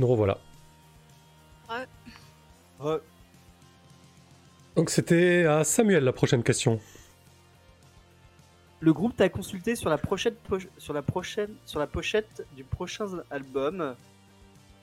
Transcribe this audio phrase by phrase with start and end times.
[0.00, 0.38] nous revoilà.
[1.70, 1.86] Ouais.
[2.80, 2.98] Ouais.
[4.76, 6.80] Donc c'était à Samuel la prochaine question.
[8.80, 12.64] Le groupe t'a consulté sur la prochaine poche- sur la prochaine sur la pochette du
[12.64, 13.94] prochain album.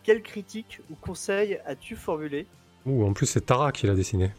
[0.03, 2.45] Quelle critique ou conseil as-tu formulé
[2.85, 4.31] Ouh, en plus c'est Tara qui l'a dessiné.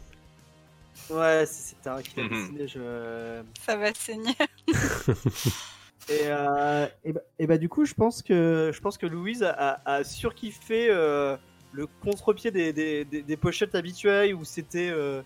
[1.09, 2.29] Ouais, c'est c'est Tara qui l'a Mhm.
[2.29, 2.67] dessiné.
[2.67, 3.41] Je...
[3.61, 4.33] Ça va saigner.
[6.09, 10.03] Et, euh, bah, et bah, du coup, je pense que je pense que Louise a,
[10.03, 11.37] surkiffé euh,
[11.71, 15.21] le contre-pied des, des, pochettes habituelles où c'était euh,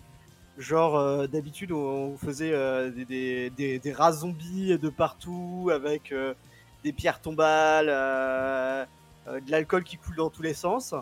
[0.58, 2.52] genre d'habitude on faisait
[2.90, 6.14] des, des, rats zombies de partout avec
[6.82, 10.94] des pierres tombales, de l'alcool qui coule dans tous les sens.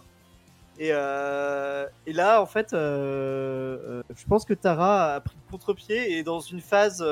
[0.78, 6.60] Et, là, en fait, je pense que Tara a pris le contre-pied et dans une
[6.60, 7.04] phase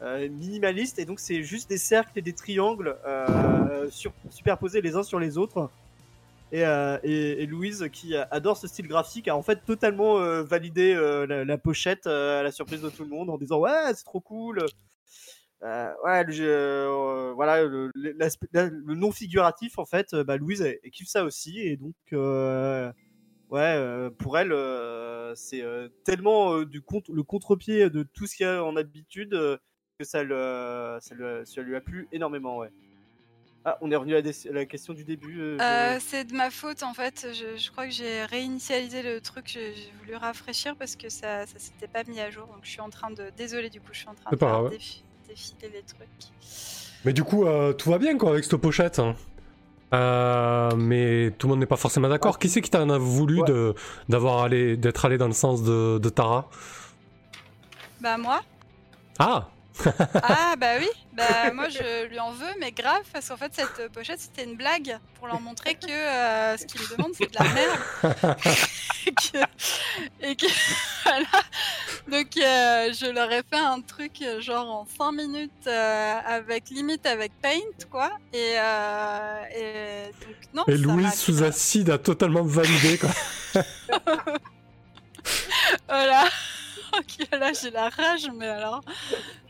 [0.00, 4.94] euh, minimaliste et donc c'est juste des cercles et des triangles euh, sur- superposés les
[4.94, 5.70] uns sur les autres.
[6.52, 10.94] Et, euh, et, et Louise, qui adore ce style graphique, a en fait totalement validé
[11.28, 14.64] la, pochette à la surprise de tout le monde en disant ouais c'est trop cool.
[15.60, 17.90] Ouais, le, voilà le,
[18.94, 21.94] non figuratif en fait, bah, Louise elle, kiffe ça aussi et donc
[23.50, 24.54] ouais pour elle
[25.36, 25.64] c'est
[26.04, 29.38] tellement du contre, le contre-pied de tout ce qu'il y a en habitude
[29.98, 32.70] que ça, le, ça, le- ça lui a plu énormément, ouais.
[33.64, 35.40] Ah, on est revenu à, des- à la question du début.
[35.40, 37.26] euh, Euh, c'est de ma faute en fait.
[37.32, 39.46] Je, je crois que j'ai réinitialisé le truc.
[39.48, 42.46] J'ai voulu rafraîchir parce que ça, ça s'était pas mis à jour.
[42.46, 43.30] Donc je suis en train de.
[43.36, 44.70] Désolé du coup, je suis en train de
[45.28, 46.08] défiler les trucs.
[47.04, 49.00] Mais du coup, euh, tout va bien quoi avec cette pochette.
[49.00, 49.16] hein.
[49.94, 52.38] Euh, mais tout le monde n'est pas forcément d'accord.
[52.38, 53.48] Qui c'est qui t'en a voulu Ouais.
[53.48, 53.74] de
[54.08, 56.48] d'avoir allé d'être allé dans le sens de, de Tara?
[58.00, 58.40] Bah moi
[59.18, 59.48] Ah
[60.22, 63.92] Ah bah oui, bah moi je lui en veux, mais grave, parce qu'en fait cette
[63.92, 67.38] pochette c'était une blague pour leur montrer que euh, ce qu'ils me demandent c'est de
[67.38, 68.46] la merde.
[69.06, 69.38] et que,
[70.26, 70.46] et que-
[71.04, 71.26] voilà.
[72.08, 77.06] Donc euh, je leur ai fait un truc genre en 5 minutes euh, avec limite
[77.06, 78.10] avec Paint quoi.
[78.32, 80.64] Et, euh, et donc non.
[80.66, 83.10] Et Louise sous acide a totalement validé quoi.
[85.88, 86.24] Voilà.
[86.96, 88.80] Ok, là j'ai la rage, mais alors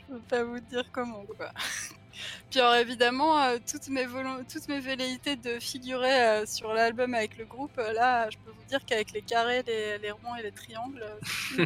[0.08, 1.50] je peux pas vous dire comment quoi.
[2.50, 4.04] Puis alors évidemment, euh, toutes, mes
[4.52, 8.50] toutes mes velléités de figurer euh, sur l'album avec le groupe, euh, là je peux
[8.50, 11.64] vous dire qu'avec les carrés, les, les ronds et les triangles, euh,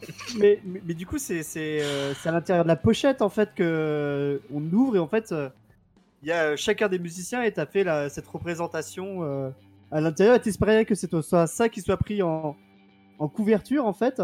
[0.00, 3.28] c'est fini, mais, mais, mais du coup, c'est euh, à l'intérieur de la pochette en
[3.28, 5.48] fait que euh, on ouvre et en fait, euh,
[6.22, 9.50] il y a euh, chacun des musiciens et t'as fait la, cette représentation euh,
[9.92, 10.34] à l'intérieur.
[10.34, 12.56] Et t'espérais que ce soit ça qui soit pris en,
[13.18, 14.20] en couverture en fait?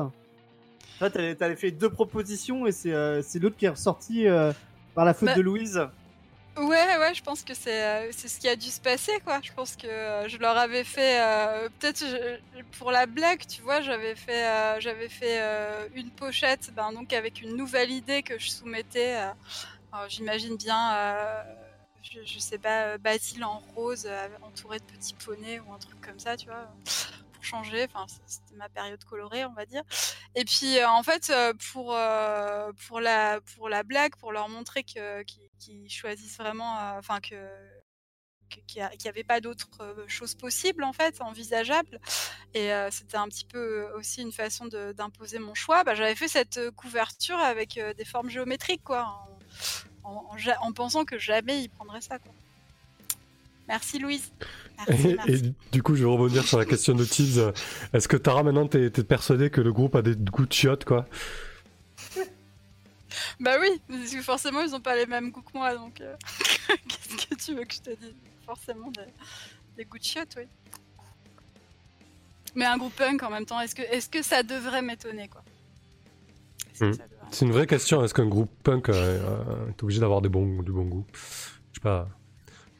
[1.02, 4.52] Là, t'avais t'avais fait deux propositions et c'est euh, c'est l'autre qui est ressorti euh,
[4.94, 5.82] par la faute Bah, de Louise.
[6.56, 9.40] Ouais, ouais, je pense que c'est euh, c'est ce qui a dû se passer, quoi.
[9.42, 9.88] Je pense que
[10.28, 11.18] je leur avais fait,
[11.80, 15.40] peut-être je- pour la blague, tu vois, j'avais fait, j'avais fait
[15.96, 19.14] une pochette, ben, donc avec une nouvelle idée que je soumettais.
[19.92, 20.94] alors, J'imagine bien,
[22.02, 24.08] je, je sais pas, Basile en rose,
[24.42, 26.68] entouré de petits poneys ou un truc comme ça, tu vois,
[27.42, 27.84] pour changer.
[27.84, 29.82] Enfin, c'était ma période colorée, on va dire.
[30.34, 34.48] Et puis euh, en fait, euh, pour euh, pour la pour la blague, pour leur
[34.48, 37.36] montrer qu'ils choisissent vraiment, enfin que
[38.66, 42.00] qu'il n'y avait pas d'autre chose possible en fait, envisageable.
[42.54, 45.84] Et c'était un petit peu aussi une façon d'imposer mon choix.
[45.84, 49.26] Bah, J'avais fait cette couverture avec des formes géométriques, quoi,
[50.04, 52.18] en, pensant que jamais ils prendraient ça.
[53.68, 54.32] Merci Louise.
[54.88, 55.32] Merci, Et, merci.
[55.32, 57.52] et du coup, je vais revenir sur la question de Tibbs.
[57.92, 60.84] Est-ce que Tara maintenant t'es t'es persuadé que le groupe a des goûts de chiottes
[60.84, 61.06] quoi?
[63.40, 66.14] Bah oui, parce que forcément ils ont pas les mêmes goûts que moi, donc euh,
[66.88, 68.14] qu'est-ce que tu veux que je te dise?
[68.46, 69.02] Forcément des,
[69.76, 70.44] des goûts de chiottes, oui.
[72.54, 75.42] Mais un groupe punk en même temps, est-ce que, est que ça devrait m'étonner quoi?
[76.80, 76.92] Hmm.
[77.30, 78.04] C'est une vraie question.
[78.04, 81.06] Est-ce qu'un groupe punk euh, euh, est obligé d'avoir des bons, du bon goût?
[81.12, 82.08] Je sais pas.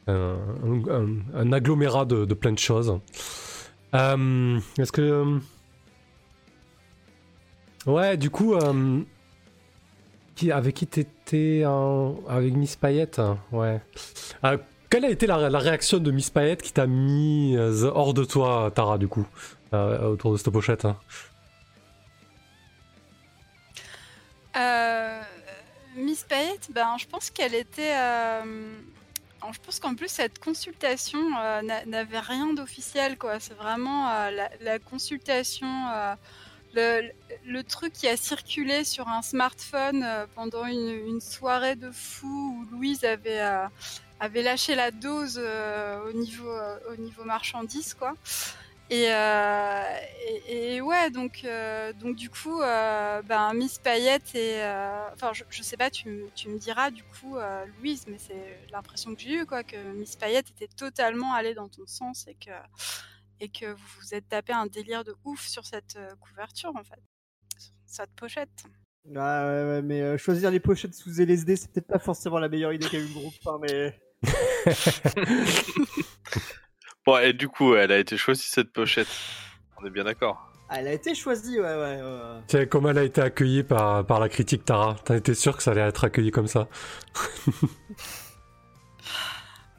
[0.07, 2.99] Un, un- un- un agglomérat de, de plein de choses.
[3.95, 5.01] Euh, Est-ce que.
[5.01, 5.39] euh,
[7.85, 8.53] Ouais, du coup.
[8.55, 9.01] euh,
[10.35, 12.15] qui, avec qui t'étais en...
[12.27, 13.79] Avec Miss Payette hein, Ouais.
[14.43, 14.57] Euh,
[14.89, 18.71] quelle a été la, la réaction de Miss Payette qui t'a mis hors de toi,
[18.73, 19.27] Tara, du coup,
[19.73, 20.97] euh, autour de cette pochette hein?
[24.55, 25.21] Euh,
[25.97, 27.95] Miss Payette, ben, je pense qu'elle était.
[29.51, 33.39] Je pense qu'en plus, cette consultation euh, n'a- n'avait rien d'officiel, quoi.
[33.39, 37.01] C'est vraiment euh, la, consultation, euh,
[37.45, 40.05] le, truc qui a circulé sur un smartphone
[40.35, 43.41] pendant une, soirée de fou où Louise avait,
[44.19, 46.51] avait lâché la dose au niveau
[46.89, 48.15] au niveau marchandise quoi.
[48.93, 49.83] Et, euh,
[50.47, 54.59] et, ouais, donc, euh, donc du coup, euh, ben, Miss Payette et.
[55.13, 57.37] Enfin, je, je, sais pas, tu, tu, me diras du coup,
[57.79, 61.69] Louise, mais c'est l'impression que j'ai eue, quoi, que Miss Payette était totalement allée dans
[61.69, 62.51] ton sens et que,
[63.39, 67.01] et que vous vous êtes tapé un délire de ouf sur cette couverture, en fait.
[67.57, 68.63] Sur cette pochette.
[69.15, 72.73] Ah ouais, ouais, mais choisir les pochettes sous LSD, c'est peut-être pas forcément la meilleure
[72.73, 73.99] idée qu'a eu le groupe, hein, mais.
[77.05, 79.07] Bon, et du coup, elle a été choisie cette pochette.
[79.81, 80.49] On est bien d'accord.
[80.69, 82.01] Elle a été choisie, ouais, ouais.
[82.53, 82.67] ouais.
[82.67, 85.71] comment elle a été accueillie par, par la critique, Tara T'as été sûr que ça
[85.71, 86.67] allait être accueilli comme ça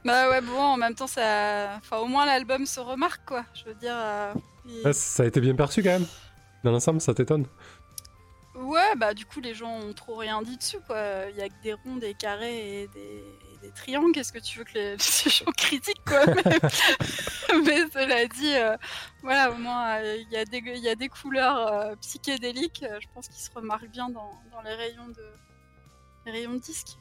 [0.04, 1.76] Bah ouais, bon, en même temps, ça.
[1.78, 3.44] Enfin, au moins l'album se remarque, quoi.
[3.54, 3.96] Je veux dire.
[3.96, 4.34] Euh,
[4.92, 6.06] ça a été bien perçu quand même.
[6.62, 7.46] Dans l'ensemble, ça t'étonne
[8.54, 10.98] Ouais, bah du coup, les gens ont trop rien dit dessus, quoi.
[11.30, 13.24] Il y a que des ronds, des carrés et des,
[13.64, 16.24] des triangles, qu'est-ce que tu veux que les, gens critiquent quoi
[17.64, 18.76] mais, cela dit, euh,
[19.22, 23.06] voilà, au moins euh, il y, a des, y a des couleurs euh, psychédéliques, je
[23.14, 24.30] pense qu'ils se remarquent bien dans,
[24.64, 25.22] les rayons de
[26.26, 26.96] les rayons de disques.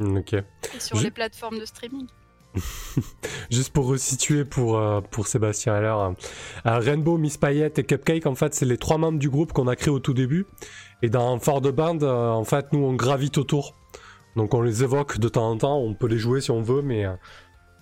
[0.00, 0.34] Ok.
[0.34, 2.06] Et sur les plateformes de streaming.
[3.50, 4.80] Juste pour resituer pour,
[5.10, 6.14] pour Sébastien alors,
[6.64, 9.76] Rainbow, Miss Payette et Cupcake, en fait, c'est les trois membres du groupe qu'on a
[9.76, 10.46] créé au tout début.
[11.02, 13.74] Et dans Fort de Band, en fait, nous on gravite autour.
[14.36, 16.82] Donc on les évoque de temps en temps, on peut les jouer si on veut,
[16.82, 17.14] mais, euh,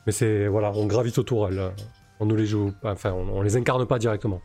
[0.06, 1.48] mais c'est voilà, on gravite autour.
[1.48, 1.72] Elles,
[2.20, 4.40] on ne les joue, enfin on, les incarne pas directement.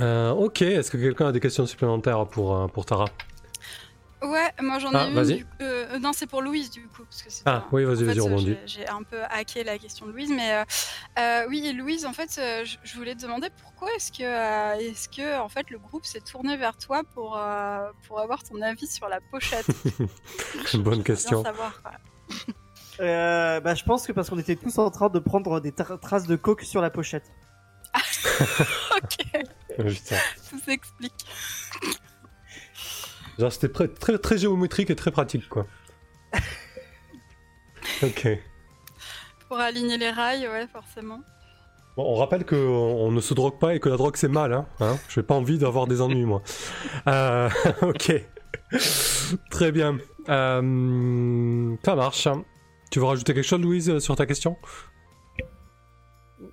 [0.00, 3.06] Euh, ok, est-ce que quelqu'un a des questions supplémentaires pour, euh, pour Tara?
[4.22, 5.44] Ouais, moi j'en ai ah, une.
[5.60, 7.02] Euh, non, c'est pour Louise du coup.
[7.04, 8.56] Parce que ah oui, vas-y, vas-y, rebondis.
[8.66, 10.64] J'ai un peu hacké la question de Louise, mais euh,
[11.18, 15.48] euh, oui, Louise, en fait, je voulais te demander pourquoi est-ce que, est-ce que en
[15.48, 17.40] fait, le groupe s'est tourné vers toi pour,
[18.06, 19.66] pour avoir ton avis sur la pochette
[20.74, 21.42] Bonne question.
[21.42, 21.82] Savoir,
[22.98, 26.36] bah, je pense que parce qu'on était tous en train de prendre des traces de
[26.36, 27.24] coke sur la pochette.
[28.40, 29.42] ok.
[30.50, 31.26] Tout s'explique.
[33.42, 35.66] Genre, c'était très, très, très géométrique et très pratique, quoi.
[38.04, 38.38] ok.
[39.48, 41.18] Pour aligner les rails, ouais, forcément.
[41.96, 44.52] Bon, on rappelle qu'on on ne se drogue pas et que la drogue c'est mal,
[44.52, 44.66] hein.
[44.78, 46.40] hein J'ai pas envie d'avoir des ennuis, moi.
[47.08, 47.50] Euh,
[47.82, 48.12] ok.
[49.50, 49.98] Très bien.
[50.28, 52.28] Euh, ça marche.
[52.92, 54.56] Tu veux rajouter quelque chose, Louise, sur ta question?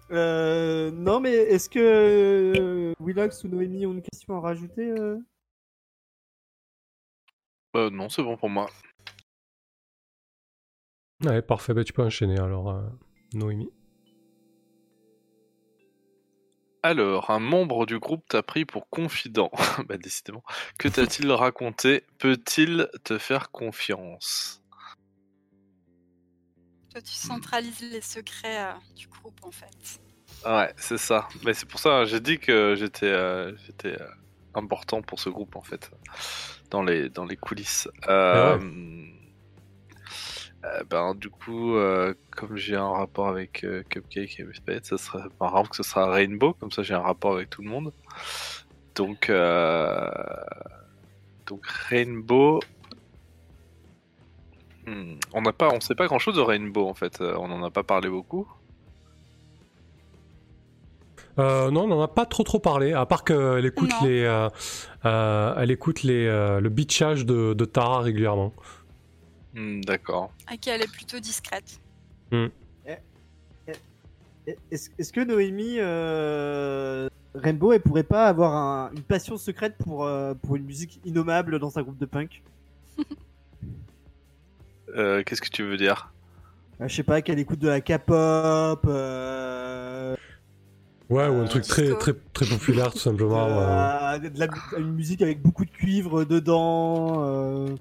[0.10, 4.92] Euh, Non, mais est-ce que Willax ou Noémie ont une question à rajouter
[7.76, 8.70] euh, non, c'est bon pour moi.
[11.24, 12.88] Ouais, parfait, bah, tu peux enchaîner alors, euh,
[13.34, 13.70] Noémie.
[16.82, 19.52] Alors, un membre du groupe t'a pris pour confident.
[19.88, 20.44] bah, décidément.
[20.78, 22.04] Que t'a-t-il raconté?
[22.18, 24.64] Peut-il te faire confiance?
[26.92, 30.00] Toi, tu centralises les secrets euh, du groupe, en fait.
[30.46, 31.28] Ouais, c'est ça.
[31.44, 33.98] Mais c'est pour ça, j'ai dit que j'étais euh, j'étais
[34.56, 35.92] important pour ce groupe, en fait
[36.70, 37.90] dans les, dans les coulisses.
[38.08, 38.58] Euh,
[40.66, 45.24] euh, ben, du coup, euh, comme j'ai un rapport avec Cupcake et Miss ça serait
[45.40, 47.94] marrant que ce sera Rainbow, comme ça j'ai un rapport avec tout le monde.
[48.96, 49.32] Donc,
[51.46, 52.60] donc Rainbow.
[54.86, 57.22] Hmm, on n'a pas, on sait pas grand chose de Rainbow en fait.
[57.22, 58.48] on n'en a pas parlé beaucoup.
[61.40, 64.50] Euh, non, on n'en a pas trop trop parlé, à part qu'elle écoute les, euh,
[65.06, 68.54] euh, elle écoute les, le bitchage de, Tara régulièrement.
[69.54, 70.32] Hmm, d'accord.
[70.52, 71.80] Ok, elle est plutôt discrète.
[72.32, 72.48] Hmm.
[72.86, 72.98] Eh,
[73.68, 73.74] eh,
[74.48, 75.80] eh, est-ce que Noémie
[77.36, 80.10] Rainbow, elle pourrait pas avoir une passion secrète pour,
[80.42, 82.44] pour une musique innommable dans un groupe de punk?
[84.94, 86.12] Qu'est-ce que tu veux dire?
[86.82, 88.86] Je sais pas, qu'elle écoute de la K-pop.
[91.10, 93.48] Ouais, ou un truc très, très, très populaire, tout simplement.
[93.48, 94.48] Euh, de la,
[94.78, 97.24] une musique avec beaucoup de cuivre dedans.
[97.26, 97.76] Euh.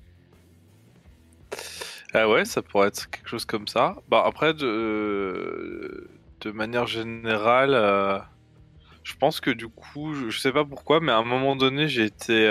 [2.14, 3.96] Ah ouais, ça pourrait être quelque chose comme ça.
[4.08, 6.08] Bah après, de,
[6.40, 8.18] de manière générale, euh,
[9.04, 12.04] je pense que du coup, je sais pas pourquoi, mais à un moment donné, j'ai
[12.04, 12.50] été,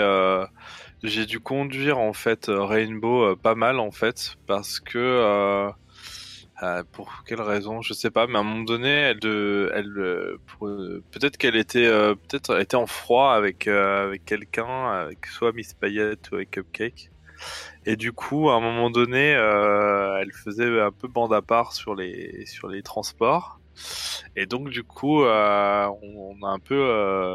[1.02, 5.72] j'ai dû conduire en fait Rainbow pas mal en fait, parce que
[6.62, 9.96] euh, pour quelle raison Je sais pas, mais à un moment donné, elle, de, elle,
[9.98, 15.52] euh, euh, peut-être qu'elle était, peut-être elle était en froid avec avec quelqu'un, avec soit
[15.52, 17.10] Miss Payette ou avec Cupcake.
[17.86, 21.94] Et du coup, à un moment donné, elle faisait un peu bande à part sur
[21.94, 23.60] les sur les transports.
[24.34, 26.82] Et donc du coup, on, a un peu,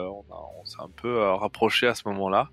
[0.09, 2.49] on, on s'est un peu rapproché à ce moment-là.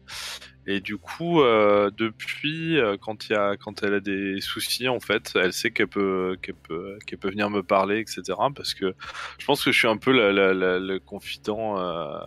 [0.70, 5.32] Et du coup, euh, depuis, euh, quand, a, quand elle a des soucis, en fait,
[5.34, 8.22] elle sait qu'elle peut, peut, peut venir me parler, etc.
[8.54, 8.94] Parce que
[9.38, 12.20] je pense que je suis un peu le confident euh,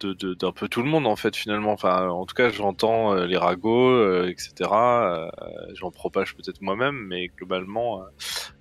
[0.00, 1.70] d'un peu tout le monde, en fait, finalement.
[1.70, 4.68] Enfin, en tout cas, j'entends les ragots, etc.
[5.74, 8.02] J'en propage peut-être moi-même, mais globalement,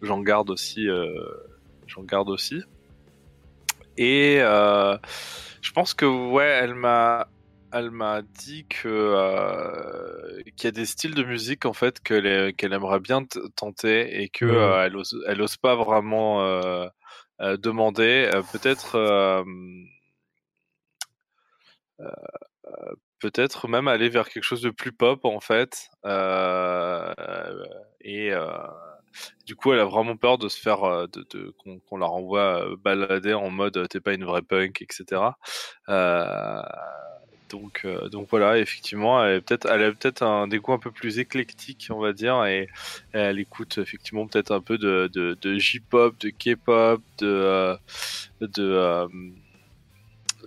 [0.04, 0.88] j'en garde aussi.
[1.88, 2.62] j'en garde aussi.
[3.98, 7.26] Et je pense que ouais, elle m'a,
[7.72, 12.26] elle m'a dit que euh, qu'il y a des styles de musique en fait qu'elle
[12.26, 13.24] est- qu'elle aimerait bien
[13.56, 14.52] tenter et que Ouais.
[14.56, 16.88] euh, elle ose, elle ose pas vraiment euh,
[17.42, 18.30] euh, demander.
[18.52, 18.98] Peut-être.
[23.20, 25.90] peut-être même aller vers quelque chose de plus pop en fait
[28.02, 28.32] et
[29.46, 32.66] du coup elle a vraiment peur de se faire de, de- qu'on qu'on la renvoie
[32.84, 35.22] balader en mode t'es pas une vraie punk etc
[35.88, 36.62] Euh,
[37.50, 41.88] donc euh, donc voilà effectivement elle, a peut-être un des goûts un peu plus éclectiques
[41.90, 42.68] on va dire et
[43.14, 47.76] elle écoute effectivement peut-être un peu de, de, J-pop de K-pop de euh,
[48.42, 49.08] de euh,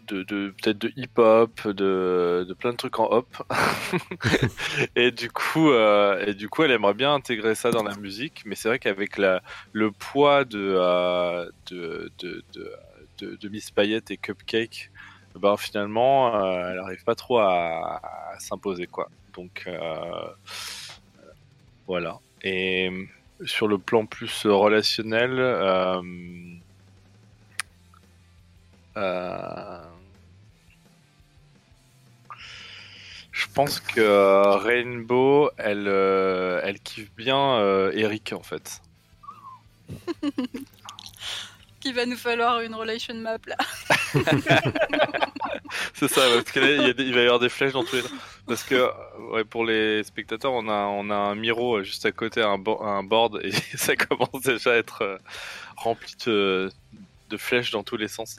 [0.07, 3.27] de, de peut-être de hip-hop, de, de plein de trucs en hop.
[4.97, 8.55] et du coup, et du coup, elle aimerait bien intégrer ça dans la musique, mais
[8.55, 10.79] c'est vrai qu'avec le poids de,
[11.71, 14.91] de, de, de Miss Payette et Cupcake,
[15.39, 18.01] ben finalement, euh, elle arrive pas trop à,
[18.39, 19.09] s'imposer quoi.
[19.35, 20.29] Donc euh,
[21.87, 22.19] voilà.
[22.43, 22.91] Et
[23.45, 25.39] sur le plan plus relationnel.
[25.39, 26.03] Euh,
[28.97, 29.83] euh,
[33.33, 38.83] je pense que euh, Rainbow, elle, euh, elle kiffe bien euh, Eric en fait.
[41.89, 43.57] Qu'il va nous falloir une relation map là.
[45.95, 48.03] C'est ça, parce que va y avoir des flèches dans tous les.
[48.47, 52.59] Parce que euh, pour les spectateurs, on a, un Miro euh, juste à côté, un,
[52.59, 55.17] bo- un board, et ça commence déjà à être euh,
[55.79, 56.71] rempli de,
[57.39, 58.37] flèches dans tous les sens.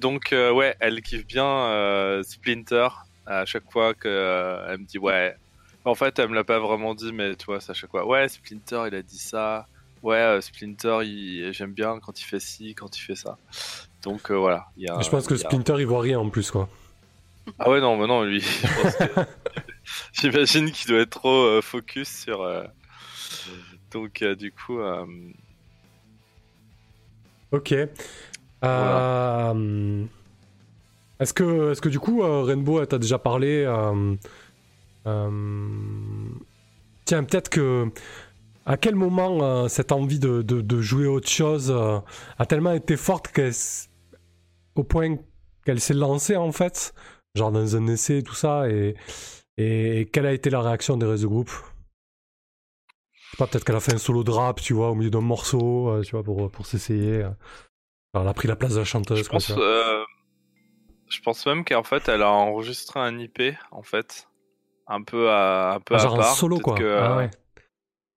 [0.00, 2.88] Donc ouais, elle kiffe bien Splinter
[3.26, 5.36] à chaque fois que euh, elle me dit ouais.
[5.84, 8.06] En fait, elle me l'a pas vraiment dit, mais tu vois, c'est à chaque fois.
[8.06, 9.66] Ouais, Splinter, il a dit ça.
[10.02, 11.52] Ouais, euh, Splinter, il...
[11.52, 13.36] j'aime bien quand il fait ci, quand il fait ça.
[14.02, 14.66] Donc euh, voilà.
[14.76, 16.50] Il y a, je pense que il y a- Splinter il voit rien en plus
[16.50, 16.68] quoi.
[17.58, 19.20] ah ouais, non, mais non, lui, que-
[20.12, 22.42] j'imagine qu'il doit être trop euh, focus sur.
[22.42, 22.64] euh,
[23.90, 24.78] Donc, du coup,
[27.50, 27.72] Ok.
[31.20, 33.64] Est-ce que, est que du coup, Rainbow, t'as déjà parlé
[37.04, 37.90] Tiens, peut-être que.
[38.68, 41.98] À quel moment euh, cette envie de, de- de jouer autre chose euh,
[42.38, 43.52] a tellement été forte qu'elle
[44.76, 45.16] au point
[45.64, 46.94] qu'elle s'est lancée en fait,
[47.34, 48.94] genre dans un essai et tout ça, et,
[49.56, 53.76] et quelle a été la réaction des restes de groupe Je sais pas, peut-être qu'elle
[53.76, 56.50] a fait un solo drap, tu vois, au milieu d'un morceau, euh, tu vois, pour,
[56.50, 57.22] pour s'essayer.
[57.22, 59.48] Alors, elle a pris la place de la chanteuse, je pense,
[61.08, 64.28] je pense même qu'en fait, elle a enregistré un IP, en fait,
[64.86, 66.36] un peu à, un peu Ah, à genre en part.
[66.36, 66.74] solo, quoi.
[66.76, 67.30] que, Ah ouais.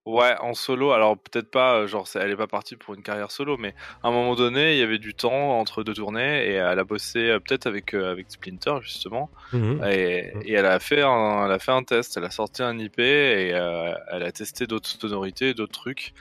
[0.04, 0.90] Ouais, en solo.
[0.90, 4.08] Alors peut-être pas, euh, genre elle est pas partie pour une carrière solo, mais à
[4.08, 7.20] un moment donné, il y avait du temps entre deux tournées et elle a bossé
[7.30, 9.30] euh, peut-être avec euh, avec Splinter justement.
[9.52, 9.80] Mhm.
[9.84, 12.76] Et, et elle a fait un, elle a fait un test, elle a sorti un
[12.80, 16.14] IP et euh, elle a testé d'autres sonorités, d'autres trucs.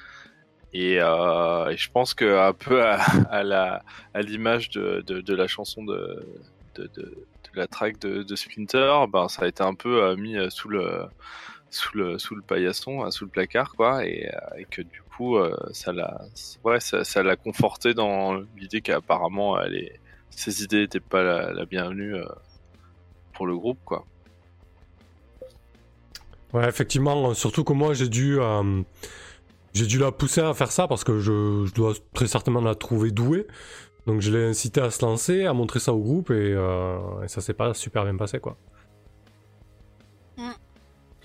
[0.74, 3.82] Et, euh, et je pense que un peu à, à la
[4.14, 6.24] à l'image de, de, de la chanson de
[6.76, 11.04] de, de, la track de, Splinter, ben ça a été un peu mis sous le
[11.72, 15.56] sous le sous paillasson, euh, sous le placard quoi, et, euh, que du coup euh,
[15.72, 16.22] ça l'a
[16.64, 20.02] ouais ça l'a conforté dans l'idée qu'apparemment elle est
[20.32, 22.26] ses idées n'étaient pas la, bienvenue euh,
[23.34, 24.06] pour le groupe quoi.
[26.54, 28.82] Ouais, effectivement, surtout que moi j'ai dû, euh,
[29.74, 33.12] j'ai dû la pousser à faire ça parce que je, dois très certainement la trouver
[33.12, 33.48] douée.
[34.08, 37.28] Donc je l'ai incité à se lancer, à montrer ça au groupe et, euh, et
[37.28, 38.58] ça s'est pas super bien passé quoi.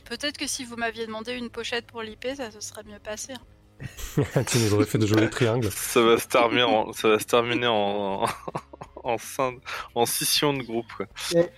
[0.08, 3.32] Peut-être que si vous m'aviez demandé une pochette pour l'IP, ça se serait mieux passé.
[3.34, 3.42] hein.
[4.46, 5.70] tu nous aurais fait de jolis triangles.
[5.70, 8.24] Ça va se terminer en, ça va se terminer en
[9.04, 9.58] en, scin-
[9.94, 11.06] en scission de groupe quoi.
[11.34, 11.50] Et,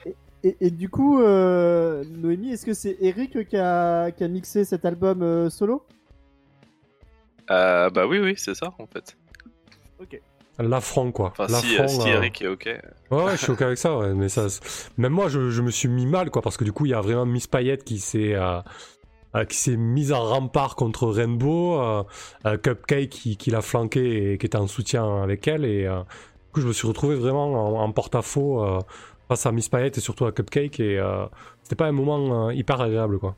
[0.45, 4.65] et- et du coup, euh, Noémie, est-ce que c'est Eric qui a, qui a mixé
[4.65, 5.87] cet album euh, solo?
[7.51, 9.17] Euh, bah oui oui c'est ça en fait.
[10.59, 11.33] L'affront quoi.
[11.39, 12.69] Enfin si, euh, L'affront, si euh, Eric est ok.
[13.11, 14.47] Ouais, ouais, je suis ok avec ça, ouais, mais ça,
[14.97, 16.95] même moi, je, je me suis mis mal, quoi, parce que du coup, il y
[16.95, 18.61] a vraiment Miss Payette qui s'est, euh,
[19.49, 24.47] qui s'est mise en rempart contre Rainbow, euh, Cupcake qui, qui l'a flanqué et qui
[24.47, 27.81] était en soutien avec elle, et euh, du coup, je me suis retrouvé vraiment en,
[27.81, 28.81] en porte-à-faux
[29.29, 31.01] face à Miss Payette et surtout à Cupcake et
[31.63, 33.37] c'était pas un moment hyper agréable quoi.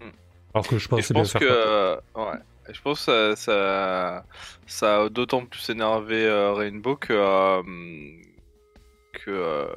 [0.00, 0.04] Mm.
[0.52, 2.38] Alors que je pensais je bien pense faire que ouais.
[2.72, 4.24] Je pense que ça,
[4.82, 7.62] a d'autant plus énervé euh, Rainbow que euh,
[9.28, 9.68] euh,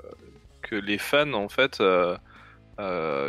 [0.61, 1.81] que les fans en fait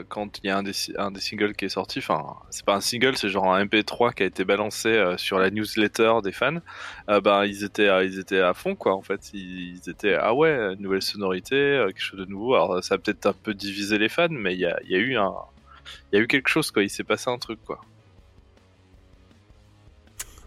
[0.09, 3.16] quand il y a un des, singles qui est sorti, enfin c'est pas un single,
[3.16, 6.61] c'est genre un MP3 qui a été balancé sur la newsletter des fans,
[7.09, 11.02] ben ils étaient ils étaient à fond quoi en fait, ils, étaient ah ouais nouvelle
[11.02, 12.54] sonorité, quelque chose de nouveau.
[12.54, 14.97] Alors ça a peut-être un peu divisé les fans, mais il y a, il y
[14.97, 17.80] a eu quelque chose quoi, il s'est passé un truc quoi.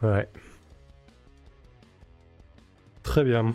[0.03, 0.29] Ouais.
[3.03, 3.53] Très bien.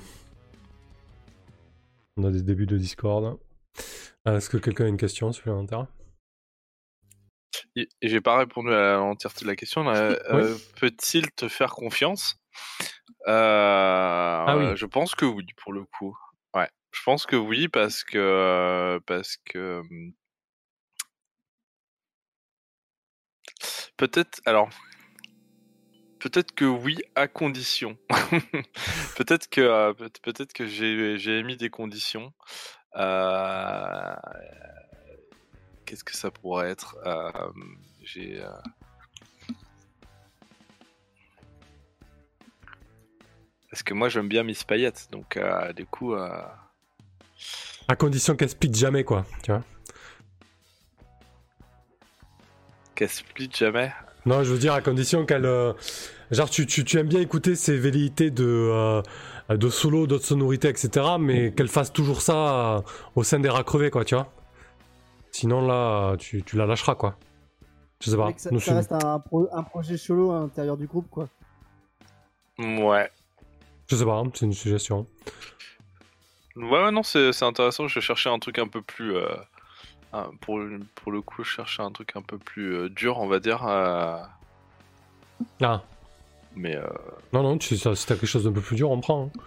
[2.17, 3.39] On a des débuts de Discord.
[4.27, 5.87] Euh, Est-ce que quelqu'un a une question supplémentaire
[8.03, 9.83] j'ai pas répondu à l'entièreté de la question.
[9.87, 9.95] Oui.
[9.95, 12.37] Euh, Peut-il te faire confiance?
[13.29, 14.77] Euh, Ah oui.
[14.77, 16.17] Je pense que oui, pour le coup.
[16.55, 20.13] Ouais, je pense que oui parce que parce que hum,
[23.97, 24.41] peut-être.
[24.45, 24.69] Alors.
[26.23, 27.99] Peut-être que oui, à condition.
[29.17, 32.33] peut-être que euh, peut- peut-être que j'ai j'ai émis des conditions.
[32.97, 34.15] Euh,
[35.85, 36.97] Qu'est-ce que ça pourrait être?
[37.05, 37.31] Euh,
[38.03, 38.41] J'ai.
[38.41, 38.49] euh,
[43.71, 45.39] Parce que moi j'aime bien Miss Payette, donc
[45.75, 46.15] du coup.
[46.15, 49.25] À condition qu'elle split jamais, quoi.
[49.43, 49.65] Tu vois
[52.95, 53.93] Qu'elle split jamais?
[54.27, 55.47] Non, je veux dire à condition qu'elle.
[55.47, 55.73] euh,
[56.31, 59.03] Genre, tu, tu, tu aimes bien écouter ses velléités de, euh,
[59.51, 61.07] de solo, d'autres sonorités, etc.
[61.21, 62.81] Mais qu'elle fasse toujours ça euh,
[63.17, 64.33] au sein des rats crevés, quoi, tu vois
[65.31, 67.17] Sinon, là, tu, tu la lâcheras, quoi.
[68.01, 68.31] Je sais pas.
[68.37, 71.29] Ça, Nous, ça reste un, pro- un projet solo à l'intérieur du groupe, quoi.
[72.59, 73.11] Ouais.
[73.89, 75.07] Je sais pas, hein, c'est une suggestion.
[76.57, 77.89] Ouais, ouais, non, c'est c'est intéressant.
[77.89, 79.17] Je cherchais un truc un peu plus.
[80.13, 83.19] Un- pour, le- pour le coup, je cherchais un truc un peu plus euh, dur,
[83.19, 83.65] on va dire.
[83.67, 84.19] euh,
[85.63, 85.83] Ah,
[86.55, 86.87] mais euh,
[87.33, 89.31] non, non, tu, ça, si t'as quelque chose d'un peu plus dur, on prend.
[89.35, 89.41] hein.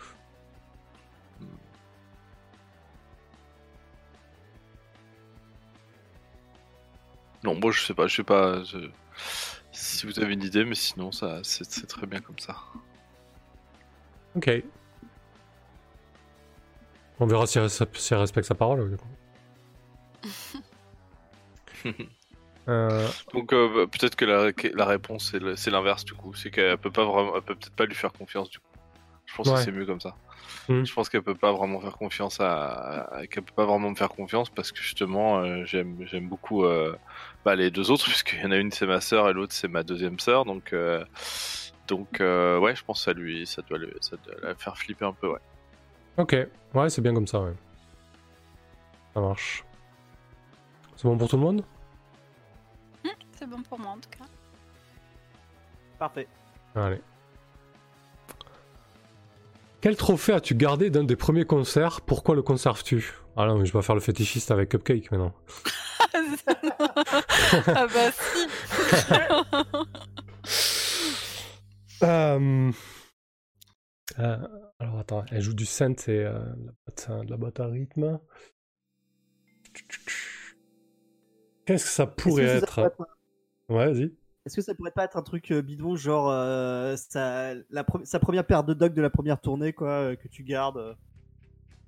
[7.43, 8.07] non, moi je sais pas.
[8.07, 8.89] Je sais pas je-
[9.71, 12.55] si vous avez une idée, mais sinon, ça c'est c'est très bien comme ça.
[14.35, 14.49] Ok.
[17.19, 18.89] On verra si elle, si respecte sa parole.
[18.89, 19.05] du coup.
[22.67, 26.89] Euh, Donc euh, bah, peut-être que la, réponse c'est l'inverse du coup, c'est qu'elle peut
[26.89, 28.65] pas vraiment, elle peut peut-être pas lui faire confiance du coup.
[29.27, 29.53] Je pense Ouais.
[29.55, 30.15] que c'est mieux comme ça.
[30.67, 30.83] Hmm.
[30.83, 34.09] Je pense qu'elle peut pas vraiment faire confiance à, qu'elle peut pas vraiment me faire
[34.09, 36.65] confiance parce que justement euh, j'aime j'aime beaucoup
[37.43, 39.67] bah, les deux autres puisqu'il y en a une c'est ma sœur et l'autre c'est
[39.67, 40.73] ma deuxième sœur donc
[41.87, 45.13] donc ouais je pense que ça lui ça doit, ça doit la faire flipper un
[45.13, 45.39] peu ouais.
[46.17, 46.35] ok,
[46.73, 47.53] ouais, c'est bien comme ça, ouais.
[49.13, 49.63] Ça marche.
[50.95, 51.63] C'est bon pour tout le monde
[53.37, 54.25] C'est bon pour moi en tout cas.
[55.99, 56.27] Parfait.
[56.75, 57.01] Allez.
[59.81, 62.01] Quel trophée as-tu gardé d'un des premiers concerts?
[62.01, 63.13] Pourquoi le conserves-tu?
[63.37, 65.33] Ah non, mais je vais pas faire le fétichiste avec Cupcake maintenant.
[67.67, 68.47] ah bah si.
[72.03, 72.71] Euh,
[74.19, 74.37] euh,
[74.79, 78.19] alors attends, elle joue du synth et euh, la, boîte, euh, la boîte à rythme.
[81.65, 82.73] Qu'est-ce que ça pourrait ça être?
[82.73, 83.07] pourrait être-
[83.69, 84.11] Ouais, vas-y.
[84.45, 88.05] Est-ce que ça pourrait pas être un truc euh, bidon, genre euh, sa, la pre-
[88.05, 90.93] sa première paire de dogs de la première tournée, quoi, euh, que tu gardes euh,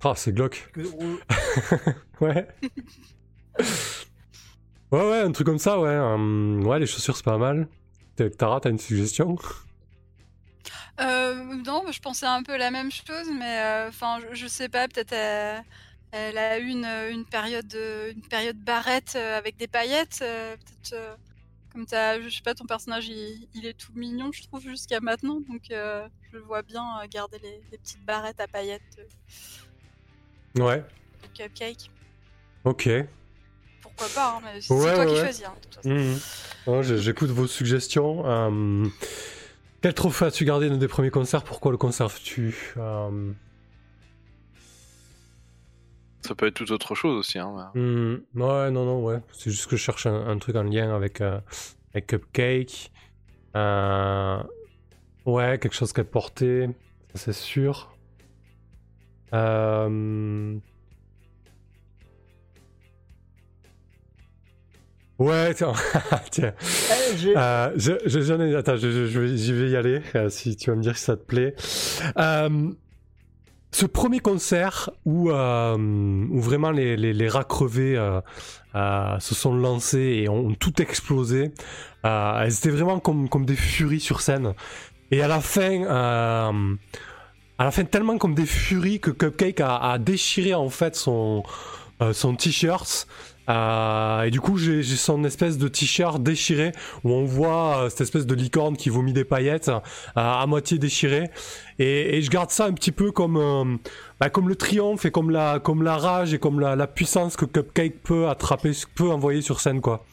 [0.02, 0.70] Ah, c'est glauque.
[0.72, 0.80] que
[2.20, 2.48] Ouais.
[4.92, 5.96] ouais, ouais, un truc comme ça, ouais.
[6.66, 7.68] ouais, les chaussures, c'est pas mal.
[8.36, 9.36] Tara, t'as une suggestion?
[11.00, 14.68] Euh, non, je pensais un peu la même chose, mais euh, enfin, je, je sais
[14.68, 15.12] pas, peut-être
[16.12, 20.20] elle, a eu une, une période, euh, une période barrette euh, avec des paillettes.
[20.22, 21.16] euh, peut-être, euh,
[21.70, 25.00] comme t'as, je sais pas, ton personnage, il, il est tout mignon, je trouve, jusqu'à
[25.00, 28.98] maintenant, donc euh, je le vois bien euh, garder les, les petites barrettes à paillettes
[28.98, 30.84] euh, Ouais,
[31.22, 31.90] de cupcake.
[32.64, 32.88] ok.
[33.80, 35.44] Pourquoi pas, hein, mais c'est Ouais, toi ouais, qui choisis.
[35.44, 35.88] hein, de toute façon.
[35.90, 36.18] Mhm.
[36.66, 38.24] Ouais, j'ai- J'écoute vos suggestions.
[38.24, 38.90] Hum,
[39.82, 41.44] quel trophée as-tu gardé d'un des premiers concerts?
[41.44, 42.74] Pourquoi le conserves-tu
[46.22, 47.70] Ça peut être tout autre chose aussi hein.
[47.74, 49.20] mais- Hmm, ouais, non, non, ouais.
[49.32, 51.40] C'est juste que je cherche un, un truc en lien avec, euh,
[51.94, 52.90] avec Cupcake.
[53.56, 54.42] Euh,
[55.26, 56.68] ouais, quelque chose qu'elle portait,
[57.14, 57.94] ça c'est sûr.
[59.32, 60.58] Euh,
[65.18, 65.72] Ouais, tiens.
[66.30, 66.54] tiens.
[66.60, 70.54] Eh, j'ai- Euh, je, Attends, je, je- je vais- j'y vais y aller, euh, si
[70.56, 71.56] tu vas me dire si ça te plaît.
[72.18, 72.70] Euh,
[73.70, 75.76] ce premier concert où, euh,
[76.32, 78.20] vraiment les, les, rats crevés euh,
[78.74, 81.52] euh, se sont lancés et ont tout explosé.
[82.02, 84.54] Elles étaient vraiment comme, des furies sur scène.
[85.10, 90.54] Et à la fin, à la fin tellement comme des furies que Cupcake a, déchiré
[90.54, 91.44] en fait son
[92.38, 93.06] t-shirt.
[93.48, 96.72] Euh, et du coup, j'ai son espèce de t-shirt déchiré
[97.04, 99.80] où on voit euh, cette espèce de licorne qui vomit des paillettes euh,
[100.16, 101.30] à moitié déchiré.
[101.78, 103.78] Et, et je garde ça un petit peu comme,
[104.20, 107.36] bah, comme le triomphe et comme la, comme la rage et comme la, la puissance
[107.36, 110.04] que Cupcake peut attraper, peut envoyer sur scène, quoi.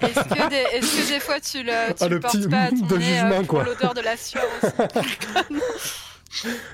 [0.00, 2.70] Est-ce que, des, que des fois tu le, tu Ah, le portes petit pas à
[2.70, 3.64] ton de nez, jugement, pour quoi.
[3.64, 4.72] l'odeur de la sueur aussi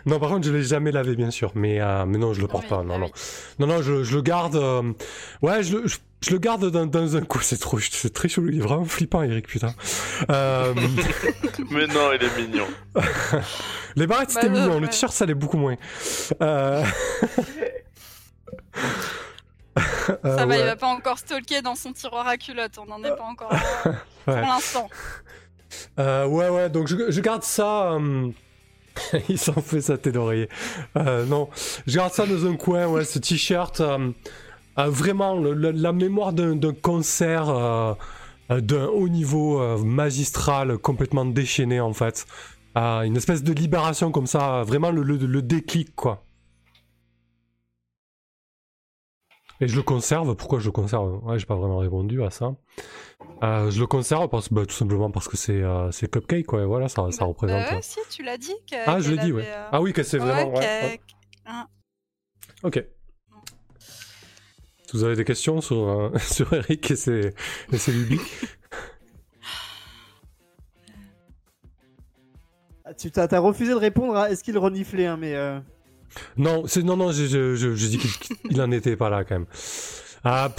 [0.07, 1.53] Non, par contre, je l'ai jamais lavé, bien sûr.
[1.55, 2.83] Mais, euh, mais non, je le porte Oui, pas.
[2.83, 3.07] Non, non.
[3.07, 3.13] oui.
[3.59, 4.57] Non, non, je, je le garde.
[4.57, 4.93] euh,
[5.43, 7.41] Ouais, je le, je, je le garde dans, dans un coup.
[7.41, 8.49] C'est trop, c'est très chelou.
[8.49, 9.75] Il est vraiment flippant, Eric, putain.
[10.31, 10.75] Euh,
[11.71, 12.67] Mais non, il est mignon.
[13.97, 14.75] les barrettes, c'était Bah, euh, mignon.
[14.79, 14.89] Le ouais.
[14.91, 15.77] t-shirt, ça l'est beaucoup moins.
[16.43, 16.85] Euh...
[19.77, 20.65] Ça euh, va, il ouais.
[20.65, 23.61] va pas encore stalker dans son tiroir à culotte, on n'en est pas encore là
[24.27, 24.41] Ouais.
[24.41, 24.89] pour l'instant.
[25.99, 27.93] Euh, ouais, ouais, donc je, je garde ça.
[27.93, 28.29] euh,
[29.29, 30.49] Il s'en fait sa tête d'oreiller.
[30.97, 31.49] Euh, non,
[31.87, 33.81] je garde ça dans un coin, ouais, ce t-shirt.
[33.81, 34.11] euh,
[34.79, 37.97] euh, vraiment, la mémoire d'un concert
[38.51, 42.27] d'un haut niveau magistral, complètement déchaîné en fait.
[42.75, 46.25] Une espèce de libération comme ça, vraiment le, le, le déclic quoi.
[49.61, 50.35] Et je le conserve.
[50.35, 51.23] Pourquoi je le conserve?
[51.25, 52.55] Ouais, j'ai pas vraiment répondu à ça.
[53.43, 56.63] Euh, je le conserve parce, bah, tout simplement parce que c'est euh, c'est cupcake, quoi.
[56.63, 57.61] et Voilà, ça, ça Bah- représente.
[57.69, 58.55] Bah ouais, si, tu l'as dit.
[58.71, 59.45] que- ah, je l'ai dit, ouais.
[59.47, 60.53] euh, Ah oui, que c'est vraiment.
[60.55, 61.01] ouais, ouais.
[62.63, 62.85] Ok.
[64.93, 67.31] Vous avez des questions sur, euh, sur Eric et ses,
[67.73, 68.21] et ses lubies
[72.85, 75.35] Ah, Tu t'as t'as refusé de répondre à est-ce qu'il reniflait, hein, mais.
[75.35, 75.59] euh,
[76.37, 79.25] Non, c'est non, non, je, je, je, je dis qu'il il en était pas là
[79.25, 79.47] quand même.
[80.25, 80.51] Ah,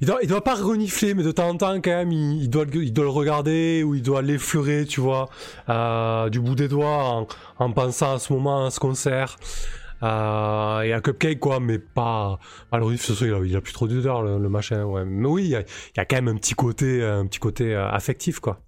[0.00, 3.08] il doit, doit pas renifler, mais de temps en temps quand même, il, doit, le-
[3.08, 5.28] regarder ou il doit l'effleurer, tu vois,
[5.68, 7.26] euh, du bout des doigts en,
[7.58, 9.36] en pensant à ce moment, à ce concert.
[10.02, 12.38] Euh, et à Cupcake quoi, mais pas.
[12.72, 14.84] Ah, le renifle, il a, il plus trop d'odeur le, machin.
[15.06, 18.40] Mais oui, il y a, quand même un petit côté, un petit côté euh, affectif
[18.40, 18.60] quoi.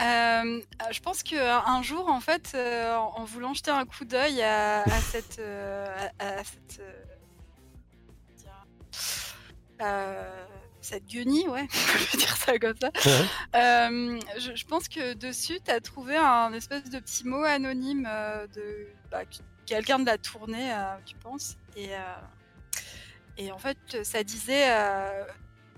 [0.00, 0.60] Euh,
[0.92, 4.84] je pense que un jour, en fait, euh, en voulant jeter un coup d'œil à,
[5.00, 5.86] cette, euh,
[6.20, 6.80] à cette,
[9.80, 10.44] euh,
[10.80, 11.66] cette guenille, ouais,
[12.12, 12.90] je dire ça comme ça.
[13.54, 18.08] Euh, je, je pense que dessus, tu as trouvé un espèce de petit mot anonyme
[18.10, 21.90] euh, de bah, que- quelqu'un de la tournée, euh, tu penses, et
[23.36, 24.66] et en fait, ça disait,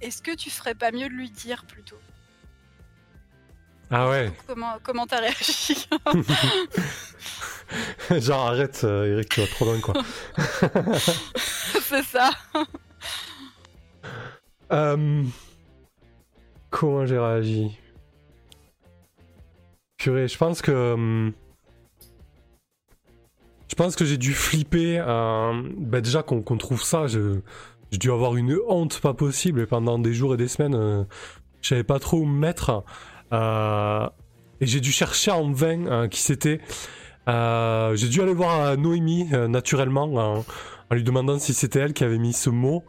[0.01, 1.99] est-ce que tu ferais pas mieux de lui dire plutôt?
[3.90, 4.33] Ah ouais.
[4.46, 5.87] Comment comment t'as réagi
[8.11, 9.94] Genre arrête, Eric, tu vas trop loin quoi.
[11.83, 12.31] C'est ça.
[14.73, 15.23] Euh,
[16.71, 17.77] Comment j'ai réagi
[19.97, 20.93] Purée, je pense que.
[20.95, 21.33] hum,
[23.69, 24.99] Je pense que j'ai dû flipper.
[25.05, 29.99] euh, bah déjà qu'on trouve ça, j'ai dû avoir une honte pas possible et pendant
[29.99, 31.05] des jours et des semaines, euh,
[31.63, 32.85] je savais pas trop où me mettre.
[33.33, 34.09] Euh,
[34.61, 36.61] et j'ai dû chercher en vain euh, qui c'était.
[37.29, 40.45] Euh, j'ai dû aller voir euh, Noémie euh, naturellement
[40.90, 42.85] en- lui demandant si c'était elle qui avait mis ce mot.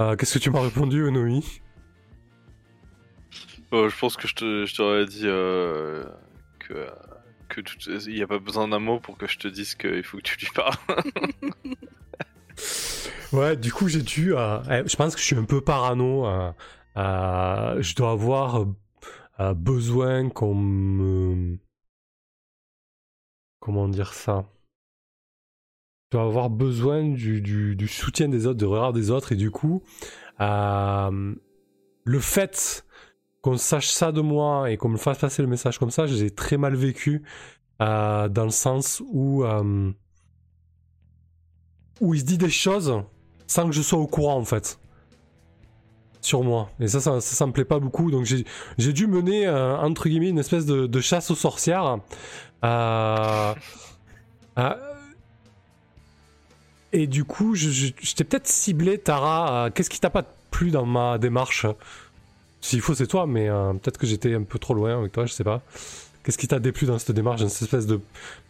[0.00, 1.60] Euh, Qu'est-ce que tu m'as répondu, Noémie
[3.72, 6.04] Euh, je pense que je te- je t'aurais dit euh,
[6.58, 6.86] que
[7.48, 10.02] que tout- il n'y a pas besoin d'un mot pour que je te dise qu'il
[10.02, 10.74] faut que tu lui parles.
[13.32, 14.34] Ouais, du coup, j'ai dû.
[14.36, 16.26] euh, eh, je pense que je suis un peu parano.
[16.26, 16.52] euh,
[17.82, 18.66] je dois avoir
[19.54, 21.58] besoin qu'on me.
[23.58, 24.46] Comment dire ça?
[26.12, 29.82] Je dois avoir besoin du, soutien des autres, du regard des autres, et du coup,
[30.42, 31.34] euh,
[32.04, 32.84] le fait
[33.40, 36.30] qu'on sache ça de moi et qu'on me fasse passer le message comme ça, j'ai
[36.30, 37.22] très mal vécu,
[37.80, 39.42] euh, dans le sens où.
[39.44, 39.90] euh,
[42.02, 43.02] où il se dit des choses
[43.46, 44.80] sans que je sois au courant en fait
[46.20, 46.68] sur moi.
[46.78, 48.10] Et ça ça, ça, ça me plaît pas beaucoup.
[48.10, 52.00] Donc j'ai dû mener entre guillemets une espèce de, de chasse aux sorcières
[56.92, 60.24] et du coup je, je, je t'ai peut-être ciblé Tara euh, qu'est-ce qui t'a pas
[60.50, 61.66] plu dans ma démarche?
[62.60, 65.26] S'il faut c'est toi mais euh, peut-être que j'étais un peu trop loin avec toi
[65.26, 65.62] je sais pas.
[66.24, 68.00] Qu'est-ce qui t'a déplu dans cette démarche dans cette espèce de,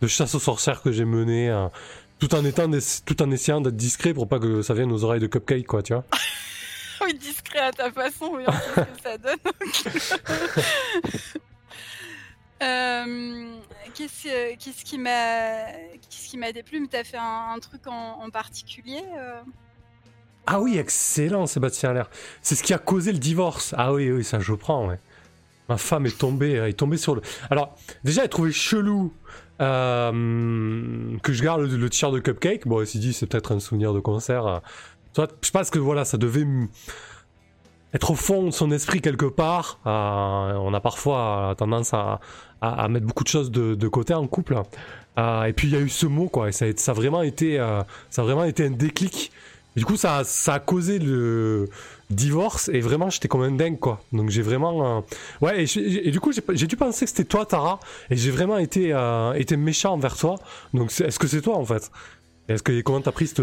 [0.03, 1.69] de chasse aux sorcières que j'ai menée euh,
[2.19, 2.71] tout en étant
[3.07, 5.83] tout en essayant d'être discret pour pas que ça vienne aux oreilles de Cupcake quoi
[5.83, 6.05] tu vois?
[7.05, 9.39] Oui, discret à ta façon, oui, on sait ce que ça donne.
[12.63, 13.57] Euh,
[13.95, 15.67] qu'est-ce, qui m'a,
[16.09, 19.41] qu'est-ce qui m'a déplu t'as fait un, truc en, particulier euh?
[20.47, 22.11] Ah oui, excellent, Sébastien Allaire.
[22.41, 23.75] C'est ce qui a causé le divorce.
[23.79, 24.91] Ah oui, oui, ça je prends.
[25.69, 27.23] Ma femme est tombée, est tombée sur le.
[27.51, 29.13] Alors, déjà, elle trouvait chelou
[29.61, 32.67] euh, que je garde le, le t-shirt de Cupcake.
[32.67, 34.63] Bon, elle s'est dit, c'est peut-être un souvenir de concert.
[35.15, 36.47] Soit, je pense que voilà, ça devait
[37.95, 39.79] être au fond de son esprit quelque part.
[39.85, 42.21] On a parfois tendance à,
[42.63, 44.57] à- mettre beaucoup de choses de, côté en couple.
[45.19, 46.49] Euh, et puis il y a eu ce mot, quoi.
[46.49, 49.33] Et ça, a- vraiment été, euh, ça vraiment été un déclic.
[49.77, 50.25] Du coup, ça, a-
[50.61, 51.69] causé le
[52.11, 52.69] divorce.
[52.73, 54.01] Et vraiment, j'étais comme un dingue, quoi.
[54.13, 55.01] Donc j'ai vraiment, euh,
[55.41, 55.65] ouais.
[55.77, 57.81] Et, du coup, j'ai dû penser que c'était toi, Tara.
[58.11, 58.93] Et j'ai vraiment été,
[59.57, 60.37] méchant envers toi.
[60.75, 61.91] Donc est-ce que c'est toi, en fait?
[62.49, 63.43] Est-ce que comment t'as pris cette-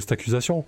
[0.00, 0.64] cette accusation?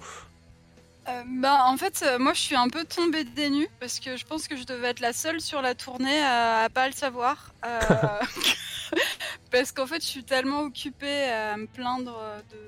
[1.11, 4.17] Euh, bah, en fait, euh, moi, je suis un peu tombée des nues parce que
[4.17, 6.95] je pense que je devais être la seule sur la tournée à, à pas le
[6.95, 7.53] savoir.
[7.65, 7.81] Euh,
[9.51, 12.19] parce qu'en fait, je suis tellement occupée à me plaindre
[12.51, 12.59] de,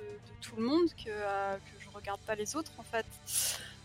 [0.41, 3.07] tout le monde que, que je regarde pas les autres, en fait.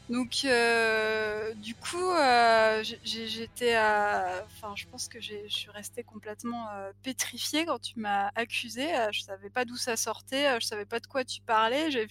[0.09, 6.91] Donc, euh, du coup, euh, j'étais, enfin, je pense que je suis restée complètement euh,
[7.03, 8.87] pétrifiée quand tu m'as accusée.
[9.11, 11.91] Je savais pas d'où ça sortait, je savais pas de quoi tu parlais.
[11.91, 12.07] J'ai-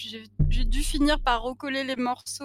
[0.66, 2.44] dû finir par recoller les morceaux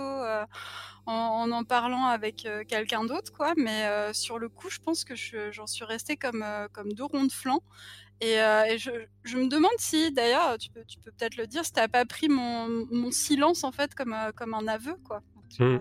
[1.05, 3.53] en, en parlant avec quelqu'un d'autre, quoi.
[3.57, 6.45] Mais sur le coup, je pense que je- j'en suis restée comme
[6.93, 7.61] deux ronds de flanc.
[8.21, 8.35] Et,
[8.77, 13.11] je, me demande si, d'ailleurs, tu peux, peut-être le dire, si t'as pas pris mon,
[13.11, 15.21] silence en fait comme, comme un aveu, quoi.
[15.59, 15.77] Hmm.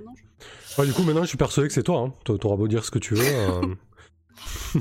[0.84, 2.00] Du coup, maintenant, je suis persuadé que c'est toi.
[2.00, 2.14] Hein.
[2.24, 3.24] T'a- T'auras beau dire ce que tu veux.
[3.26, 3.74] euh.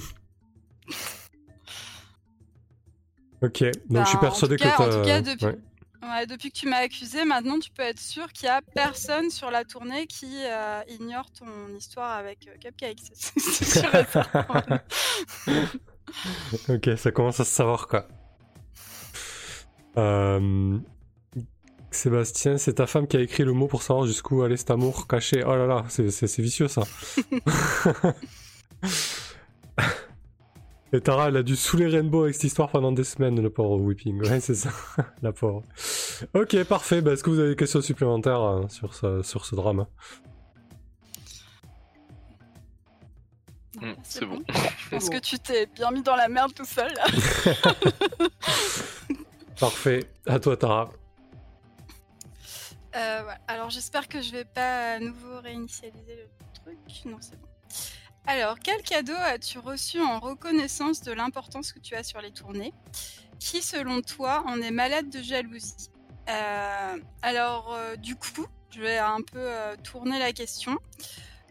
[3.42, 5.58] ok, donc Bah, je suis en persuadé que en tout cas, depuis- ouais.
[6.02, 9.30] Ouais, depuis que tu m'as accusé, maintenant tu peux être sûr qu'il y a personne
[9.30, 13.00] sur la tournée qui euh, ignore ton histoire avec euh, Cupcake.
[13.14, 14.80] C'est- c'est sûr et certain.
[16.70, 18.08] ok, ça commence à se savoir quoi.
[19.98, 20.78] Euh,
[21.92, 25.08] Sébastien, c'est ta femme qui a écrit le mot pour savoir jusqu'où allait cet amour
[25.08, 25.44] caché.
[25.46, 26.84] Oh là là, c'est- vicieux ça.
[30.92, 33.78] Et Tara, elle a dû saouler Rainbow avec cette histoire pendant des semaines, le pauvre
[33.80, 34.22] Whipping.
[34.28, 34.72] Ouais, c'est ça,
[35.22, 35.62] la pauvre.
[36.34, 37.02] Ok, parfait.
[37.02, 39.86] Bah, Est-ce que vous avez des questions supplémentaires euh, sur, ce, sur ce drame?
[43.80, 44.42] Hmm, c'est bon.
[44.50, 46.92] Je pense que tu t'es bien mis dans la merde tout seul.
[46.96, 47.06] là.
[49.60, 50.10] Parfait.
[50.26, 50.90] À toi, Tara.
[52.96, 53.24] Euh.
[53.48, 56.78] Alors j'espère que je vais pas à nouveau réinitialiser le truc.
[57.06, 57.48] Non, c'est bon.
[58.26, 62.74] Alors, quel cadeau as-tu reçu en reconnaissance de l'importance que tu as sur les tournées
[63.40, 65.90] Qui, selon toi, en est malade de jalousie?
[66.30, 69.50] Euh, Alors, euh, du coup, je vais un peu
[69.84, 70.78] tourner la question.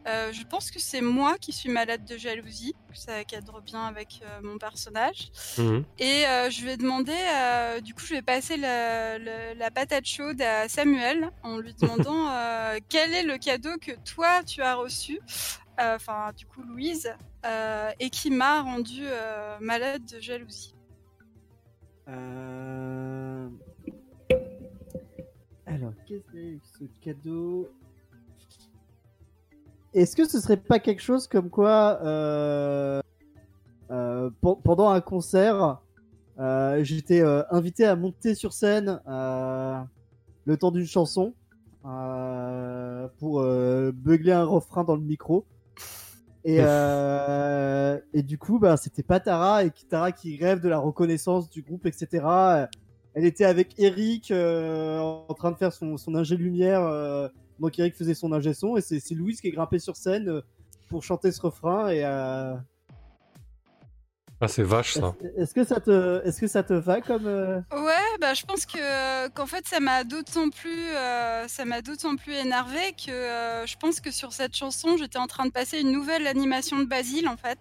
[0.08, 2.74] Euh, je pense que c'est moi qui suis malade de jalousie.
[2.94, 5.30] Ça cadre bien avec euh, mon personnage.
[5.58, 5.84] Mhm.
[5.98, 10.06] Et euh, je vais demander, euh, du coup, je vais passer la, la- la patate
[10.06, 14.74] chaude à Samuel en lui demandant euh, quel est le cadeau que toi tu as
[14.76, 15.20] reçu,
[15.80, 17.12] euh, enfin, du coup, Louise,
[17.44, 20.74] euh, et qui m'a rendu euh, malade de jalousie.
[22.08, 23.48] Euh...
[25.66, 27.68] Alors, qu'est-ce que c'est que ce cadeau?
[29.94, 33.00] Est-ce que ce serait pas quelque chose comme quoi, euh,
[33.90, 35.80] euh, pen- pendant un concert,
[36.38, 41.34] euh, j'étais invité à monter sur scène le temps d'une chanson
[43.18, 45.46] pour beugler un refrain dans le micro.
[46.44, 51.48] Et, et du coup, bah, c'était pas Tara, et Tara qui rêve de la reconnaissance
[51.50, 52.68] du groupe, etc.
[53.14, 57.30] Elle était avec Eric en train de faire son, son ingé lumière.
[57.60, 60.28] Donc Eric faisait son ingé son, et c'est c'est Louise qui est grimpée sur scène
[60.28, 60.40] euh,
[60.88, 61.88] pour chanter ce refrain.
[61.90, 62.54] Et euh,
[64.40, 65.14] Ah, c'est vache ça.
[65.36, 68.64] est-ce que ça te, est-ce que ça te va comme euh, Ouais, bah je pense
[68.66, 73.66] que qu'en fait ça m'a d'autant plus euh, ça m'a d'autant plus énervé que euh,
[73.66, 76.84] je pense que sur cette chanson j'étais en train de passer une nouvelle animation de
[76.84, 77.58] Basile en fait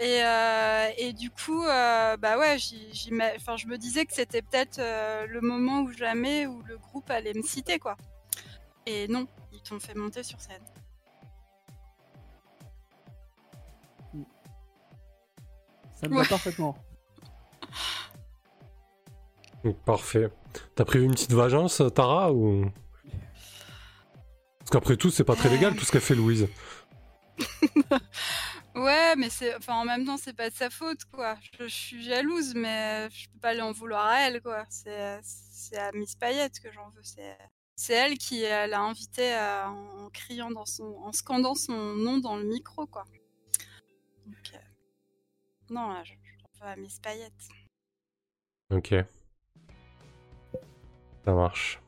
[0.00, 2.56] et, euh, et du coup euh, bah ouais
[3.36, 7.08] enfin je me disais que c'était peut-être euh, le moment ou jamais où le groupe
[7.08, 7.96] allait me citer quoi
[8.86, 10.62] et non ils t'ont fait monter sur scène
[16.00, 16.22] Ça me Ouais.
[16.22, 16.76] va parfaitement.
[19.86, 20.28] Parfait.
[20.74, 22.70] T'as prévu une petite vengeance, Tara, ou...
[24.58, 26.48] Parce qu'après tout, c'est pas très légal tout ce qu'a fait Louise.
[28.74, 31.36] Ouais, mais c'est, enfin, en même temps, c'est pas de sa faute, quoi.
[31.40, 34.64] Je, je suis jalouse, mais je peux pas lui en vouloir à elle, quoi.
[34.68, 37.02] C'est, c'est à Miss Payette que j'en veux.
[37.04, 37.38] C'est,
[37.76, 42.18] c'est elle qui euh, l'a invité à- en criant dans son, en scandant son nom
[42.18, 43.04] dans le micro, quoi.
[44.26, 44.58] Donc, euh,
[45.62, 47.32] maintenant, là, je, je à Miss Payette.
[48.72, 48.94] Ok.
[51.24, 51.80] Ça marche.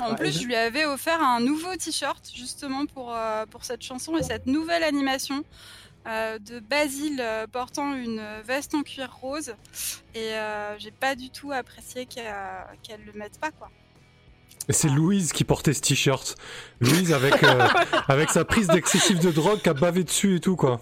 [0.00, 4.16] En plus, je- lui avais offert un nouveau t-shirt justement pour, euh, pour cette chanson
[4.16, 5.44] et cette nouvelle animation
[6.06, 9.54] euh, de Basile euh, portant une veste en cuir rose.
[10.14, 12.32] Et euh, j'ai pas du tout apprécié qu'elle
[12.82, 13.70] qu'elle le mette pas quoi.
[14.68, 16.36] Et c'est Louise qui portait ce t-shirt.
[16.80, 17.68] Louise avec, euh,
[18.08, 20.80] avec sa prise d'excessif de drogue qui a bavé dessus et tout, quoi.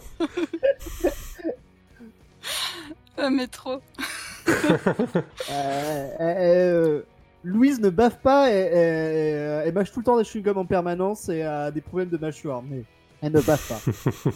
[3.19, 3.81] Euh, mais trop.
[5.51, 7.03] Euh, euh,
[7.43, 10.65] Louise ne baffe pas et, et- et- et mâche tout le temps des chewing-gums en
[10.65, 12.83] permanence et a des problèmes de mâchoire, mais
[13.23, 13.81] elle ne baffe pas.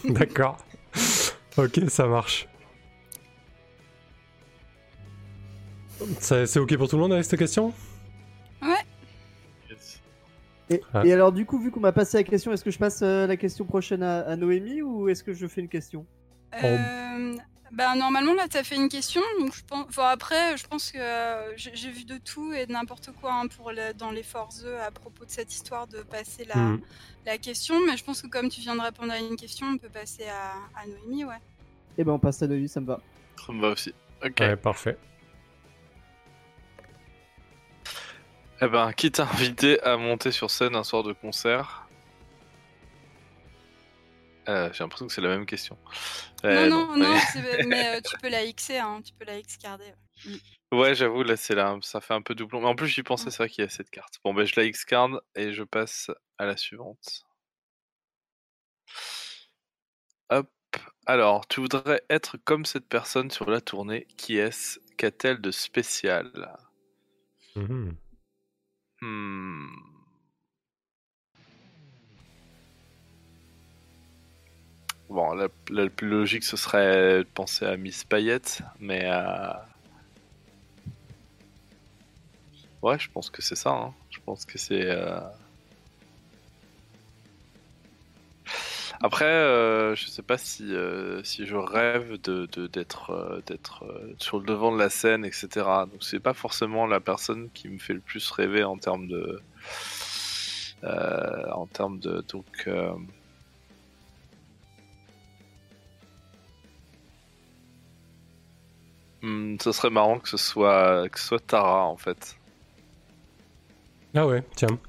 [0.09, 0.57] D'accord.
[1.57, 2.47] Ok, ça marche.
[6.19, 7.73] Ça- C'est ok pour tout le monde avec cette question?
[10.71, 11.03] Et, Ah.
[11.05, 13.27] et alors du coup, vu qu'on m'a passé la question, est-ce que je passe euh,
[13.27, 16.05] la question prochaine à, à Noémie ou est-ce que je fais une question?
[16.63, 17.35] Euh,
[17.71, 19.21] bah, normalement, là, tu as fait une question.
[19.39, 19.85] Donc je pense...
[19.89, 23.47] enfin, après, je pense que euh, j'ai vu de tout et de n'importe quoi hein,
[23.47, 26.81] pour le- dans les Force à propos de cette histoire de passer la, Hmm.
[27.25, 27.75] la question.
[27.85, 30.23] Mais je pense que comme tu viens de répondre à une question, on peut passer
[30.25, 31.35] à, à Noémie, ouais.
[31.97, 32.99] Eh ben on passe à Noémie, ça me va.
[33.45, 33.93] Ça me va aussi.
[34.23, 34.37] Ok.
[34.39, 34.97] Ouais, parfait.
[38.61, 41.87] Eh ben, qui t'a invité à monter sur scène un soir de concert
[44.49, 45.77] Euh, J'ai l'impression que c'est la même question.
[46.45, 49.93] Euh, non, non, mais- non, euh, tu peux la Xer, hein, tu peux la X-carder.
[50.25, 50.33] ouais.
[50.71, 52.61] Ouais, j'avoue, là, c'est là, ça fait un peu doublon.
[52.61, 54.15] Mais en plus, j'y pensais, c'est vrai qu'il y a cette carte.
[54.23, 57.23] Bon, ben, je la X-card et je passe à la suivante.
[60.29, 60.49] Hop.
[61.05, 64.07] Alors, tu voudrais être comme cette personne sur la tournée.
[64.17, 64.79] Qui est-ce?
[64.97, 66.57] Qu'a-t-elle de spécial?
[67.55, 67.95] Mhm.
[69.01, 69.67] Hmm.
[75.09, 75.49] Bon, la,
[75.89, 79.01] plus logique, ce serait de penser à Miss Payette, mais...
[79.05, 79.53] euh,
[82.81, 83.71] Ouais, je pense que c'est ça.
[83.71, 83.93] hein.
[84.09, 84.85] Je pense que c'est...
[84.85, 85.19] euh,
[89.03, 93.83] Après, euh, je sais pas si, euh, si je rêve de de- d'être euh, d'être
[93.85, 95.87] euh, sur le devant de la scène, etc.
[95.87, 99.41] Donc c'est pas forcément la personne qui me fait le plus rêver en termes de
[100.83, 102.45] euh, en termes de donc.
[102.67, 102.93] euh,
[109.21, 112.37] hmm, ce serait marrant que ce soit que ce soit Tara en fait.
[114.15, 114.79] Ah ouais, tiens.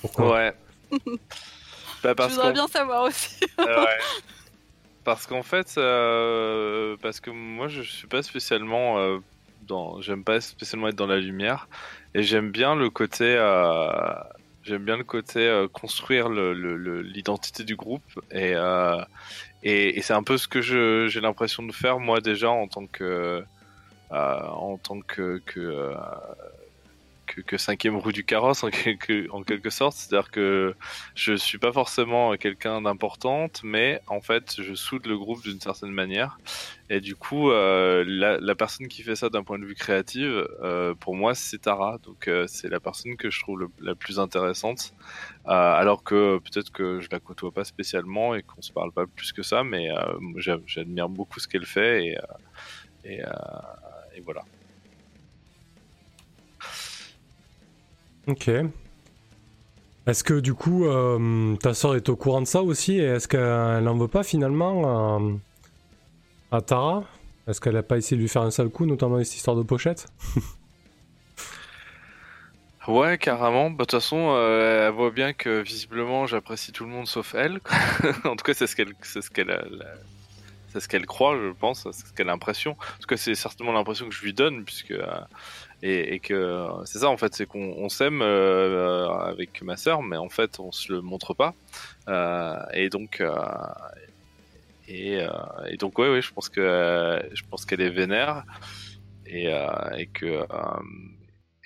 [0.00, 0.32] Pourquoi?
[0.32, 0.54] Ouais.
[2.02, 3.40] Bah, Je voudrais bien savoir aussi.
[3.58, 3.98] Ouais.
[5.04, 9.20] Parce qu'en fait, euh, parce que moi je suis pas spécialement euh,
[9.62, 11.66] dans, j'aime pas spécialement être dans la lumière
[12.14, 14.12] et j'aime bien le côté, euh,
[14.64, 18.52] j'aime bien le côté construire l'identité du groupe et
[19.62, 22.86] et, et c'est un peu ce que j'ai l'impression de faire moi déjà en tant
[22.86, 23.42] que
[24.10, 25.94] en tant que que,
[27.42, 30.74] que cinquième roue du carrosse en quelque en quelque sorte, c'est-à-dire que
[31.14, 35.92] je suis pas forcément quelqu'un d'importante, mais en fait, je soude le groupe d'une certaine
[35.92, 36.38] manière.
[36.90, 40.94] Et du coup, euh, la, personne qui fait ça d'un point de vue créatif, euh,
[40.94, 41.98] pour moi, c'est Tara.
[41.98, 44.94] Donc, euh, c'est la personne que je trouve la plus intéressante.
[45.44, 49.32] Alors que peut-être que je la côtoie pas spécialement et qu'on se parle pas plus
[49.32, 49.88] que ça, mais
[50.66, 52.18] j'admire beaucoup ce qu'elle fait
[53.04, 53.20] et,
[54.14, 54.44] et voilà.
[58.28, 58.50] Ok.
[60.06, 63.26] Est-ce que du coup, euh, ta soeur est au courant de ça aussi et est-ce
[63.26, 65.34] qu'elle n'en veut pas finalement euh,
[66.50, 67.04] à Tara?
[67.46, 69.56] Est-ce qu'elle a pas essayé de lui faire un sale coup, notamment avec cette histoire
[69.56, 70.06] de pochette?
[72.86, 73.68] Ouais, carrément.
[73.68, 77.34] Bah, De toute façon, euh, elle voit bien que visiblement j'apprécie tout le monde sauf
[77.34, 77.60] elle.
[78.24, 79.52] en tout cas, c'est ce qu'elle, c'est ce qu'elle,
[80.68, 81.82] c'est ce qu'elle croit, je pense.
[81.92, 82.70] C'est ce qu'elle a l'impression.
[82.70, 84.94] En tout cas, c'est certainement l'impression que je lui donne, puisque
[85.82, 89.76] et, et que euh, c'est ça en fait, c'est qu'on on s'aime euh, avec ma
[89.76, 91.54] sœur, mais en fait, on se le montre pas.
[92.08, 93.20] Euh, et donc.
[93.20, 93.34] euh,
[94.90, 95.28] et, euh,
[95.68, 98.44] et donc ouais, ouais, je pense que euh, je pense qu'elle est vénère
[99.26, 100.46] et, euh, et que euh,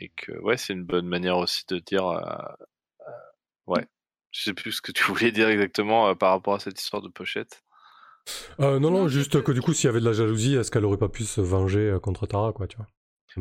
[0.00, 2.18] et que ouais, c'est une bonne manière aussi de dire euh,
[3.06, 3.12] euh,
[3.68, 3.86] ouais.
[4.32, 7.02] Je sais plus ce que tu voulais dire exactement euh, par rapport à cette histoire
[7.02, 7.62] de pochette.
[8.60, 10.84] Euh, Non, non, juste que du coup, s'il y avait de la jalousie, est-ce qu'elle
[10.86, 12.86] aurait pas pu se venger euh, contre Tara, quoi, tu vois?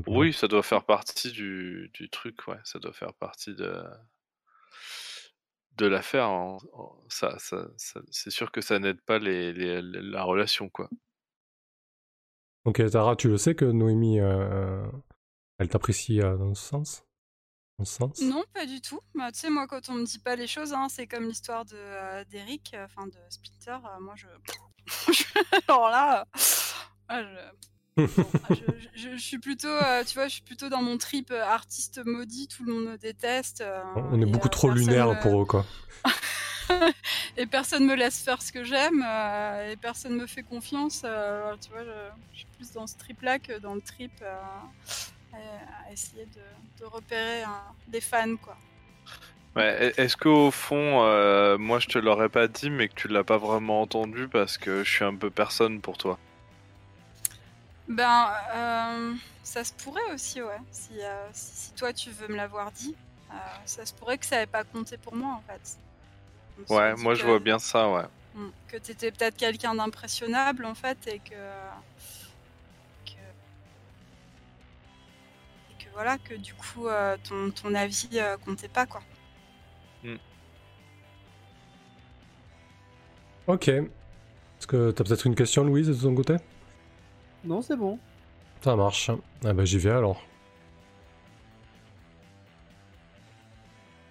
[0.08, 2.60] Oui, ça doit faire partie du, du truc, ouais.
[2.64, 3.84] Ça doit faire partie de
[5.78, 6.26] de l'affaire.
[6.26, 6.58] hein.
[7.10, 10.89] Ça, ça, ça- c'est sûr que ça n'aide pas les, les- les- la relation, quoi.
[12.66, 14.86] Ok, Tara, tu le sais que Noémie, euh,
[15.58, 17.06] elle t'apprécie euh, dans ce sens?
[17.80, 18.22] Dans ce sens?
[18.22, 19.00] Non, pas du tout.
[19.16, 21.66] Bah, tu sais, moi, quand on me dit pas les choses, hein, c'est comme l'histoire
[21.66, 23.78] de euh, d'Eric, euh, enfin de Splinter.
[23.86, 24.28] euh, moi, je.
[25.68, 26.26] Alors là, euh,
[27.08, 27.28] Ah, je...
[27.98, 28.06] Bon,
[28.50, 31.44] je, je- je suis plutôt, euh, tu vois, je suis plutôt dans mon trip euh,
[31.44, 33.62] artiste maudit, tout le monde me déteste.
[33.62, 35.66] euh, On est beaucoup euh, trop lunaire pour eux, quoi.
[37.38, 41.02] et personne me laisse faire ce que j'aime, euh, et personne me fait confiance.
[41.04, 44.14] euh, alors, tu vois, je, je suis plus dans ce trip-là que dans le trip
[44.22, 44.42] euh,
[45.34, 45.38] à,
[45.88, 46.42] à essayer de,
[46.80, 47.44] de repérer
[47.88, 48.58] des fans, quoi.
[49.56, 53.24] Ouais, est-ce qu'au fond, euh, moi je te l'aurais pas dit, mais que tu l'as
[53.24, 56.20] pas vraiment entendu parce que je suis un peu personne pour toi?
[57.92, 59.14] Ben, euh,
[59.44, 60.60] ça se pourrait aussi, ouais.
[60.72, 62.96] Si, euh, si, si toi tu veux me l'avoir dit,
[63.32, 63.34] euh,
[63.66, 65.78] ça se pourrait que ça n'avait pas compté pour moi en fait.
[66.74, 68.06] Ouais, moi je vois bien ça, ouais.
[68.36, 68.48] Mm.
[68.70, 71.36] Que t'étais peut-être quelqu'un d'impressionnable en fait et que,
[73.06, 73.12] que.
[75.72, 79.02] et que voilà, que du coup euh, ton, ton avis euh, comptait pas quoi.
[83.48, 83.68] Ok.
[83.68, 86.38] Est-ce que t'as peut-être une question, Louise, de ton côté?
[87.44, 87.98] Non, c'est bon.
[88.62, 89.10] Ça marche.
[89.44, 90.22] Ah bah j'y vais alors.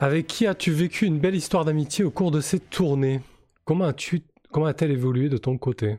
[0.01, 3.20] Avec qui as-tu vécu une belle histoire d'amitié au cours de cette tournée?
[3.64, 5.99] Comment as-tu comment a-t-elle évolué de ton côté?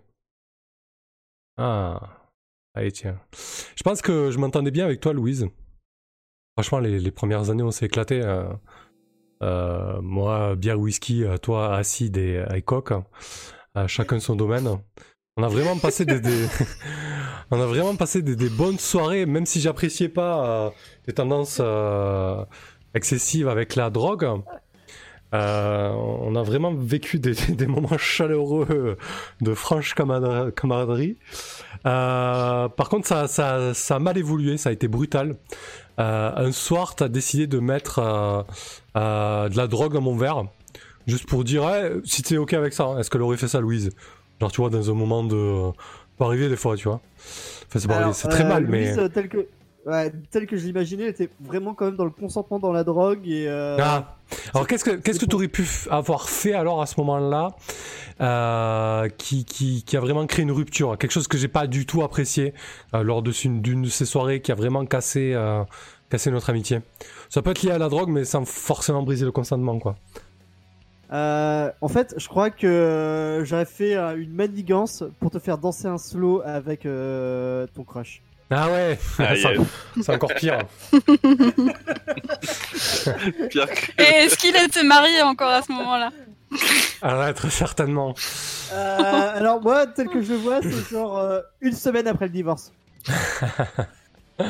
[1.57, 2.17] Ah.
[2.73, 3.19] Allez tiens.
[3.75, 5.47] Je pense que je m'entendais bien avec toi Louise.
[6.57, 8.21] Franchement les, premières années on s'est éclaté.
[8.21, 8.51] euh.
[9.43, 12.63] Euh, moi bière whisky, euh, toi acide et, et.
[13.77, 14.79] Euh, chacun son domaine.
[15.37, 16.19] On a vraiment passé des,
[17.51, 20.69] on a vraiment passé des, bonnes soirées, même si j'appréciais pas euh,
[21.07, 22.43] les tendances euh,
[22.95, 24.27] excessives avec la drogue.
[25.33, 27.33] Euh, on a vraiment vécu des,
[27.67, 28.97] moments chaleureux
[29.39, 31.15] de franche camaraderie.
[31.83, 35.37] Par contre, ça, a mal évolué, ça a été brutal.
[35.97, 38.01] Un soir, tu as décidé de mettre
[38.95, 40.43] de la drogue dans mon verre,
[41.07, 42.83] juste pour dire hey, si t'es ok avec ça.
[42.83, 42.99] hein.
[42.99, 43.91] Est-ce qu'elle aurait fait ça, Louise?
[44.41, 45.71] Genre, tu vois, dans un moment de.
[45.71, 45.73] Ça
[46.17, 46.99] peut arriver des fois, tu vois.
[47.69, 48.99] Enfin, c'est pas Alors, arrivé, c'est très euh, mal, Louise, mais.
[49.03, 49.47] euh, tel que,
[49.85, 53.25] ouais, tel que je l'imaginais, était vraiment quand même dans le consentement dans la drogue
[53.27, 53.45] et.
[53.47, 54.17] euh, Ah.
[54.53, 57.49] Alors qu'est-ce que qu'est-ce que c'est tu aurais pu avoir fait alors à ce moment-là
[58.21, 61.85] euh, qui, qui, qui a vraiment créé une rupture quelque chose que j'ai pas du
[61.85, 62.53] tout apprécié
[62.93, 65.63] euh, lors de d'une de ces soirées qui a vraiment cassé euh,
[66.09, 66.79] cassé notre amitié.
[67.29, 69.95] Ça peut être lié à la drogue mais sans forcément briser le consentement quoi.
[71.11, 75.57] Euh, en fait, je crois que euh, j'aurais fait euh, une manigance pour te faire
[75.57, 78.21] danser un slow avec euh, ton crush.
[78.49, 79.47] Ah ouais, Ah, yes.
[80.01, 80.59] c'est encore pire.
[83.49, 86.11] Pire que- Et est-ce qu'il était marié encore à ce moment-là?
[87.01, 88.13] Ah ouais, très certainement.
[88.73, 92.31] Euh, alors moi, tel que je le vois, c'est genre euh, une semaine après le
[92.31, 92.71] divorce.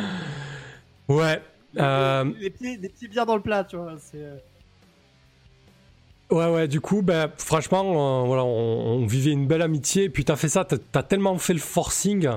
[1.07, 1.41] Ouais.
[1.77, 3.95] euh, Les, pieds, les pieds bien dans le plat, tu vois.
[3.99, 4.25] C'est.
[6.31, 10.09] Ouais, ouais, du coup, ben, franchement, euh, voilà, on, on vivait une belle amitié, et
[10.09, 12.29] puis t'as fait ça, t'as t'as tellement fait le forcing,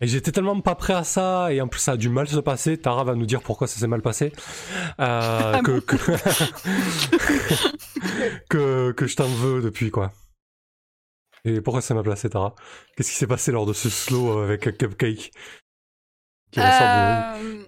[0.00, 2.40] et j'étais tellement pas prêt à ça, et en plus ça a du mal se
[2.40, 4.32] passer, Tara va nous dire pourquoi ça s'est mal passé,
[5.00, 5.96] euh, que, que...
[8.48, 10.12] que, que je t'en veux depuis, quoi.
[11.44, 12.54] Et pourquoi ça m'a placé, Tara?
[12.96, 15.30] Qu'est-ce qui s'est passé lors de ce slow avec cupcake?
[16.50, 17.62] Qui Euh,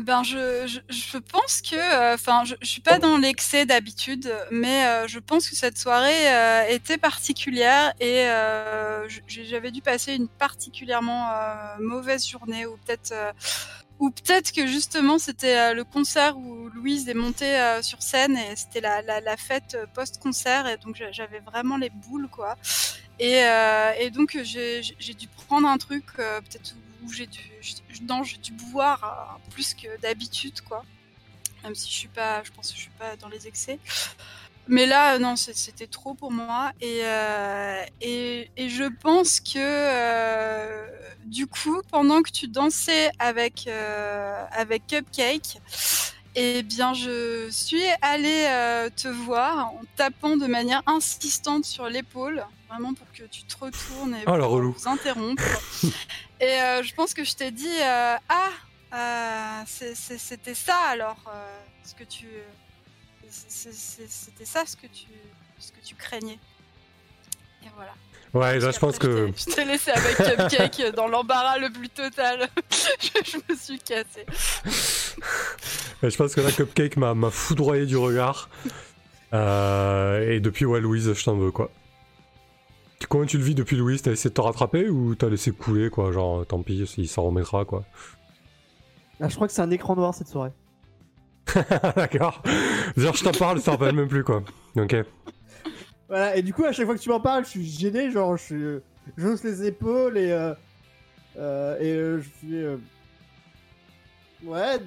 [0.00, 4.84] Ben je, je, pense que, euh, enfin, je, je suis pas dans l'excès d'habitude, mais
[4.86, 8.26] euh, je pense que cette soirée euh, était particulière et
[9.28, 11.28] j'avais dû passer une particulièrement
[11.78, 13.14] mauvaise journée ou peut-être,
[14.00, 18.80] ou peut-être que justement c'était le concert où Louise est montée sur scène et c'était
[18.80, 22.56] la, la, la fête post-concert et donc j'a- j'avais vraiment les boules quoi.
[23.20, 23.42] Et,
[24.00, 24.82] et donc j'ai
[25.16, 26.74] dû prendre un truc peut-être
[27.04, 27.28] où j'ai
[27.60, 30.84] j'ai dû boire euh, plus que d'habitude quoi.
[31.62, 33.78] Même si je suis pas, je pense que je suis pas dans les excès.
[34.66, 36.72] Mais là, euh, non, c'était trop pour moi.
[36.80, 40.86] Et, euh, et, et je pense que euh,
[41.24, 45.58] du coup, pendant que tu dansais avec, euh, avec Cupcake,
[46.34, 48.46] eh bien, je suis allée
[48.96, 54.14] te voir en tapant de manière insistante sur l'épaule, vraiment pour que tu te retournes
[54.14, 54.72] et Oh, pour relou.
[54.76, 55.42] vous interrompre.
[56.44, 58.50] et euh, je pense que je t'ai dit euh, Ah,
[58.92, 61.16] euh, c'était ça alors,
[61.84, 62.26] ce que tu.
[63.30, 65.06] C'était ça ce que tu,
[65.58, 66.38] ce que tu craignais.
[67.64, 67.92] Et voilà.
[68.34, 69.30] Ouais, là, Puis je pense que...
[69.36, 72.48] Je t'ai laissé avec Cupcake dans l'embarras le plus total.
[73.00, 73.80] je, je me suis.
[76.02, 78.48] Ouais, Je pense que la cupcake m'a m'a foudroyé du regard.
[79.32, 81.70] Euh, et depuis, ouais, Louise, je t'en veux, quoi.
[83.08, 85.90] Comment tu le vis depuis Louise T'as essayé de te rattraper ou t'as laissé couler,
[85.90, 86.10] quoi?
[86.10, 87.84] Genre, tant pis, il s'en remettra, quoi.
[89.20, 90.52] Ah, je crois que c'est un écran noir cette soirée.
[91.96, 92.42] D'accord.
[92.96, 94.42] Genre, je t'en parle, t'en rappelle même plus, quoi.
[94.76, 94.96] Ok.
[96.08, 98.36] Voilà, et du coup, à chaque fois que tu m'en parles, je suis gêné, genre,
[98.36, 98.64] je suis.
[99.16, 100.54] j'hausse les épaules et euh,
[101.36, 102.76] euh, et euh, je fais euh,
[104.44, 104.78] ouais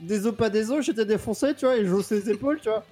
[0.00, 2.84] des os pas des os, j'étais défoncé, tu vois, et j'hausse les épaules, tu vois.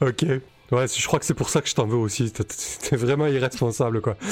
[0.00, 0.24] ok.
[0.72, 2.32] Ouais, je crois que c'est pour ça que je t'en veux aussi.
[2.32, 4.16] T'es- vraiment irresponsable, quoi.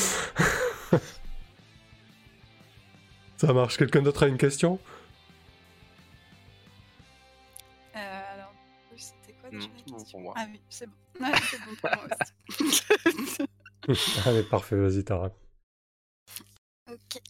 [3.36, 3.76] ça marche.
[3.76, 4.78] Quelqu'un d'autre a une question?
[7.94, 7.98] Euh,
[8.34, 8.52] alors,
[8.96, 10.04] c'était quoi déjà Non, la question?
[10.10, 10.34] pour moi.
[10.36, 10.92] Ah oui, c'est bon.
[11.50, 12.06] C'est bon pour moi
[12.58, 13.42] aussi.
[14.26, 15.30] Allez, parfait, vas-y, Tara.
[16.86, 17.20] ok.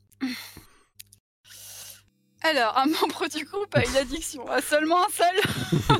[2.44, 5.98] Alors, un membre du groupe a une addiction à seulement un seul.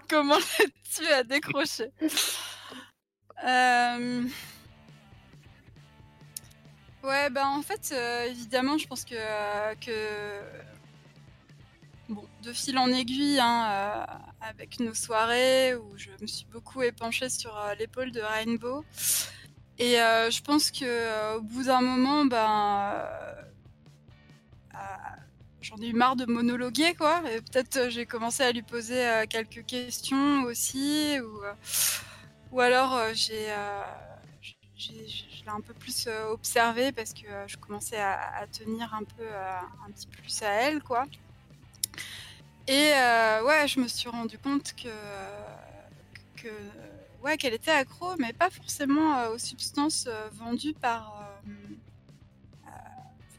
[0.08, 1.90] Comment l'as-tu à décrocher?
[3.44, 4.24] Euh,
[7.02, 10.40] Ouais, bah en fait, euh, évidemment, je pense que, euh, que...
[12.08, 14.06] Bon, de fil en aiguille, hein,
[14.40, 18.84] avec nos soirées où je me suis beaucoup épanchée sur l'épaule de Rainbow.
[19.78, 23.08] Et je pense que au bout d'un moment, ben,
[25.62, 27.22] j'en ai eu marre de monologuer, quoi.
[27.30, 31.54] Et peut-être euh, j'ai commencé à lui poser euh, quelques questions aussi, ou, euh,
[32.50, 33.46] ou alors j'ai,
[34.76, 34.92] je
[35.44, 40.06] l'ai un peu plus observé parce que je commençais à, tenir un peu, un petit
[40.06, 41.04] plus à elle, quoi.
[42.68, 42.90] Et
[43.44, 44.88] ouais, je me suis rendu compte que,
[46.42, 46.48] que
[47.22, 51.28] ouais, qu'elle était accro, mais pas forcément aux substances vendues par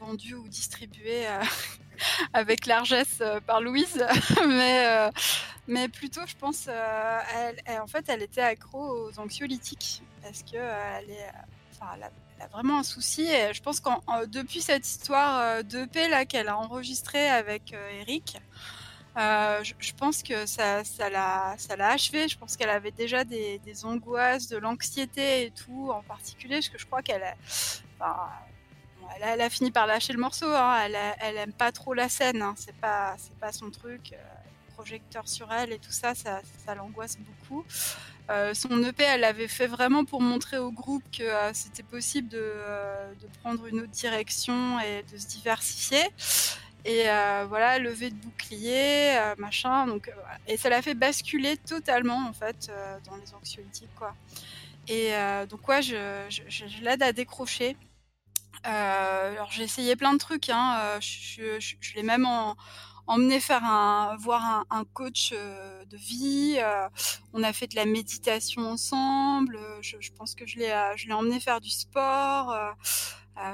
[0.00, 1.26] vendues ou distribuées
[2.32, 4.04] avec largesse euh, par Louise,
[4.48, 5.10] mais euh,
[5.66, 7.20] mais plutôt, je pense, euh,
[7.66, 11.30] elle, en fait, elle était accro aux anxiolytiques parce que elle est,
[11.72, 12.04] enfin, elle
[12.42, 13.22] a, vraiment un souci.
[13.22, 18.36] Et je pense qu'en en- depuis cette histoire d'EP là qu'elle a enregistrée avec Eric.
[19.16, 22.28] Je, pense que ça, ça l'a, ça l'a achevé.
[22.28, 26.78] Je pense qu'elle avait déjà des, angoisses, de l'anxiété et tout, en particulier, parce que
[26.78, 27.24] je crois qu'elle,
[28.00, 28.28] a,
[29.20, 30.46] elle, a, fini par lâcher le morceau.
[30.48, 30.82] Hein.
[30.84, 32.42] Elle, a- aime pas trop la scène.
[32.42, 32.54] Hein.
[32.56, 34.12] C'est pas, c'est pas son truc.
[34.12, 34.16] Euh,
[34.74, 37.64] projecteur sur elle et tout ça, ça, l'angoisse beaucoup.
[38.30, 42.28] Euh, son EP, elle l'avait fait vraiment pour montrer au groupe que euh, c'était possible
[42.28, 46.02] de, euh, de prendre une autre direction et de se diversifier.
[46.86, 47.04] Et
[47.48, 49.86] voilà, levée de bouclier, machin.
[49.86, 50.12] Donc.
[50.46, 52.70] Et ça l'a fait basculer totalement, en fait,
[53.06, 54.14] dans les anxiolytiques, quoi.
[54.88, 55.12] Et
[55.48, 57.78] donc, ouais, je l'aide à décrocher.
[58.66, 60.48] Euh, alors, j'ai essayé plein de trucs.
[60.48, 60.76] Hein.
[60.80, 62.56] euh, Je, je- je l'ai même en-
[63.06, 66.56] emmené faire un, voir un, un coach euh, de vie.
[66.58, 66.88] euh,
[67.34, 69.58] on a fait de la méditation ensemble.
[69.82, 72.56] Je, je pense que je l'ai, je l'ai emmené faire du sport.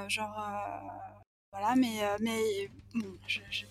[0.07, 0.87] genre, euh,
[1.51, 3.65] voilà, mais, mais bon, je, je-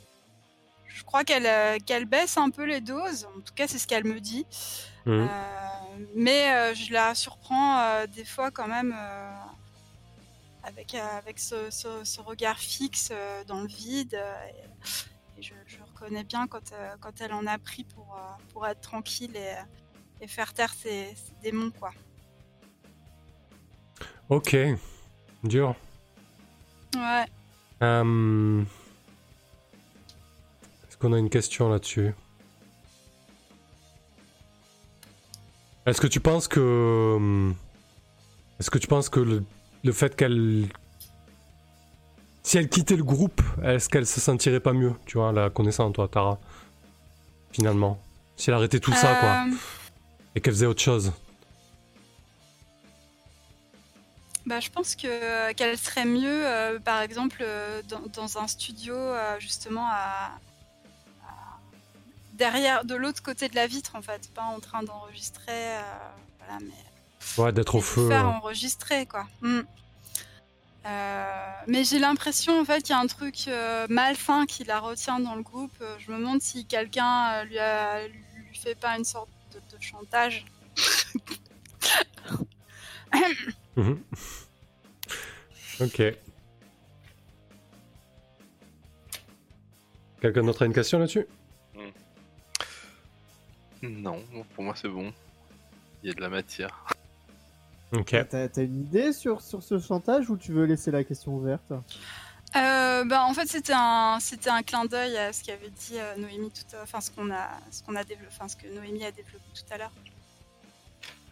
[0.92, 3.26] je crois qu'elle qu'elle baisse un peu les doses.
[3.36, 4.44] En tout cas, c'est ce qu'elle me dit.
[5.06, 9.30] Euh, mais euh, je la surprends euh, des fois quand même euh,
[10.62, 14.14] avec, euh, avec ce, ce- ce regard fixe euh, dans le vide.
[14.14, 18.18] euh, et, et je, je reconnais bien quand, quand elle en a pris pour,
[18.52, 19.54] pour être tranquille et,
[20.20, 21.70] et faire taire ses, ses démons.
[21.70, 21.92] Quoi.
[24.28, 24.56] Ok.
[25.44, 25.74] Dur.
[26.94, 27.24] Ouais.
[27.82, 28.62] Euh,
[30.86, 32.12] Est-ce qu'on a une question là-dessus?
[35.86, 37.52] Est-ce que tu penses que.
[38.58, 39.42] Est-ce que tu penses que le,
[39.84, 40.66] le fait qu'elle.
[42.42, 45.90] Si elle quittait le groupe, est-ce qu'elle se sentirait pas mieux, tu vois, la connaissant,
[45.92, 46.38] toi, Tara
[47.52, 48.00] Finalement?
[48.36, 49.54] Si elle arrêtait tout ça, quoi, Euh,
[50.34, 51.12] et qu'elle faisait autre chose.
[54.46, 58.94] Bah, je pense que qu'elle serait mieux, euh, par exemple, euh, dans, dans un studio,
[58.96, 60.30] euh, justement, à,
[61.22, 61.58] à-
[62.32, 65.82] derrière, de l'autre côté de la vitre, en fait, pas en train d'enregistrer, euh,
[66.38, 66.72] voilà, mais
[67.38, 68.08] Ouais, d'être au feu.
[68.08, 69.26] faire enregistrer, quoi.
[69.42, 69.60] Mm.
[70.86, 74.80] Euh, mais j'ai l'impression, en fait, qu'il y a un truc euh, malsain qui la
[74.80, 75.72] retient dans le groupe.
[75.82, 79.58] Euh, Je me demande si quelqu'un euh, lui, a, lui fait pas une sorte de,
[79.76, 80.44] de chantage.
[83.76, 84.00] Mhm.
[85.80, 86.02] ok.
[90.20, 91.26] Quelqu'un d'autre a une question là-dessus?
[93.82, 94.22] Non,
[94.54, 95.12] pour moi c'est bon.
[96.02, 96.84] Il y a de la matière.
[97.92, 101.72] T'as une idée sur, sur ce chantage ou tu veux laisser la question ouverte?
[102.56, 106.16] Euh, bah, en fait, c'était un, c'était un clin d'œil à ce qu'avait dit euh,
[106.16, 109.04] Noémie tout à enfin ce qu'on a, ce qu'on a développé, enfin ce que Noémie
[109.04, 109.92] a développé tout à l'heure.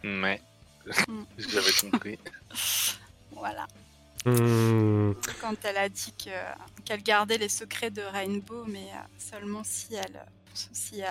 [0.03, 0.41] Mais
[1.07, 1.23] Mm.
[1.37, 2.19] j'avais compris.
[3.31, 3.67] Voilà.
[4.25, 6.29] Hmm, Quand elle a dit que,
[6.83, 11.07] qu'elle gardait les secrets de Rainbow, mais euh, seulement si elle, si euh,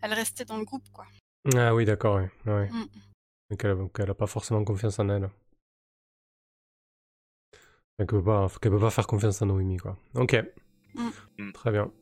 [0.00, 1.06] elle restait dans le groupe, quoi.
[1.54, 2.30] Ah oui, d'accord, ouais.
[2.46, 2.68] ouais.
[2.70, 2.86] Mm.
[3.50, 5.28] Mais qu'elle a, qu'elle a pas forcément confiance en elle.
[7.96, 9.96] Qu'elle peut, pas- qu'elle peut pas faire confiance à Noémie, quoi.
[10.14, 10.36] Ok.
[10.94, 11.08] Mm.
[11.38, 11.52] Mm.
[11.52, 11.92] Très bien.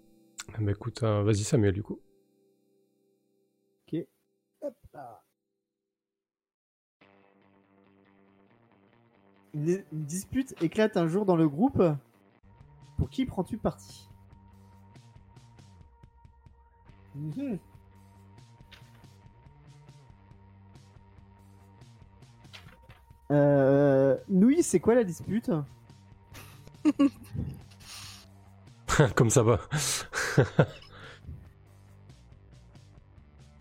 [0.59, 2.01] Ben, écoute, euh, vas-y Samuel, du coup.
[4.61, 5.22] Hop là.
[9.55, 11.82] Une, une dispute éclate un jour dans le groupe.
[12.96, 14.09] Pour qui prends-tu parti?
[17.14, 17.59] Mhm.
[23.30, 25.50] Euh, Nouille, c'est quoi la dispute
[29.14, 29.60] Comme ça va.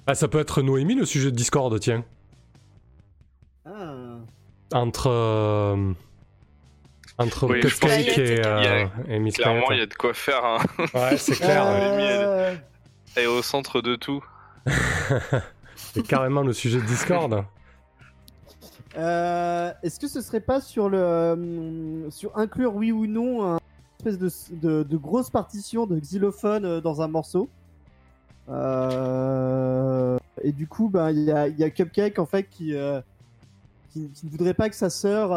[0.08, 2.04] ah, ça peut être Noémie, le sujet de Discord, tiens.
[3.66, 4.18] Ah.
[4.74, 5.08] Entre.
[5.10, 5.94] euh,
[7.18, 9.86] Entre Oui, je Cupcake pense qu'il y et, euh, et Miss Clairement, il y a
[9.86, 10.44] de quoi faire.
[10.44, 10.60] Hein.
[10.94, 11.66] Ouais, c'est clair.
[11.68, 12.56] Euh,
[13.16, 14.24] Elle est au centre de tout.
[15.76, 17.44] C'est carrément le sujet de Discord.
[18.98, 23.60] Euh, Est-ce que ce serait pas sur le euh, sur inclure oui ou non un
[24.00, 27.48] espèce de, de, de grosse partition de xylophone euh, dans un morceau?
[28.50, 33.02] Euh, Et du coup, ben il y a, y a Cupcake en fait qui, euh,
[33.92, 35.30] qui qui ne voudrait pas que sa sœur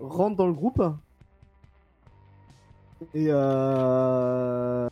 [0.00, 0.82] rentre dans le groupe.
[3.14, 4.88] Et euh...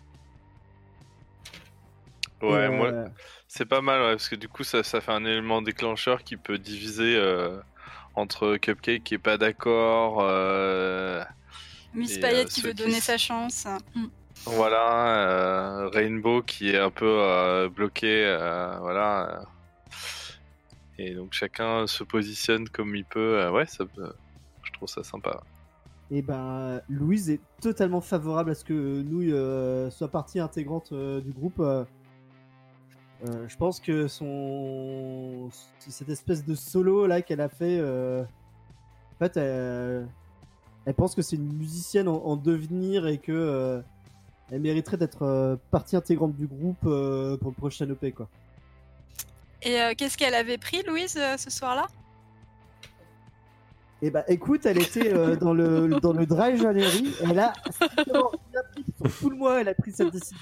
[2.40, 3.06] Ouais, moi,
[3.48, 6.36] c'est pas mal, ouais, parce que du coup, ça, ça fait un élément déclencheur qui
[6.36, 7.20] peut diviser
[8.18, 10.18] entre Cupcake qui est pas d'accord.
[10.20, 11.22] euh,
[11.94, 13.66] Miss Et, Payette euh, qui veut qui donner sa chance.
[13.94, 14.06] Mm.
[14.44, 19.40] Voilà, euh, Rainbow qui est un peu euh, bloqué, euh, voilà.
[19.40, 19.44] euh.
[20.98, 23.40] Et donc chacun se positionne comme il peut.
[23.40, 25.40] euh, ouais, ça, je trouve ça sympa.
[26.10, 31.20] Et ben, Louise est totalement favorable à ce que Nouille euh, soit partie intégrante euh,
[31.20, 31.60] du groupe.
[33.26, 33.48] Euh.
[33.48, 35.48] Je pense que son
[35.78, 40.06] cette espèce de solo là qu'elle a fait, euh, en fait, elle,
[40.84, 43.80] elle pense que c'est une musicienne en, en devenir et que euh,
[44.50, 48.28] elle mériterait d'être partie intégrante du groupe pour le prochain EP quoi.
[49.62, 51.86] Et euh, qu'est-ce qu'elle avait pris, Louise, euh, ce soir-là?
[54.00, 57.12] Et bah écoute, elle était euh, dans le dans le dry January.
[57.20, 58.30] Elle a pris sur
[59.18, 59.60] tout le mois.
[59.60, 60.36] Elle a pris cette décision.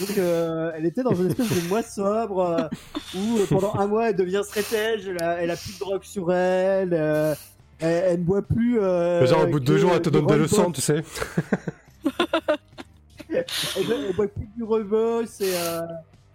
[0.00, 2.68] Donc euh, elle était dans une espèce de mois sobre euh,
[3.16, 6.02] où euh, pendant un mois elle devient straight elle a, elle a plus de drogue
[6.02, 6.90] sur elle.
[6.92, 7.34] euh,
[7.78, 8.80] elle, elle ne boit plus.
[8.80, 11.02] euh, Genre, au bout de deux jours, elle te donne des leçons, tu sais.
[13.28, 13.44] elle,
[13.86, 15.54] boit- elle boit plus du reboss et.
[15.56, 15.80] Euh...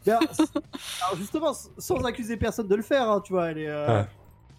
[0.05, 3.67] ben, alors justement, sans accuser personne de le faire, hein, tu vois, elle est.
[3.69, 4.05] euh, Ouais.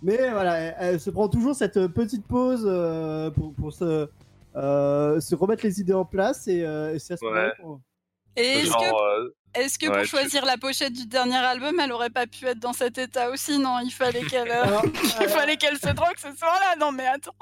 [0.02, 4.08] Mais voilà, elle, elle se prend toujours cette petite pause euh, pour, pour se,
[4.56, 7.30] euh, se remettre les idées en place et, euh, et c'est à ce Ouais.
[7.32, 7.54] moment-là
[8.42, 11.78] est-ce Genre, que, euh, est-ce que ouais, pour tu- choisir la pochette du dernier album,
[11.80, 14.84] elle aurait pas pu être dans cet état aussi Non, il fallait qu'elle euh, Alors,
[14.94, 16.76] il alors- fallait qu'elle se drogue ce soir-là.
[16.78, 17.34] Non, mais attends.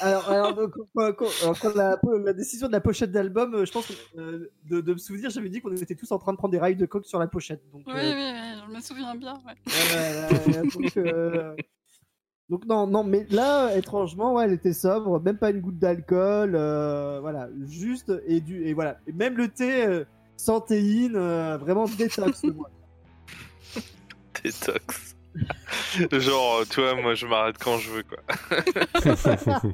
[0.00, 3.64] Alors, alors, donc, quand, quand- alors, quand la, la décision de la pochette d'album, euh,
[3.64, 6.32] je pense que, euh, de, de me souvenir, j'avais dit qu'on était tous en train
[6.32, 7.62] de prendre des rails de coke sur la pochette.
[7.72, 9.34] Donc, Oui, euh, oui, oui, je me souviens bien.
[9.46, 10.62] ouais.
[10.74, 11.54] donc, euh,
[12.48, 16.54] donc non, non, mais là, étrangement, ouais, elle était sobre, même pas une goutte d'alcool,
[16.54, 20.04] euh, voilà, juste et du et voilà, et même le thé euh,
[20.36, 22.42] sans théine, euh, vraiment détox.
[22.44, 22.70] le mois.
[24.44, 25.14] détox.
[26.12, 28.18] Genre, euh, toi, moi, je m'arrête quand je veux, quoi.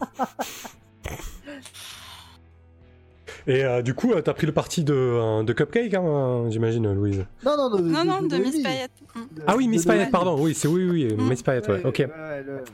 [3.46, 6.92] Et euh, du coup, euh, t'as pris le parti de, euh, de Cupcake, hein, j'imagine,
[6.92, 7.24] Louise.
[7.44, 8.62] Non, non, non, Non, non, de Miss.
[8.62, 8.90] Payette.
[9.34, 9.86] De- Ah oui, de Miss.
[9.86, 10.38] Payette, pardon.
[10.38, 11.28] Oui, c'est oui, oui, Mm.
[11.28, 11.82] Miss Payette, ouais.
[11.84, 11.98] Ok.
[11.98, 12.64] Ouais, ouais, le-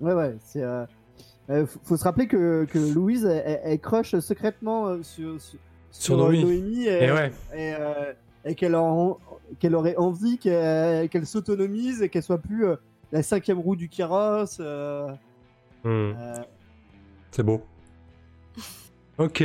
[0.00, 0.62] ouais, ouais, c'est.
[0.62, 0.84] euh,
[1.50, 5.40] euh, faut, faut se rappeler que, que Louise, elle, elle- elle crush secrètement euh, sur,
[5.40, 5.58] sur,
[5.96, 6.86] Sur Noémie.
[6.86, 7.32] et, Et ouais.
[7.54, 8.12] et, euh,
[8.44, 9.18] et qu'elle en-
[9.72, 12.76] aurait envie qu'elle s'autonomise et qu'elle soit plus euh,
[13.12, 14.58] la cinquième roue du carrosse.
[14.60, 15.08] euh,
[15.84, 16.42] Hmm, euh,
[17.30, 17.64] c'est beau.
[19.18, 19.44] Ok.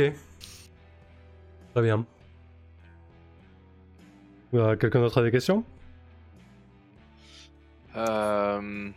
[1.72, 2.04] Très bien.
[4.54, 5.64] Euh, Quelqu'un d'autre a des questions?
[7.96, 8.90] Euh,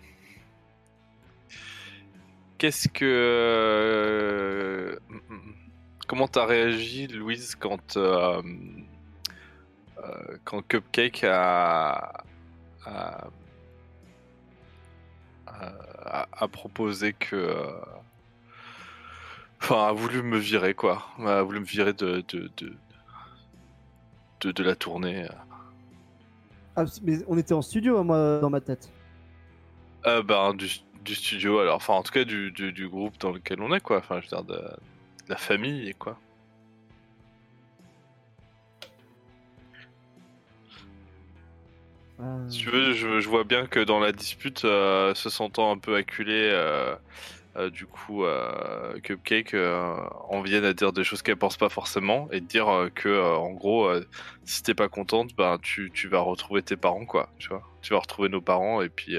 [2.58, 4.98] Qu'est-ce que.
[6.08, 7.98] Comment t'as réagi, Louise, quand.
[7.98, 8.42] euh,
[10.04, 12.24] euh, quand Cupcake a.
[12.86, 13.28] a,
[15.48, 17.36] a- a proposé que.
[17.36, 17.72] euh,
[19.62, 21.06] Enfin, a voulu me virer, quoi.
[21.26, 22.22] A voulu me virer de.
[22.28, 22.74] de, de,
[24.42, 25.26] de, de la tournée.
[26.76, 28.92] ah, mais on était en studio, hein, moi, dans ma tête.
[30.06, 30.68] Euh, ben, du,
[31.06, 33.80] du studio, alors, enfin, en tout cas, du, du, du groupe dans lequel on est,
[33.80, 34.00] quoi.
[34.00, 34.62] Enfin, je veux dire, de
[35.28, 36.18] la famille, quoi.
[42.20, 45.72] Euh, Si tu veux, je, je vois bien que dans la dispute, euh, se sentant
[45.72, 46.96] un peu acculé, euh,
[47.72, 48.24] du coup,
[49.04, 53.52] Cupcake en vienne à dire des choses qu'elle pense pas forcément et dire que, en
[53.52, 53.92] gros,
[54.44, 57.30] si t'es pas contente, ben tu, tu vas retrouver tes parents, quoi.
[57.38, 59.18] Tu vois, tu vas retrouver nos parents et puis,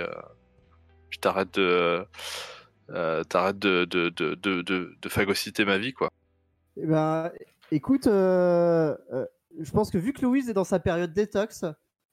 [1.11, 2.05] puis t'arrêtes de,
[2.91, 6.11] euh, t'arrêtes de, de, de, de, de, de phagocyter ma vie, quoi.
[6.77, 7.31] Eh ben,
[7.71, 9.27] écoute, euh, euh,
[9.61, 11.65] je pense que vu que Louise est dans sa période détox,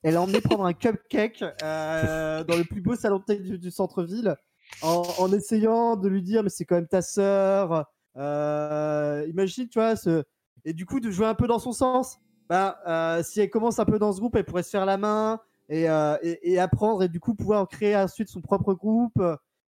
[0.03, 3.57] elle a emmené prendre un cupcake euh, dans le plus beau salon de thé du,
[3.57, 4.36] du centre-ville,
[4.82, 7.86] en, en essayant de lui dire mais c'est quand même ta sœur.
[8.17, 10.24] Euh, imagine, tu vois, ce...
[10.65, 12.17] et du coup de jouer un peu dans son sens.
[12.49, 14.97] Bah, euh, si elle commence un peu dans ce groupe, elle pourrait se faire la
[14.97, 19.22] main et, euh, et, et apprendre et du coup pouvoir créer ensuite son propre groupe.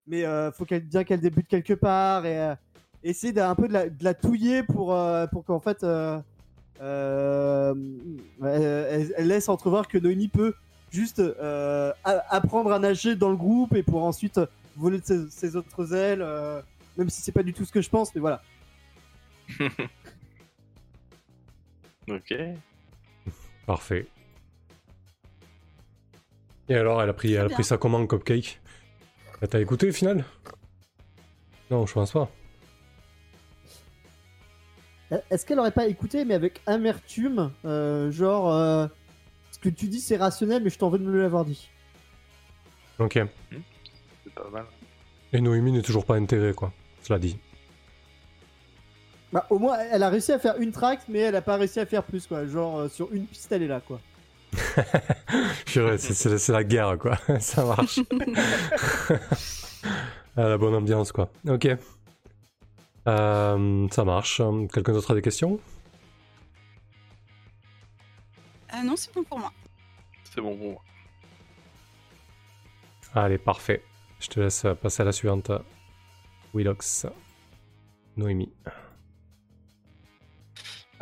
[0.07, 2.55] Mais euh, faut qu'elle bien qu'elle débute quelque part et euh,
[3.03, 6.19] essayer d'un peu de la, de la touiller pour euh, pour qu'en fait euh,
[6.81, 7.73] euh,
[8.43, 10.53] elle, elle laisse entrevoir que Noémie peut
[10.91, 14.39] juste euh, a- apprendre à nager dans le groupe et pour ensuite
[14.75, 16.61] voler de ses, ses autres ailes, euh,
[16.97, 18.41] même si c'est pas du tout ce que je pense, mais voilà.
[22.09, 22.33] Ok.
[23.65, 24.07] Parfait.
[26.67, 28.59] Et alors, elle a pris, elle a pris ça comment, Cupcake?
[29.43, 30.23] Elle t'a écouté au final
[31.69, 32.29] Non, je pense pas.
[35.29, 38.87] Est-ce qu'elle aurait pas écouté, mais avec amertume, euh, genre euh,
[39.51, 41.69] ce que tu dis c'est rationnel, mais je t'en veux de me l'avoir dit.
[42.99, 43.19] Ok.
[44.23, 44.63] C'est pas mal.
[45.33, 46.71] Et Noémie n'est toujours pas intégrée, quoi.
[47.01, 47.37] Cela dit.
[49.33, 51.81] Bah, au moins, elle a réussi à faire une track, mais elle a pas réussi
[51.81, 52.45] à faire plus, quoi.
[52.45, 53.99] Genre, euh, sur une piste, elle est là, quoi.
[55.97, 57.17] C'est- la guerre, quoi.
[57.39, 57.99] ça marche.
[60.35, 61.29] Ah, la bonne ambiance, quoi.
[61.47, 61.67] Ok.
[63.07, 64.41] Euh, ça marche.
[64.73, 65.59] Quelqu'un d'autre a des questions?
[68.69, 69.51] Ah non, c'est bon pour moi.
[70.23, 70.81] C'est bon pour moi.
[73.13, 73.83] Allez, parfait.
[74.19, 75.51] Je te laisse passer à la suivante.
[76.55, 77.05] Willox.
[78.17, 78.51] Noémie.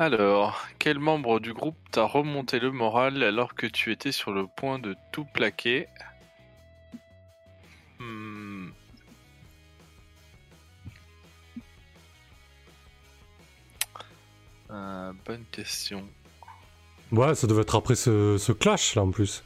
[0.01, 4.47] Alors, quel membre du groupe t'a remonté le moral alors que tu étais sur le
[4.47, 5.87] point de tout plaquer?
[7.99, 8.69] Hmm.
[14.71, 16.03] Euh, bonne question.
[17.11, 19.43] Ouais, ça devait être après ce, ce clash, là, en plus.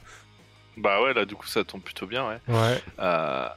[0.77, 2.39] Bah ouais, là du coup ça tombe plutôt bien, ouais.
[2.47, 2.81] Ouais.
[2.99, 3.49] Euh,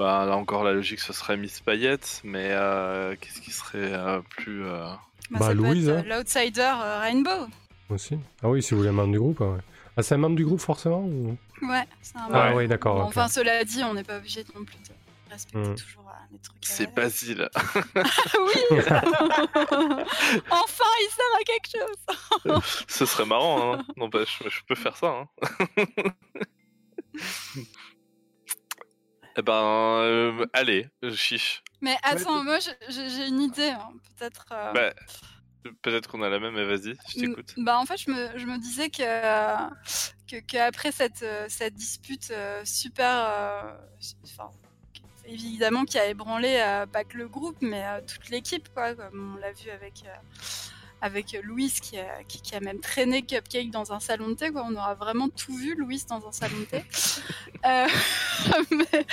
[0.00, 4.20] Bah là encore la logique ce serait Miss Payette, mais euh, qu'est-ce qui serait euh,
[4.30, 4.64] plus...
[4.64, 4.86] euh,
[5.30, 6.02] Bah, ça peut Louise, hein.
[6.06, 7.46] euh, L'outsider euh, Rainbow.
[7.90, 8.18] Aussi.
[8.42, 9.40] Ah oui, si vous voulez un membre du groupe.
[9.40, 9.58] ouais.
[9.98, 11.36] Ah, c'est un membre du groupe, forcément ou...
[11.62, 12.56] Ouais, c'est un Ah bon.
[12.56, 12.94] oui, d'accord.
[12.94, 13.08] Bon, ok.
[13.08, 15.74] Enfin, cela dit, on n'est pas obligé non plus de respecter Hmm.
[15.74, 16.56] toujours euh, les trucs.
[16.62, 17.50] C'est Basile.
[17.94, 18.62] oui
[20.50, 21.98] Enfin, il sert à quelque chose
[22.88, 23.84] Ce serait marrant, hein.
[23.98, 25.28] Non, bah, je, je peux faire ça, hein.
[29.36, 29.52] eh ben,
[30.02, 31.62] euh, allez, chiche.
[31.80, 34.46] Mais attends, moi j'ai- une idée, hein, peut-être.
[34.52, 34.92] euh, Bah,
[35.82, 37.54] peut-être qu'on a la même, mais vas-y, je t'écoute.
[37.58, 39.68] Bah en fait je me, je me disais que euh,
[40.28, 43.76] que, que après cette euh, cette dispute euh, super euh,
[44.24, 44.50] enfin
[45.26, 49.34] évidemment qui a ébranlé euh, pas que le groupe mais euh, toute l'équipe quoi comme
[49.36, 50.08] on l'a vu avec euh,
[51.00, 54.50] avec Louise qui a, qui, qui a même traîné Cupcake dans un salon de thé
[54.50, 54.64] quoi.
[54.66, 56.84] On aura vraiment tout vu Louise dans un salon de thé.
[57.66, 57.86] Euh,
[58.70, 59.06] mais,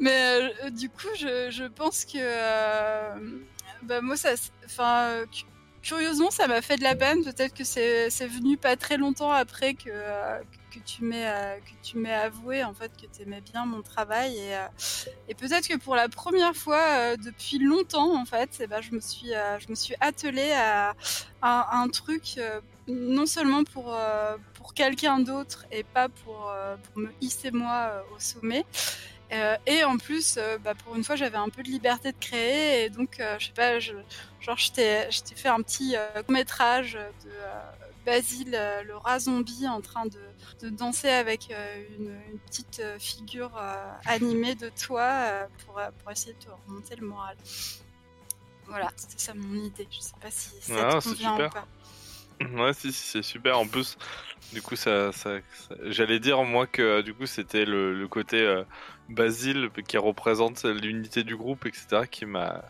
[0.00, 3.14] mais, euh, du coup je, je pense que euh,
[3.82, 4.30] bah, moi ça
[4.64, 5.22] enfin
[5.86, 7.22] curieusement, ça m'a fait de la peine.
[7.22, 10.40] Peut-être que c'est venu pas très longtemps après que, euh,
[10.72, 13.82] que tu m'aies euh, que tu m'aies avoué en fait que tu aimais bien mon
[13.82, 14.66] travail et, euh,
[15.28, 19.74] et peut-être que pour la première fois depuis longtemps en fait, eh ben, je me
[19.74, 20.94] suis attelée à,
[21.40, 22.40] à un truc
[22.88, 23.96] non seulement pour
[24.54, 26.52] pour quelqu'un d'autre et pas pour
[26.84, 28.64] pour me hisser moi au sommet.
[29.32, 32.18] Euh, et en plus, euh, bah, pour une fois, j'avais un peu de liberté de
[32.18, 33.92] créer et donc, euh, je sais pas, je,
[34.40, 37.30] genre je t'ai fait un petit euh, métrage de
[38.04, 38.52] Basile,
[38.84, 40.20] le rat zombie, en train de,
[40.62, 43.50] de danser avec une, une petite figure
[44.04, 47.36] animée de toi pour, pour essayer de te remonter le moral.
[48.68, 49.88] Voilà, c'était ça mon idée.
[49.90, 51.66] Je sais pas si ça Ah, te convient ou pas.
[52.52, 53.58] Ouais, si, si, c'est super.
[53.58, 53.96] En plus,
[54.52, 58.62] du coup, ça, ça, ça- j'allais dire moi que du coup, c'était le, le côté
[59.08, 62.64] Basile qui représente l'unité du groupe, etc., qui m'a,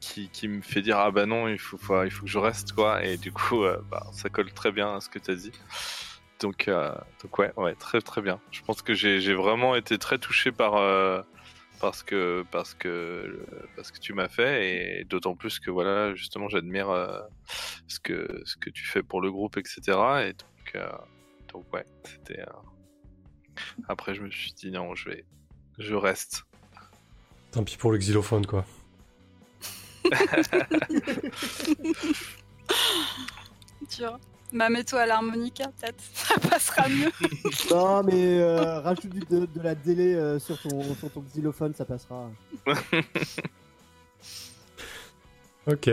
[0.00, 2.72] qui, qui me fait dire ah bah non, il faut, il faut que je reste
[2.72, 3.04] quoi.
[3.04, 5.52] Et du coup, euh, bah, ça colle très bien à ce que tu as dit.
[6.40, 8.40] Donc, euh, donc ouais, ouais, très très bien.
[8.50, 11.22] Je pense que j'ai, vraiment été très touché par euh,
[11.80, 16.48] parce que parce que parce que tu m'as fait et d'autant plus que voilà justement
[16.48, 17.20] j'admire euh,
[17.86, 19.80] ce que ce que tu fais pour le groupe etc
[20.26, 20.84] et donc
[21.52, 22.42] donc ouais c'était
[23.88, 25.24] Après, je me suis dit non, je vais,
[25.78, 26.44] je reste.
[27.52, 28.64] Tant pis pour le xylophone, quoi.
[33.96, 34.18] Dur.
[34.52, 36.02] Bah, mets-toi à l'harmonica, peut-être.
[36.14, 37.10] Ça passera mieux.
[37.70, 41.74] Non, mais euh, rajoute du- de, de la délai euh, sur, ton, sur ton xylophone,
[41.74, 42.30] ça passera.
[45.66, 45.90] Ok.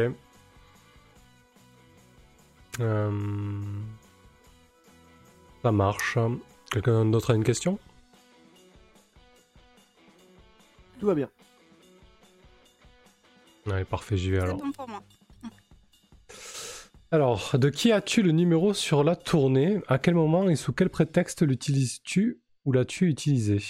[2.80, 3.12] Euh,
[5.62, 6.18] Ça marche.
[6.72, 7.78] Quelqu'un d'autre a une question?
[11.00, 11.30] Tout va bien.
[13.72, 14.58] Allez, parfait, j'y vais C'est alors.
[14.58, 15.04] bon pour moi.
[17.12, 19.82] Alors, de qui as-tu le numéro sur la tournée?
[19.88, 23.62] À quel moment et sous quel prétexte l'utilises-tu ou l'as-tu utilisé?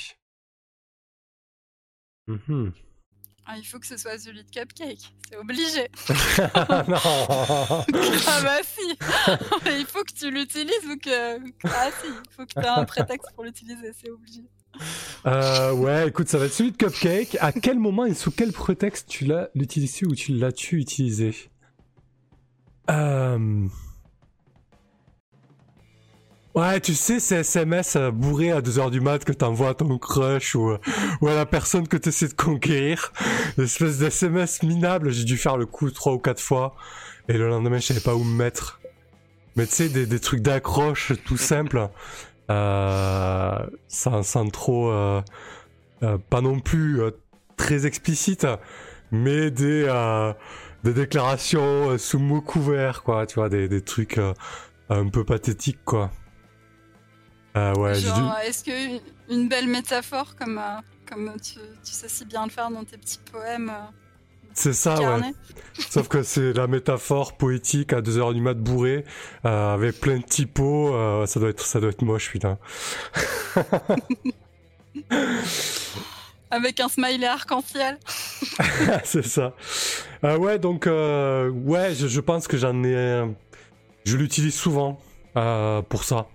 [2.28, 2.74] Mhm.
[3.46, 5.14] Ah, il faut que ce soit celui de Cupcake.
[5.30, 5.82] C'est obligé.
[6.88, 6.98] non
[8.28, 8.98] ah bah si.
[9.80, 11.38] il faut que tu l'utilises ou que...
[11.66, 14.42] Ah si, il faut que tu aies un prétexte pour l'utiliser, c'est obligé.
[15.26, 17.38] Euh, ouais, écoute, ça va être celui de Cupcake.
[17.40, 21.34] À quel moment et sous quel prétexte tu l'as utilisé ou tu l'as-tu utilisé?
[22.90, 23.68] Euh,
[26.56, 29.98] Ouais, tu sais, ces SMS euh, bourrés à 2h du mat que t'envoies à ton
[29.98, 33.12] crush ou, à la personne que tu essaies de conquérir.
[33.58, 36.74] L'espèce d'SMS minable, j'ai dû faire le coup trois ou quatre fois.
[37.28, 38.80] Et le lendemain, je savais pas où me mettre.
[39.58, 41.90] Mais tu sais, des, des trucs d'accroche tout simples.
[42.50, 44.90] Euh, sans, sans trop...
[44.90, 45.22] euh,
[46.04, 47.02] euh, pas non plus
[47.58, 48.46] très explicite,
[49.12, 49.88] mais des,
[50.84, 53.26] des déclarations sous mots couverts, quoi.
[53.26, 54.20] Tu vois, des, des trucs
[54.90, 56.12] un peu pathétiques, quoi.
[57.56, 58.20] Ouais, j'ai dû...
[58.20, 59.00] Genre, est-ce que
[59.32, 60.62] une- belle métaphore comme,
[61.10, 63.72] comme tu, tu sais si bien le faire dans tes petits poèmes
[64.56, 65.32] C'est ça, ouais.
[65.90, 69.04] Sauf que c'est la métaphore poétique à 2h du mat bourré,
[69.46, 72.58] euh, avec plein de typos, euh, ça doit être, ça doit être moche, putain.
[76.52, 77.98] Avec un smiley arc-en-ciel
[79.04, 79.54] c'est ça.
[80.24, 83.26] Euh, ouais, donc, euh, ouais, je, je pense que j'en ai.
[84.06, 85.02] Je l'utilise souvent
[85.36, 86.28] euh, pour ça.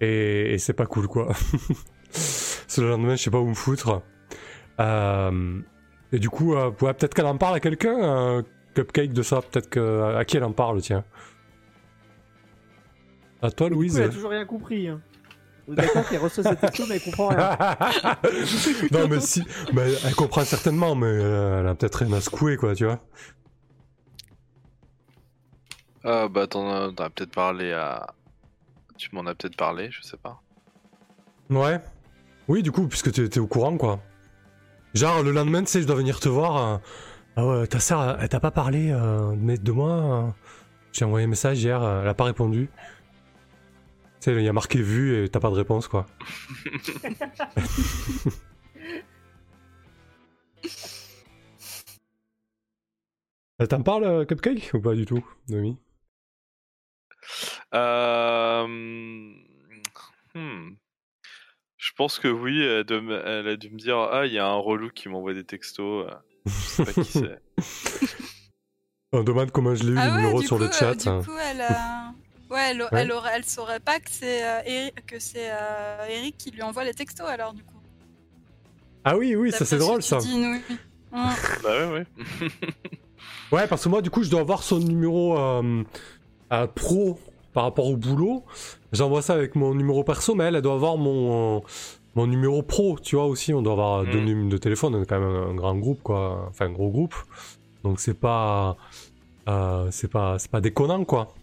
[0.00, 1.28] Et, et c'est pas cool, quoi.
[2.10, 4.00] Ce lendemain, je sais pas où me foutre.
[4.80, 5.60] Euh,
[6.12, 8.42] et du coup, euh, ouais, peut-être qu'elle en parle à quelqu'un, euh,
[8.74, 9.40] Cupcake de ça.
[9.42, 10.16] Peut-être que.
[10.16, 11.04] À qui elle en parle, tiens.
[13.42, 14.88] À toi, Louise elle a toujours rien compris.
[14.88, 15.00] Hein.
[15.66, 17.56] D'accord qu'elle reçoit cette texto, mais elle comprend rien.
[18.90, 19.42] non, mais si.
[19.72, 22.98] Mais elle comprend certainement, mais euh, elle a peut-être rien à secouer, quoi, tu vois.
[26.02, 28.14] Ah bah t'en as, peut-être parlé à.
[28.96, 30.40] Tu m'en as peut-être parlé, je sais pas.
[31.50, 31.80] Ouais.
[32.48, 34.00] Oui, du coup, puisque t'es t'es au courant, quoi.
[34.94, 36.56] Genre, le lendemain, tu sais, je dois venir te voir.
[36.74, 36.78] euh,
[37.36, 39.90] Ah ouais, ta sœur, elle t'a pas parlé euh, mais de moi
[40.28, 40.30] euh.
[40.92, 42.68] J'ai envoyé un message hier, elle a pas répondu.
[44.20, 46.06] Tu sais, il y a marqué vu et t'as pas de réponse, quoi.
[53.60, 55.78] Elle t'en parle, Cupcake, ou pas du tout, Noémie?
[57.74, 58.66] Euh...
[60.34, 60.79] hmm.
[62.00, 64.46] Je pense que oui, elle, me- elle a dû me dire Ah, il y a
[64.46, 66.06] un relou qui m'envoie des textos.
[66.08, 66.14] euh,
[66.46, 67.42] Je sais pas qui c'est.
[69.12, 70.72] On demande comment je l'ai eu, Ah le ouais, numéro du sur coup, le euh,
[70.72, 70.94] chat.
[70.94, 71.20] du hein.
[71.22, 72.14] coup, elle, a-
[72.50, 72.88] ouais, elle, Ouais.
[72.92, 76.62] elle, aurait, elle saurait pas que c'est euh, Eric, que c'est euh, Eric qui lui
[76.62, 77.74] envoie les textos alors du coup.
[79.04, 80.16] Ah oui, oui, ça D'après c'est ce que drôle tu ça.
[80.20, 80.60] dis, Noé.
[81.12, 81.28] Hum.
[81.62, 82.06] bah ouais, ouais.
[83.52, 85.82] Ouais, parce que moi, du coup, je dois avoir son numéro euh,
[86.54, 87.20] euh, pro
[87.52, 88.44] par rapport au boulot.
[88.92, 91.60] J'envoie ça avec mon numéro perso, mais elle, elle doit avoir mon, euh,
[92.14, 93.52] mon numéro pro, tu vois, aussi.
[93.54, 94.24] On doit avoir deux Mm.
[94.24, 96.46] numéros de téléphone, on est quand même un, un grand groupe, quoi.
[96.50, 97.14] Enfin, un gros groupe.
[97.84, 98.76] Donc, c'est pas.
[99.48, 101.34] euh, c'est pas, c'est pas déconnant, quoi.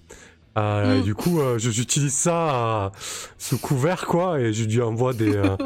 [0.57, 1.03] Euh, Mm.
[1.03, 2.91] Du coup, euh, j'utilise ça
[3.37, 5.31] sous couvert, quoi, et je lui envoie des.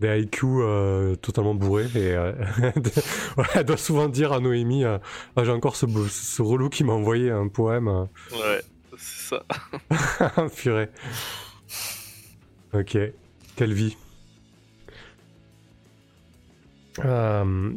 [0.00, 2.32] Des IQ euh, totalement bourrés et euh,
[3.38, 4.98] ouais, elle doit souvent dire à Noémie euh,
[5.36, 8.60] ah, j'ai encore ce, ce relou qui m'a envoyé un poème Ouais,
[9.24, 9.44] ça.
[10.56, 10.88] purée.
[12.72, 12.98] Ok.
[13.56, 13.96] Quelle vie.
[17.04, 17.72] Euh,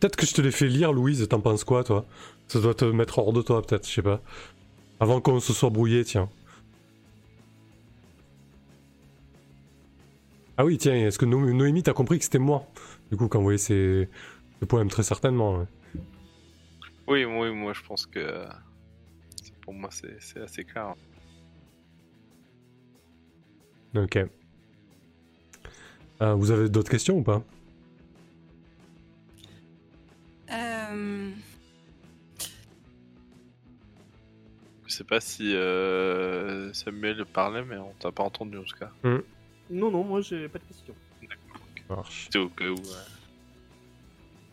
[0.00, 1.26] peut-être que je te l'ai fait lire Louise.
[1.28, 2.04] T'en penses quoi toi?
[2.48, 4.20] Ça doit te mettre hors de toi peut-être je sais pas.
[5.00, 6.28] Avant qu'on se soit brouillé tiens.
[10.58, 12.66] Ah oui tiens est-ce que No- Noémie t'as compris que c'était moi?
[13.10, 14.08] Du coup qui a envoyé ces,
[14.60, 15.66] ces poèmes très certainement ouais.
[17.08, 18.44] Oui, oui, moi je pense que.
[19.62, 20.94] Pour moi, c'est assez clair.
[23.94, 24.18] Ok.
[26.20, 27.42] Euh, vous avez d'autres questions ou pas?
[30.50, 31.30] Euh,
[34.86, 38.90] Je sais pas si euh, Samuel parlait, mais on t'a pas entendu en tout cas.
[39.70, 40.94] Non, non, moi j'ai pas de questions.
[41.88, 42.24] Ça marche.
[42.24, 42.74] C'était au cas où.
[42.76, 43.06] ouais.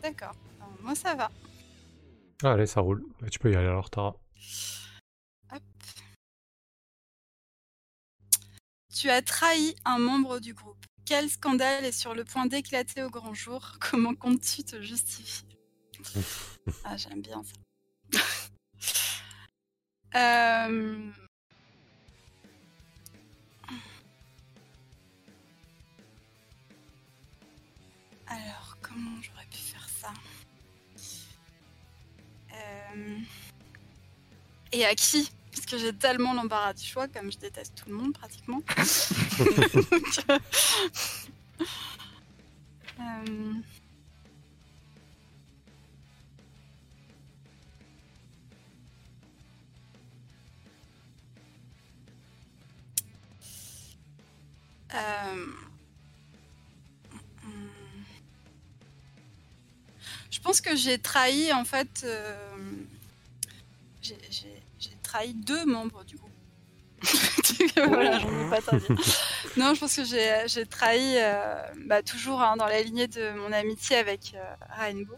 [0.02, 0.34] D'accord.
[0.62, 1.30] Euh, Moi, ça va.
[2.42, 3.04] Allez, ça roule.
[3.30, 4.16] Tu peux y aller alors, Tara.
[9.00, 10.84] Tu as trahi un membre du groupe.
[11.06, 15.48] Quel scandale est sur le point d'éclater au grand jour Comment comptes-tu te justifier?
[16.84, 18.18] Ah, j'aime bien ça.
[20.16, 21.08] Euh,
[28.26, 30.12] Alors, comment j'aurais pu faire ça?
[32.52, 33.18] Euh,
[34.72, 35.30] Et à qui?
[35.52, 38.62] Parce que j'ai tellement l'embarras du choix, comme je déteste tout le monde pratiquement.
[42.98, 43.52] Euh,
[54.94, 55.46] euh.
[60.30, 62.02] Je pense que j'ai trahi en fait.
[62.04, 62.36] euh,
[64.02, 64.18] j'ai
[65.10, 66.30] trahi deux membres du groupe.
[69.56, 73.52] Non, je pense que j'ai trahi, euh, bah, toujours hein, dans la lignée de mon
[73.52, 75.16] amitié avec euh, Rainbow.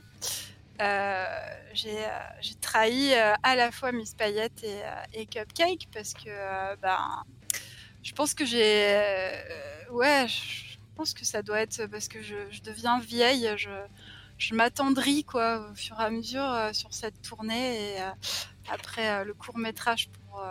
[0.80, 1.26] Euh,
[1.74, 4.64] j'ai euh, trahi à la fois Miss Payette
[5.12, 6.30] et, Cupcake parce que
[6.80, 7.24] ben,
[8.02, 8.96] je pense que j'ai.
[9.90, 13.52] ouais, je pense que ça doit être parce que je, je deviens vieille.
[13.56, 13.70] Je,
[14.42, 18.10] je m'attendris quoi au fur et à mesure euh, sur cette tournée et euh,
[18.68, 20.44] après euh, le court métrage pour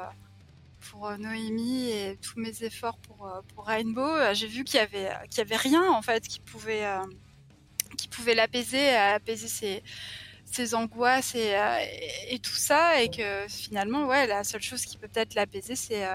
[0.79, 5.39] pour Noémie et tous mes efforts pour pour Rainbow, j'ai vu qu'il y avait qu'il
[5.39, 6.87] y avait rien en fait qui pouvait
[7.97, 9.83] qui pouvait l'apaiser, apaiser ses
[10.45, 15.35] ses angoisses et, tout ça et que finalement ouais la seule chose qui peut peut-être
[15.35, 16.07] l'apaiser c'est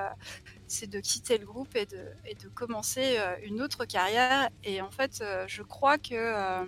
[0.66, 4.48] c'est de quitter le groupe et de, et de commencer une autre carrière.
[4.64, 6.66] Et en fait, je crois que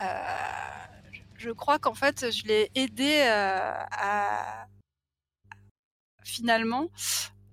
[0.00, 4.66] je crois qu'en fait, je l'ai aidé euh, à
[6.22, 6.88] finalement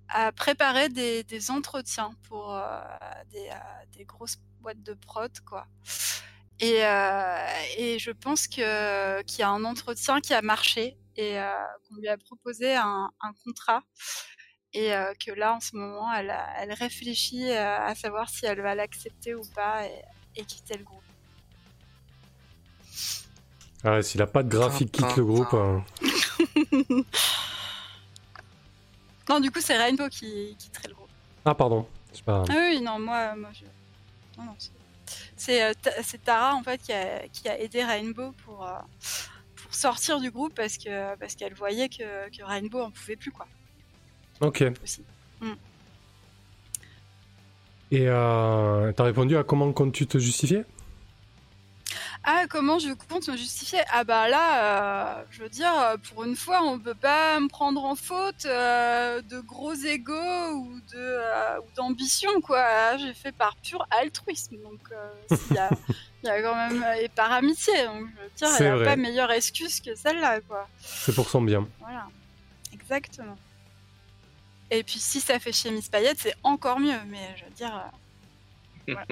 [0.08, 2.80] à préparer des, entretiens pour euh,
[3.30, 5.66] des, euh, grosses boîtes de prod, quoi.
[6.60, 11.50] Et, euh, je pense qu'il y a un entretien qui a marché et euh,
[11.88, 13.10] qu'on lui a proposé un,
[13.44, 13.82] contrat
[14.72, 16.32] et euh, que là en ce moment elle,
[16.72, 19.84] réfléchit euh, à savoir si elle va l'accepter ou pas
[20.36, 21.11] et quitter le groupe.
[23.84, 25.52] Ah, s'il a pas de graphique, quitte le groupe.
[25.54, 25.84] hein.
[29.28, 31.08] Non, du coup c'est Rainbow qui quitterait le groupe.
[31.44, 31.86] Ah, pardon.
[32.26, 32.44] Pas.
[32.48, 33.64] Ah oui, non, moi, moi je...
[34.38, 34.70] non, non, c'est-
[35.36, 35.72] c'est euh,
[36.24, 38.72] Tara en fait qui a, qui a aidé Rainbow pour, euh,
[39.56, 43.30] pour sortir du groupe parce que parce qu'elle voyait que, que Rainbow en pouvait plus
[43.30, 43.46] quoi
[44.40, 44.62] Ok.
[44.82, 45.02] aussi.
[47.90, 50.64] Et euh, t'as répondu à comment comptes-tu te justifier?
[52.24, 53.80] Ah, comment je compte me justifier?
[53.90, 57.48] Ah bah là, euh, je veux dire, euh, pour une fois, on peut pas me
[57.48, 62.96] prendre en faute euh, de gros égaux ou de euh, ou d'ambition quoi.
[62.98, 65.70] J'ai fait par pur altruisme, donc euh, s'il y a,
[66.22, 67.72] il y a quand même et par amitié.
[67.86, 68.84] Donc je veux dire, il C'est n'y a vrai.
[68.84, 70.68] pas meilleure excuse que celle-là quoi.
[70.80, 71.66] C'est pour son bien.
[71.80, 72.06] Voilà,
[72.72, 73.36] exactement.
[74.70, 77.00] Et puis si ça fait chez Miss Payette, c'est encore mieux.
[77.08, 77.74] Mais je veux dire,
[78.88, 79.06] euh, voilà.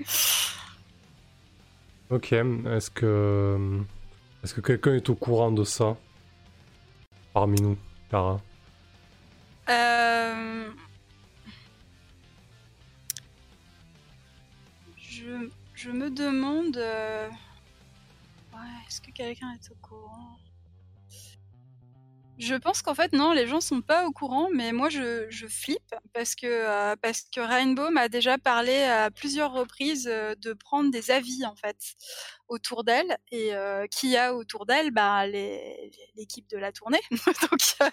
[2.10, 2.32] Ok.
[2.32, 3.80] Est-ce que.
[4.44, 5.96] Est-ce que quelqu'un est au courant de ça?
[7.32, 7.76] Parmi nous,
[8.08, 8.40] Clara.
[9.68, 10.70] Euh,
[14.98, 16.76] Je, je me demande.
[16.76, 17.28] euh,
[18.52, 20.38] Ouais, est-ce que quelqu'un est au courant?
[22.38, 25.46] Je pense qu'en fait, non, les gens sont pas au courant, mais moi je, je
[25.46, 30.52] flippe parce que, euh, parce que Rainbow m'a déjà parlé à plusieurs reprises euh, de
[30.52, 31.78] prendre des avis en fait
[32.48, 37.00] autour d'elle et euh, qui a autour d'elle bah, l'équipe de la tournée.
[37.10, 37.90] Donc euh,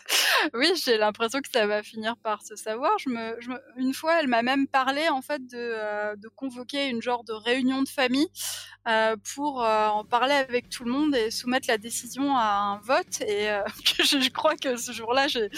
[0.53, 2.97] oui, j'ai l'impression que ça va finir par se savoir.
[2.99, 6.27] Je me, je me- une fois, elle m'a même parlé en fait de, euh, de
[6.27, 8.27] convoquer une genre de réunion de famille
[8.87, 12.79] euh, pour euh, en parler avec tout le monde et soumettre la décision à un
[12.79, 13.21] vote.
[13.21, 13.63] Et euh,
[14.03, 15.49] je, crois que ce jour-là, j'ai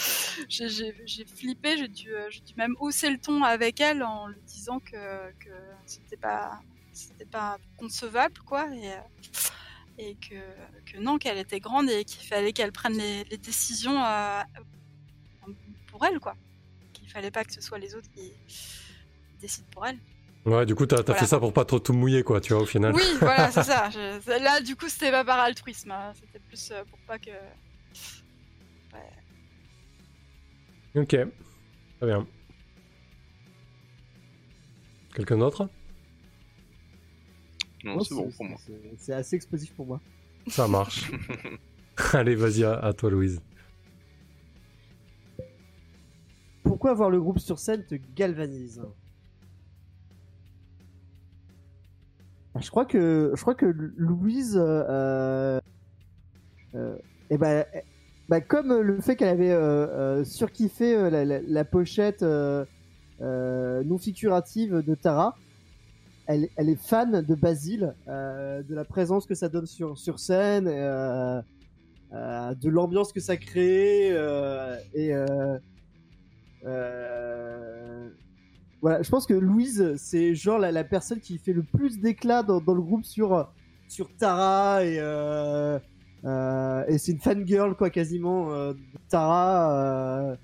[1.35, 2.11] flippé, j'ai dû,
[2.45, 5.49] dû même hausser le ton avec elle en lui disant que, que
[5.85, 6.59] c'était pas
[6.95, 8.97] c'était pas concevable quoi et, euh,
[9.97, 10.35] et que,
[10.91, 14.41] que non qu'elle était grande et qu'il fallait qu'elle prenne les, les décisions euh,
[15.87, 16.35] pour elle quoi
[16.93, 18.31] qu'il fallait pas que ce soit les autres qui
[19.39, 19.99] décident pour elle
[20.45, 21.15] Ouais, du coup, t'as Voilà.
[21.19, 22.93] fait ça pour pas trop tout mouiller, quoi, tu vois, au final.
[22.93, 26.13] oui voilà c'est ça Je- là du coup c'était pas par altruisme hein.
[26.19, 27.31] c'était plus euh, pour pas que
[30.95, 31.07] Ok.
[31.09, 31.27] Très
[32.05, 32.25] bien.
[35.13, 35.69] Quelqu'un d'autre?
[37.85, 38.57] Non, c'est bon pour moi.
[38.97, 40.01] c'est- assez explosif pour moi.
[40.47, 41.11] Ça marche.
[42.13, 43.41] Allez, vas-y, à, à toi, Louise.
[46.63, 48.81] Pourquoi voir le groupe sur scène te galvanise
[52.55, 55.59] Ah, Je crois que je crois que Louise, euh,
[56.73, 56.97] euh,
[57.29, 57.79] eh ben, eh,
[58.29, 59.87] bah, comme le fait qu'elle avait euh,
[60.19, 62.65] euh, surkiffé euh, la, la- la pochette euh,
[63.21, 65.37] euh, non figurative de Tara,
[66.27, 71.41] elle, est fan de Basile, euh, de la présence que ça donne sur scène, euh,
[72.13, 74.09] euh, de l'ambiance que ça crée
[74.93, 75.13] et
[78.81, 82.59] voilà, je pense que Louise, c'est genre la, personne qui fait le plus d'éclat dans,
[82.59, 83.51] le groupe sur
[83.87, 84.97] sur Tara et
[86.97, 88.51] c'est une fangirl quoi quasiment
[89.09, 90.37] Tara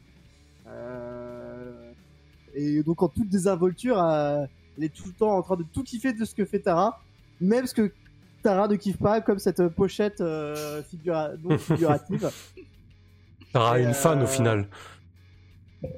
[2.53, 3.97] et donc en toute désinvolture,
[4.77, 7.01] elle est tout le temps en train de tout kiffer de ce que fait Tara,
[7.39, 7.91] même ce que
[8.43, 12.29] Tara ne kiffe pas, comme cette pochette euh, figura- non figurative.
[13.53, 14.67] Tara Et, une fan euh, au final.
[15.83, 15.89] Ouais,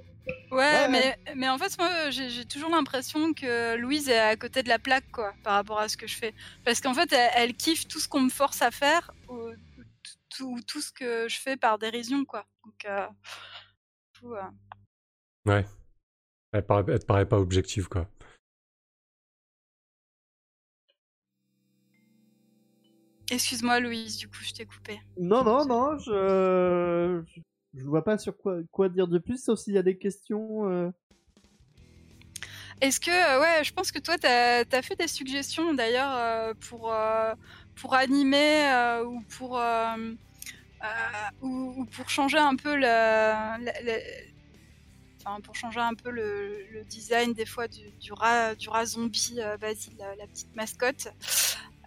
[0.51, 4.61] Ouais, mais, mais en fait, moi, j'ai j'ai toujours l'impression que Louise est à côté
[4.63, 6.33] de la plaque, quoi, par rapport à ce que je fais.
[6.63, 9.49] Parce qu'en fait, elle, elle kiffe tout ce qu'on me force à faire, ou
[10.29, 12.45] tout, tout ce que je fais par dérision, quoi.
[12.63, 13.07] Donc, euh,
[14.13, 14.41] tout, euh,
[15.45, 15.65] Ouais.
[16.53, 18.07] Elle, paraît, elle te paraît pas objective, quoi.
[23.33, 25.01] Excuse-moi, Louise, du coup, je t'ai coupé.
[25.17, 27.23] Non, non, non, je
[27.73, 29.97] je ne vois pas sur quoi quoi dire de plus, sauf s'il y a des
[29.97, 30.69] questions.
[30.69, 30.91] euh.
[32.79, 36.53] Est-ce que, euh, ouais, je pense que toi, t'as as fait des suggestions d'ailleurs euh,
[36.69, 36.93] pour,
[37.75, 39.59] pour animer ou, pour,
[41.41, 42.75] ou, ou pour changer un peu
[45.25, 48.85] enfin, pour changer un peu le, le design des fois du, du rat, du rat
[48.85, 51.07] zombie Basile, la, la petite mascotte.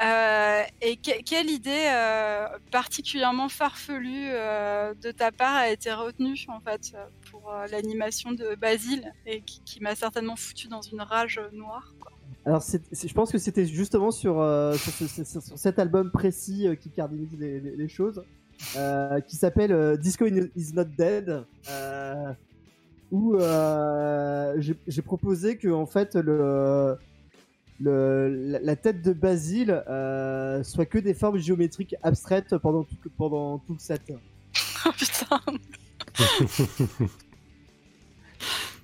[0.05, 6.37] Euh, et que- quelle idée euh, particulièrement farfelue euh, de ta part a été retenue
[6.49, 6.93] en fait
[7.31, 11.95] pour l'animation de Basile et qui, m'a certainement foutu dans une rage noire.
[12.45, 14.35] Alors, je pense que c'était justement sur,
[14.77, 18.23] sur, ce- sur- sur- sur cet album précis qui cardinalise les, les- choses,
[19.27, 21.45] qui s'appelle Disco is Not Dead,
[23.11, 23.37] où
[24.87, 26.97] j'ai proposé que en fait le,
[27.81, 32.97] le la, la tête de Basile euh, soit que des formes géométriques abstraites pendant tout,
[33.17, 34.03] pendant tout le set.
[34.87, 35.41] Oh putain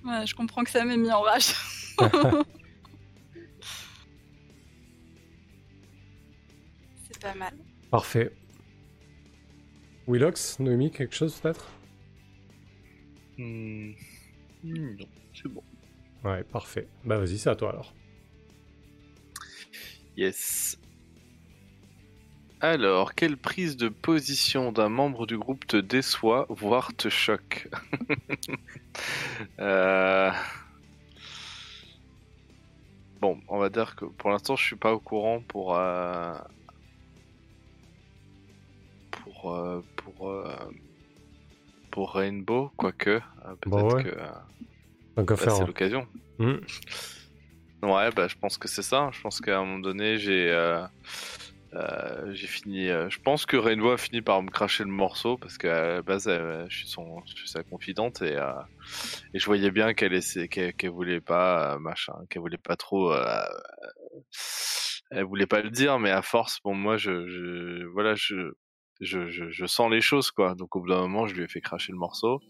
[0.04, 1.54] Ouais, je comprends que ça m'ait mis en rage.
[7.04, 7.54] C'est pas mal.
[7.90, 8.32] Parfait.
[10.08, 11.68] Willox, Noémie, quelque chose peut-être?
[13.38, 13.92] Hmm.
[14.64, 15.62] Hmm, Non, c'est bon.
[16.24, 16.88] Ouais, parfait.
[17.04, 17.94] Bah vas-y, c'est à toi alors.
[20.16, 20.78] Yes.
[22.60, 27.68] Alors, quelle prise de position d'un membre du groupe te déçoit, voire te choque
[29.58, 30.30] Euh,
[33.20, 36.34] Bon, on va dire que pour l'instant, je suis pas au courant pour euh,
[39.10, 40.42] pour euh, pour
[41.90, 43.20] pour Rainbow, quoique
[43.60, 44.04] peut-être Bah ouais.
[44.04, 44.10] que
[45.44, 46.06] Tant c'est l'occasion.
[47.82, 49.10] Ouais, bah, je pense que c'est ça.
[49.12, 50.86] Je pense qu'à un moment donné, j'ai euh,
[51.74, 52.88] euh, j'ai fini.
[52.88, 53.56] euh, je pense que
[53.92, 57.34] a fini par me cracher le morceau parce qu'à la base, je suis son, je
[57.34, 58.36] suis sa confidente et
[59.34, 60.18] et je voyais bien qu'elle
[60.48, 63.12] qu'elle, voulait pas machin, qu'elle voulait pas trop.
[65.10, 68.52] elle voulait pas le dire, mais à force, bon, moi, je, je voilà, je,
[69.00, 70.54] je, je sens les choses quoi.
[70.54, 72.40] Donc au bout d'un moment, je lui ai fait cracher le morceau.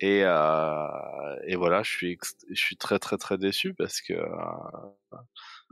[0.00, 1.90] Et, euh, et voilà, je
[2.52, 5.18] suis, très très très déçu parce que euh,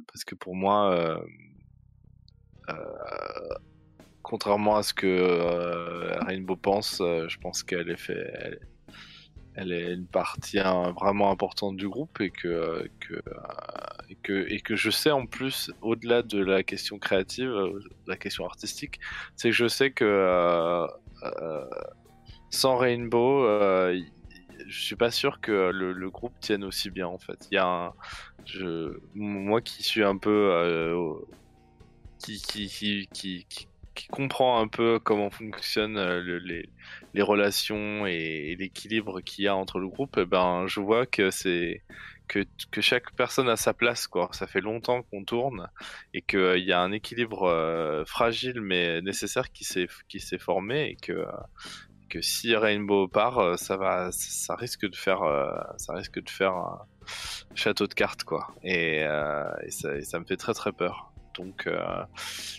[0.06, 0.94] parce que pour moi,
[2.68, 2.74] euh,
[4.22, 8.58] contrairement à ce que Rainbow pense, je pense qu'elle est fait,
[9.56, 13.20] elle, est une partie hein, vraiment importante du groupe et que que,
[14.22, 17.52] que et que je sais en plus au-delà de la question créative,
[18.06, 19.00] la question artistique,
[19.36, 20.86] c'est que je sais que
[22.48, 23.46] sans Rainbow,
[24.66, 27.46] je suis pas sûr que le, groupe tienne aussi bien en fait.
[27.50, 27.92] Il y a
[29.14, 31.14] moi qui suis un peu, euh,
[32.18, 33.46] qui,
[34.10, 39.78] comprend un peu comment fonctionnent euh, le- les, relations et, l'équilibre qu'il y a entre
[39.78, 41.82] le groupe, eh ben je vois que c'est
[42.28, 44.28] que, que chaque personne a sa place quoi.
[44.32, 45.68] Ça fait longtemps qu'on tourne
[46.12, 50.90] et qu'il y a un équilibre euh, fragile mais nécessaire qui s'est qui s'est formé
[50.90, 51.26] et que euh,
[52.20, 56.52] si Rainbow part, euh, ça va, ça risque de faire, euh, ça risque de faire
[56.52, 56.86] un,
[57.54, 58.48] château de cartes, quoi.
[58.62, 61.12] Et, et, ça, me fait très très peur.
[61.36, 61.68] Donc,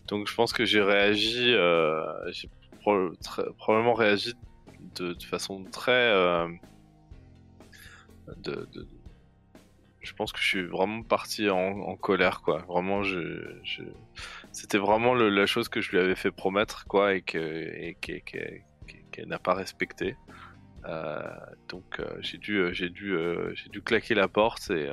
[0.07, 1.55] donc je pense que j'ai réagi,
[2.31, 2.49] j'ai
[2.81, 4.33] probablement réagi
[4.95, 6.13] de, façon très
[8.37, 8.67] de,
[10.05, 12.59] je pense que je suis vraiment parti en, colère, quoi.
[12.67, 13.41] Vraiment, je...
[14.51, 17.97] c'était vraiment le, la chose que je lui avais fait promettre, quoi, et que
[19.15, 20.17] qu'elle n'a pas respecté.
[20.85, 21.21] Euh,
[21.69, 23.17] donc euh, j'ai dû, euh, j'ai dû,
[23.55, 24.91] j'ai dû claquer la porte et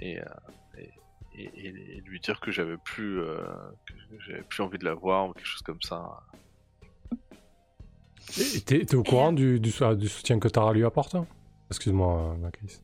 [0.00, 0.18] et,
[1.34, 3.20] et, et, lui dire que j'avais plus,
[3.86, 6.20] que j'avais plus envie de la voir ou quelque chose comme ça.
[8.36, 11.16] Et t'es, au courant du, du, du, soutien que Tara lui apporte
[11.70, 12.80] Excuse-moi, Macris.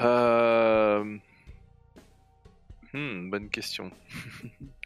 [0.00, 1.18] Euh...
[2.92, 3.90] Hmm, bonne question.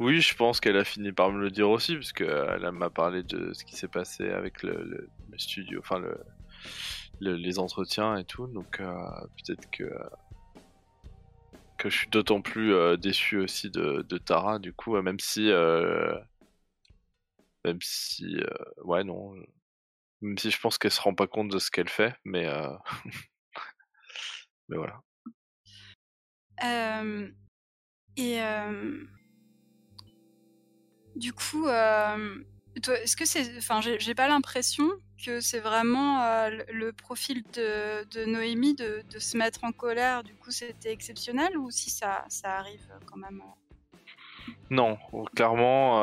[0.00, 3.22] oui, je pense qu'elle a fini par me le dire aussi, parce qu'elle m'a parlé
[3.22, 6.16] de ce qui s'est passé avec le, studio, enfin le,
[7.20, 8.94] les entretiens et tout, donc euh,
[9.36, 9.92] peut-être que
[11.76, 16.14] que je suis d'autant plus euh, déçu aussi de, Tara, du coup, même si euh,
[17.66, 18.36] même si
[18.84, 19.34] ouais non,
[20.22, 22.48] même si je pense qu'elle se rend pas compte de ce qu'elle fait, mais
[24.70, 25.02] mais voilà.
[28.16, 28.40] et
[31.20, 34.88] du coup, est-ce que c'est, enfin, j'ai pas l'impression
[35.24, 40.24] que c'est vraiment le profil de, Noémie de, se mettre en colère.
[40.24, 43.42] Du coup, c'était exceptionnel ou si ça, ça arrive quand même.
[44.70, 44.98] Non,
[45.34, 46.00] clairement,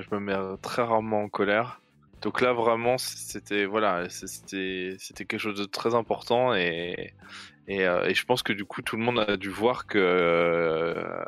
[0.00, 1.80] je me mets très rarement en colère.
[2.20, 7.14] Donc là, vraiment, c'était voilà, c'était quelque chose de très important et
[7.70, 11.22] euh, et, je pense que du coup, tout le monde a dû voir que euh,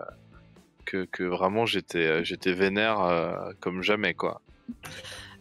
[0.91, 4.41] que, vraiment j'étais j'étais vénère euh, comme jamais quoi.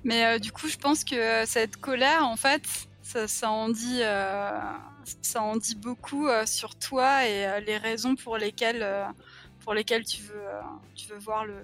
[0.03, 2.63] Mais du coup, je pense que cette colère, en fait,
[3.01, 4.01] ça, en dit
[5.21, 8.87] ça en dit beaucoup sur toi et les raisons pour lesquelles
[9.61, 10.45] pour lesquelles tu veux
[10.95, 11.55] tu veux voir le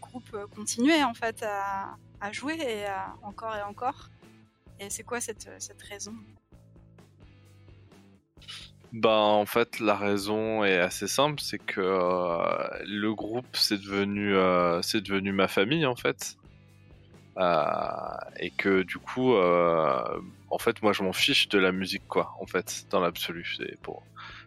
[0.00, 2.86] groupe continuer en fait à jouer et
[3.22, 4.08] encore et encore.
[4.80, 5.48] Et c'est quoi cette
[5.88, 6.14] raison?
[8.94, 14.36] Bah en fait la raison est assez simple, c'est que euh, le groupe c'est devenu
[14.36, 16.36] euh, c'est devenu ma famille en fait.
[17.36, 17.66] Euh,
[18.38, 22.46] et que du coup en fait moi je m'en fiche de la musique quoi en
[22.46, 24.04] fait dans l'absolu c'est pour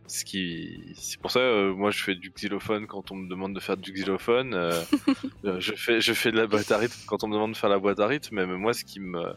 [0.07, 1.41] ce qui c'est pour ça
[1.75, 4.71] moi je fais du xylophone quand on me demande de faire du xylophone
[5.43, 7.69] je fais je fais de la boîte à rythme quand on me demande de faire
[7.69, 9.33] la boîte à rythme mais moi ce qui me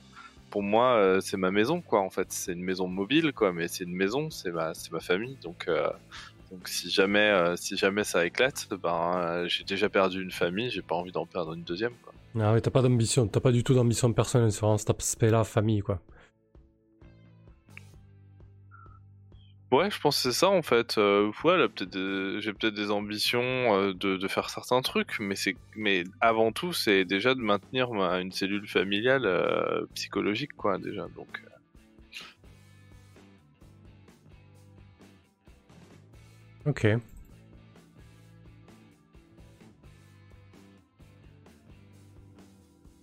[0.50, 2.00] pour moi, euh, c'est ma maison, quoi.
[2.00, 5.00] En fait, c'est une maison mobile, quoi, mais c'est une maison, c'est ma, c'est ma
[5.00, 5.38] famille.
[5.42, 5.88] Donc, euh,
[6.50, 10.82] donc si jamais, euh, si jamais ça éclate, ben, j'ai déjà perdu une famille, j'ai
[10.82, 12.12] pas envie d'en perdre une deuxième, quoi.
[12.38, 15.80] Ah oui, t'as pas d'ambition, t'as pas du tout d'ambition personnelle sur cet aspect-là, famille,
[15.80, 16.00] quoi.
[19.70, 20.98] Ouais, je pense que c'est ça en fait.
[20.98, 25.54] Euh, ouais, peut-être j'ai peut-être des ambitions euh, de, de, faire certains trucs, mais c'est
[25.76, 31.06] mais avant tout, c'est déjà de maintenir ma, une cellule familiale euh, psychologique, quoi, déjà.
[31.14, 31.40] Donc.
[36.66, 36.86] Ok.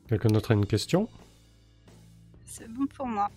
[0.09, 1.07] Quelqu'un d'autre a une question?
[2.45, 3.29] C'est bon pour moi.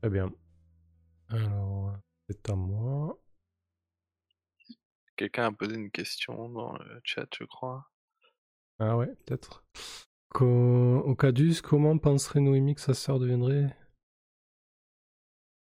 [0.00, 0.32] Très bien.
[1.28, 1.96] Alors,
[2.28, 3.18] c'est à moi.
[5.16, 7.90] Quelqu'un a posé une question dans le chat, je crois.
[8.78, 9.64] Ah ouais, peut-être.
[10.40, 13.76] Au Cadus, comment penserait Noémie que sa sœur deviendrait?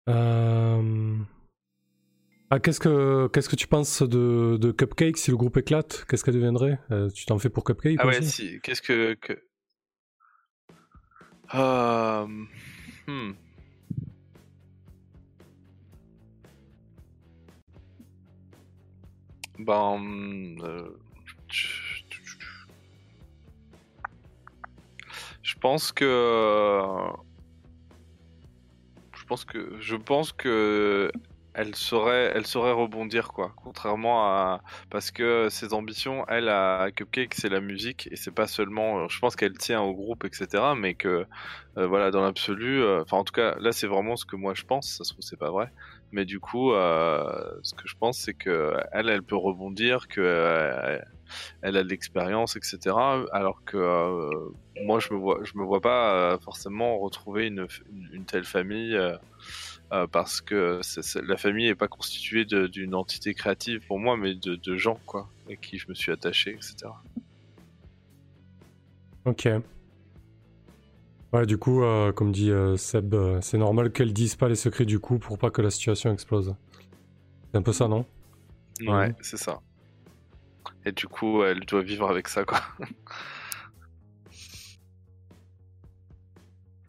[0.08, 1.18] Euh...
[2.50, 6.24] Ah, qu'est-ce que qu'est-ce que tu penses de, de Cupcake si le groupe éclate Qu'est-ce
[6.24, 6.80] qu'elle deviendrait?
[6.90, 8.60] Euh, Tu t'en fais pour Cupcake Ah ouais, si.
[8.62, 9.32] Qu'est-ce que, que...
[11.54, 12.26] Euh...
[13.06, 13.32] Hmm.
[19.58, 20.88] Ben, euh,
[25.42, 26.82] je pense que
[29.14, 31.10] je pense que je pense que
[31.54, 32.32] elle saurait
[32.72, 33.52] rebondir quoi.
[33.56, 34.60] Contrairement à
[34.90, 39.18] parce que ses ambitions elle à Cupcake c'est la musique et c'est pas seulement je
[39.20, 41.26] pense qu'elle tient au groupe etc mais que
[41.78, 44.54] euh, voilà dans l'absolu euh, enfin en tout cas là c'est vraiment ce que moi
[44.54, 45.70] je pense ça se trouve c'est pas vrai
[46.14, 50.20] mais du coup, euh, ce que je pense, c'est que elle, elle peut rebondir, que
[50.20, 50.98] euh,
[51.60, 52.96] elle a de l'expérience, etc.
[53.32, 54.30] Alors que euh,
[54.84, 57.66] moi, je me vois, je me vois pas forcément retrouver une,
[58.26, 58.96] telle famille.
[60.12, 60.80] parce que
[61.26, 65.28] la famille n'est pas constituée d'une entité créative pour moi, mais de, de gens, quoi,
[65.46, 66.92] avec qui je me suis attaché, etc.
[69.24, 69.48] Ok.
[71.34, 74.54] Ouais, du coup, euh, comme dit euh, Seb, euh, c'est normal qu'elle dise pas les
[74.54, 76.54] secrets du coup pour pas que la situation explose.
[77.50, 78.06] C'est un peu ça, non?
[78.86, 79.14] Ouais, Mhm.
[79.20, 79.60] c'est ça.
[80.86, 82.60] Et du coup, elle doit vivre avec ça, quoi.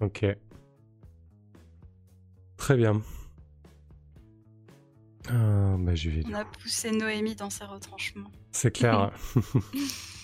[0.02, 0.26] Ok.
[2.58, 3.02] Très bien.
[5.32, 6.24] Euh, bah, vais.
[6.30, 8.30] On a poussé Noémie dans ses retranchements.
[8.52, 9.12] C'est clair.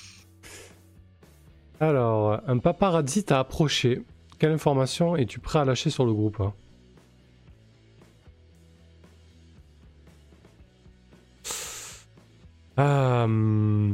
[1.81, 4.03] Alors, un paparazzi t'a approché.
[4.37, 6.53] Quelle information es-tu prêt à lâcher sur le groupe hein?
[12.77, 13.93] Euh,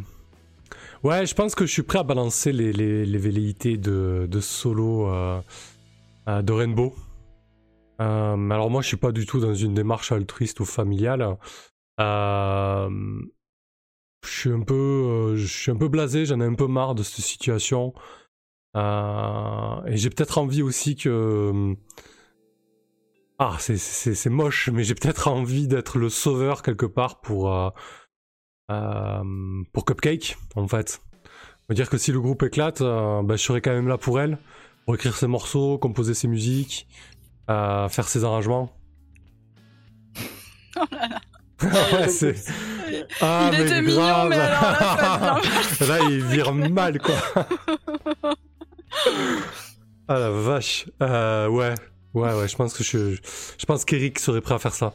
[1.02, 5.40] Ouais, je pense que je suis prêt à balancer les, velléités de, solo euh,
[6.28, 6.94] euh, de Rainbow.
[8.00, 11.38] Alors moi, je suis pas du tout dans une démarche altruiste ou familiale.
[14.26, 16.96] Je suis un peu, euh, je suis un peu blasé, j'en ai un peu marre
[16.96, 17.94] de cette situation.
[18.76, 21.76] Euh, et j'ai peut-être envie aussi que.
[23.40, 27.54] Ah, c'est- c'est c'est moche, mais j'ai peut-être envie d'être le sauveur quelque part pour.
[27.54, 27.70] euh,
[28.72, 29.24] euh,
[29.74, 31.02] pour Cupcake, en fait.
[31.70, 34.20] Me dire que si le groupe éclate, euh, bah, je serai quand même là pour
[34.20, 34.40] elle,
[34.86, 36.88] pour écrire ses morceaux, composer ses musiques,
[37.50, 38.72] euh, faire ses arrangements.
[40.80, 41.22] Oh là là.
[42.02, 42.36] ouais, c'est.
[43.22, 44.30] Ah, il mais était mignon, grave.
[44.30, 47.16] mais alors là, ça devient Là, il vire mal, quoi.
[50.08, 50.86] ah la vache.
[51.02, 51.74] Euh, ouais,
[52.14, 52.48] ouais, ouais.
[52.48, 53.16] Je pense que je,
[53.58, 54.94] je pense qu'Eric serait prêt à faire ça.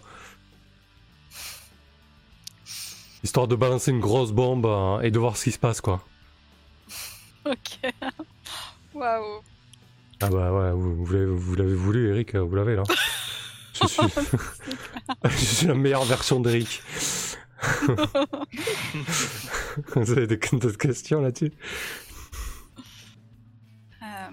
[3.24, 6.02] Histoire de balancer une grosse bombe euh, et de voir ce qui se passe, quoi.
[7.44, 7.92] Ok.
[8.94, 9.40] Waouh.
[10.20, 12.82] Ah bah ouais, vous, vous l'avez- vous l'avez voulu, Eric, euh, vous l'avez là.
[13.80, 14.02] Je suis,
[15.24, 16.82] je suis la meilleure version d'Eric.
[19.94, 21.52] Vous avez d'autres questions là-dessus?
[24.02, 24.30] Euh,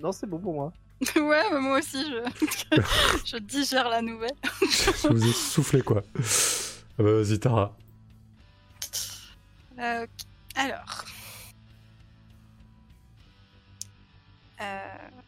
[0.00, 0.72] Non, c'est bon pour moi.
[1.16, 2.80] ouais, mais moi aussi, je...
[3.24, 4.30] je digère la nouvelle.
[4.62, 6.02] Je vous ai soufflé, quoi.
[6.98, 7.76] Ah bah vas-y, Tara.
[9.78, 10.10] Euh, ok.
[10.56, 11.04] Alors.
[14.60, 15.19] Euh,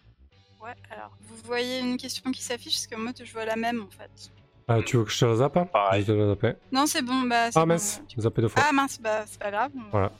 [0.62, 3.82] Ouais, alors, vous voyez une question qui s'affiche, parce que moi, je vois la même,
[3.82, 4.30] en fait.
[4.68, 6.02] Ah, tu veux que je te la zappe hein Pareil.
[6.02, 6.55] Je te la zapper.
[6.70, 7.48] Non, c'est bon, bah...
[7.55, 8.62] Ah bon, mince, j'ai zappé deux fois.
[8.64, 9.72] Ah mince, bah, c'est pas grave.
[9.90, 10.12] Voilà.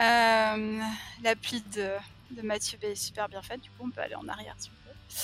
[0.00, 0.80] Euh,
[1.22, 1.90] L'appli de,
[2.30, 4.74] de Mathieu est super bien faite, du coup, on peut aller en arrière, si vous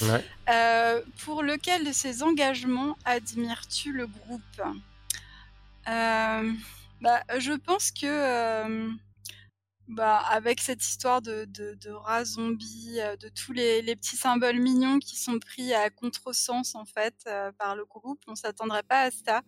[0.06, 0.12] voulez.
[0.12, 0.24] Ouais.
[0.50, 4.42] Euh, pour lequel de ces engagements admires-tu le groupe?
[5.88, 6.52] Euh,
[7.00, 8.90] bah, Je pense que euh,
[9.92, 14.58] bah, avec cette histoire de, de, de rat zombie, euh, de tous les, petits symboles
[14.58, 19.02] mignons qui sont pris à contresens en fait euh, par le groupe, on s'attendrait pas
[19.02, 19.42] à ça.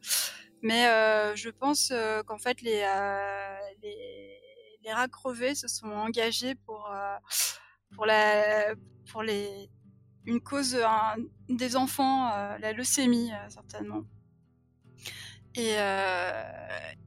[0.62, 1.92] Mais euh, je pense
[2.26, 2.84] qu'en fait les,
[3.82, 6.90] les rats crevés se sont engagés pour
[7.94, 8.74] pour la
[9.10, 9.70] pour les
[10.26, 10.78] une cause
[11.48, 14.04] des enfants, la leucémie certainement.
[15.54, 15.76] Et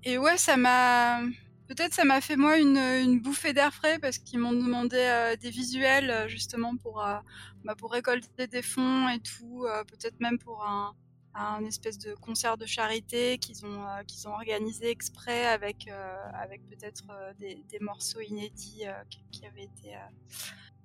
[0.03, 1.21] et ouais, ça m'a
[1.67, 5.49] peut-être ça m'a fait moi une, bouffée d'air frais parce qu'ils m'ont demandé euh, des
[5.49, 7.17] visuels euh, justement pour euh,
[7.63, 12.65] bah, pour récolter des fonds et tout, peut-être même pour un espèce de concert de
[12.65, 15.89] charité qu'ils ont qu'ils ont organisé exprès avec
[16.33, 17.05] avec peut-être
[17.37, 18.85] des, morceaux inédits
[19.31, 19.95] qui, avaient été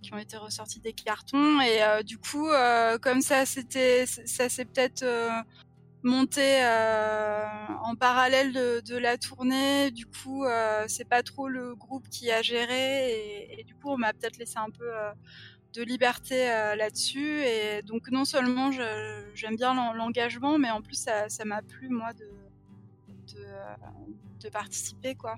[0.02, 1.60] qui ont été ressortis des cartons.
[1.60, 2.48] Et du coup
[3.00, 5.04] comme ça c'était ça s'est peut-être
[6.02, 7.46] monté euh,
[7.82, 9.90] en parallèle de, la tournée.
[9.90, 13.96] Du coup euh, c'est pas trop le groupe qui a géré et, du coup on
[13.96, 15.12] m'a peut-être laissé un peu euh,
[15.74, 16.46] de liberté
[16.76, 17.42] là-dessus.
[17.44, 18.70] Et donc non seulement
[19.34, 22.28] j'aime bien l'en- l'engagement mais en plus ça m'a plu moi de
[24.50, 25.36] participer quoi.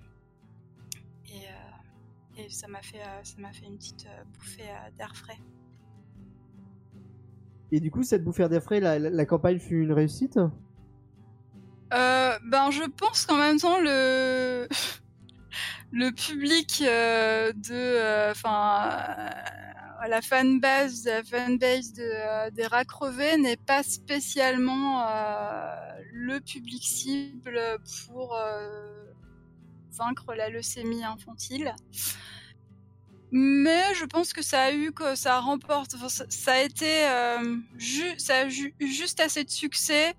[1.27, 5.39] Et, et ça m'a fait ça m'a fait une petite bouffée d'air frais
[7.75, 10.39] Et du coup, cette bouffée d'air frais, la, campagne fut une réussite?
[11.93, 14.69] Euh, ben, je pense qu'en même temps, le,
[15.93, 18.31] le public euh, de.
[18.31, 18.91] Enfin.
[20.09, 25.75] la fanbase, la fanbase de, euh, des rats crevés n'est pas spécialement euh,
[26.13, 27.59] le public cible
[28.07, 29.05] pour euh,
[29.99, 31.75] vaincre la leucémie infantile.
[33.37, 35.97] Mais je pense que ça a eu que ça remporte,
[36.31, 37.57] ça, a été, euh,
[38.17, 40.15] ça a ju- juste assez de succès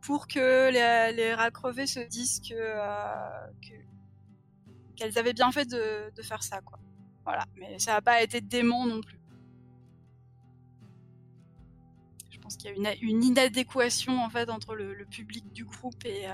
[0.00, 1.50] pour que les, les rats
[1.86, 3.84] se disent que euh, que-
[4.94, 6.78] qu'elles avaient bien fait de, faire ça, quoi.
[7.24, 9.18] Voilà, mais ça n'a pas été dément non plus.
[12.30, 15.64] Je pense qu'il y a une, une inadéquation en fait entre le, le public du
[15.64, 16.32] groupe et, euh,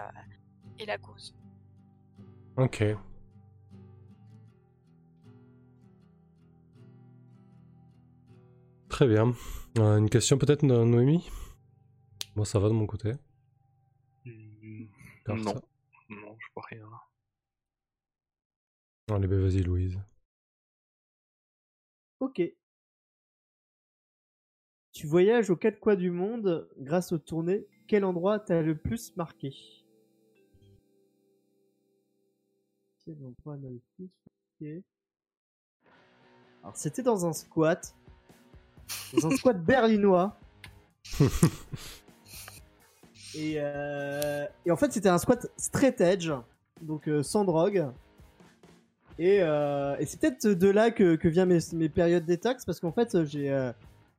[0.78, 1.34] et la cause.
[2.58, 2.84] Ok.
[8.88, 9.34] Très bien.
[9.78, 11.28] Euh, une question peut-être, No- Noémie?
[12.36, 13.14] Moi, ça va de mon côté.
[15.26, 15.52] Garde Non.
[15.54, 15.62] ça.
[16.08, 16.88] Non, je vois rien.
[19.10, 19.98] Allez, ben vas-y, Louise.
[22.20, 22.40] Ok.
[24.92, 27.66] Tu voyages aux quatre coins du monde grâce aux tournées.
[27.86, 29.54] Quel endroit t'a le plus marqué?
[33.04, 34.08] Quel endroit m'a le plus
[34.60, 34.82] marqué?
[36.62, 37.94] Alors c'était dans un squat.
[39.14, 40.36] Dans un squat berlinois.
[43.34, 46.30] Et, euh, et en fait c'était un squat straight edge.
[46.82, 47.86] Donc euh, sans drogue.
[49.18, 52.80] Et, euh, et c'est peut-être de là que, que vient mes, mes périodes détox parce
[52.80, 53.70] qu'en fait j'ai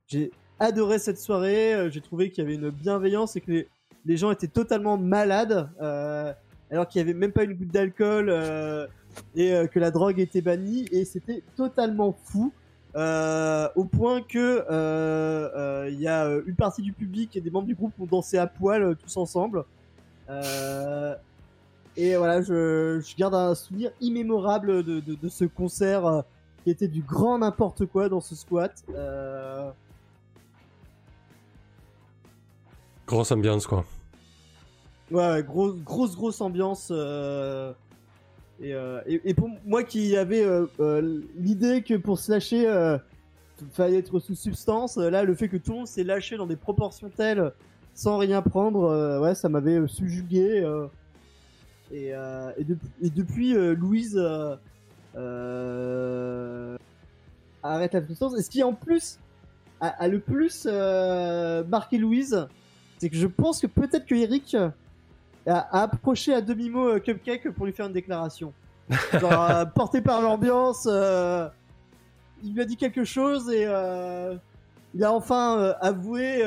[0.08, 1.90] j'ai adoré cette soirée.
[1.91, 3.68] J'ai trouvé qu'il y avait une bienveillance et que les,
[4.06, 5.70] les gens étaient totalement malades
[6.72, 8.30] alors qu'il y avait même pas une goutte d'alcool
[9.36, 12.52] et que la drogue était bannie et c'était totalement fou.
[12.95, 17.52] Euh, au point que euh, euh, il y a une partie du public et des
[17.52, 19.64] membres du groupe qui ont dansé à poil tous ensemble.
[21.98, 26.24] Et voilà, je, je garde un souvenir immémorable de, de, de ce concert
[26.64, 28.84] qui était du grand n'importe quoi dans ce squat.
[33.07, 33.86] Grosse ambiance, quoi.
[35.11, 36.90] ouais, ouais, grosse, grosse, grosse ambiance.
[36.91, 37.74] euh,
[38.61, 42.68] et, euh, et, et pour moi qui avait euh, euh, l'idée que pour se lâcher,
[42.68, 42.98] euh,
[43.73, 46.56] fallait être sous substance, là, le fait que tout le monde s'est lâché dans des
[46.56, 47.52] proportions telles,
[47.94, 50.64] sans rien prendre, ouais, ça m'avait subjugué.
[51.91, 54.18] et, et, depuis- et depuis, Louise
[57.64, 58.38] arrête la substance.
[58.38, 59.19] Et ce qui en plus
[59.81, 60.65] a, a le plus
[61.68, 62.48] marqué Louise,
[62.98, 64.56] c'est que je pense que peut-être que Eric
[65.52, 68.54] a, approché à demi-mot euh, Cupcake pour lui faire une déclaration.
[69.20, 71.48] Genre, euh, porté par l'ambiance, euh,
[72.44, 76.44] il lui a dit quelque chose et il a enfin avoué,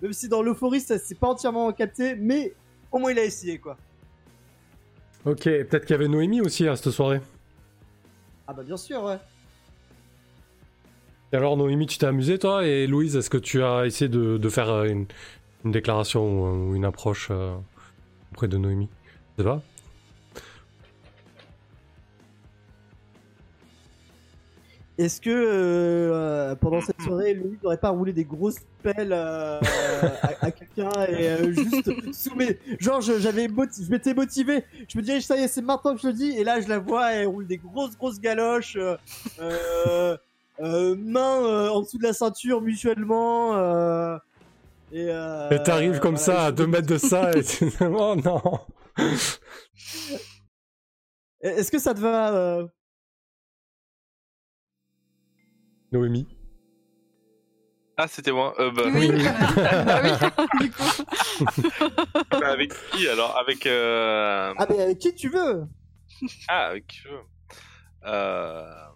[0.00, 2.54] même si dans l'euphorie ça s'est pas entièrement capté, mais
[2.92, 3.76] au moins il a essayé quoi.
[5.26, 7.20] Ok, peut-être qu'il y avait Noémie aussi à cette soirée.
[8.46, 9.18] Ah bah bien sûr, ouais.
[11.32, 12.64] Et alors, Noémie, tu t'es amusé, toi?
[12.64, 15.06] Et Louise, est-ce que tu as essayé de, de faire une,
[15.64, 17.56] une déclaration ou, ou une approche euh,
[18.32, 18.88] auprès de Noémie
[19.36, 19.62] sais pas.
[24.98, 29.60] Est-ce que euh, pendant cette soirée, Louis n'aurait pas roulé des grosses pelles euh,
[30.40, 32.58] à, quelqu'un et euh, juste sous mes...
[32.80, 34.64] Genre, j'avais je m'étais motivé.
[34.88, 36.30] Je me disais, ça y est, c'est maintenant que je le dis.
[36.30, 38.78] Et là, je la vois, elle roule des grosses, grosses galoches.
[40.58, 44.18] Mains en dessous de la ceinture mutuellement.
[44.92, 47.42] Euh, et euh, Et t'arrives comme voilà, ça à je- 2 mètres de ça et
[47.44, 47.70] tu...
[47.80, 48.40] Oh non
[51.40, 52.66] Est-ce que ça te va euh,
[55.92, 56.26] Noémie
[57.96, 58.54] Ah, c'était moi.
[58.60, 59.22] Euh, bah, Oui, oui.
[59.56, 60.02] bah
[62.40, 63.36] bah, avec qui alors?
[63.38, 63.66] Avec.
[63.66, 64.52] Euh...
[64.58, 65.66] Ah, mais avec qui tu veux?
[66.48, 67.22] Ah, avec qui je veux?
[68.04, 68.86] Euh...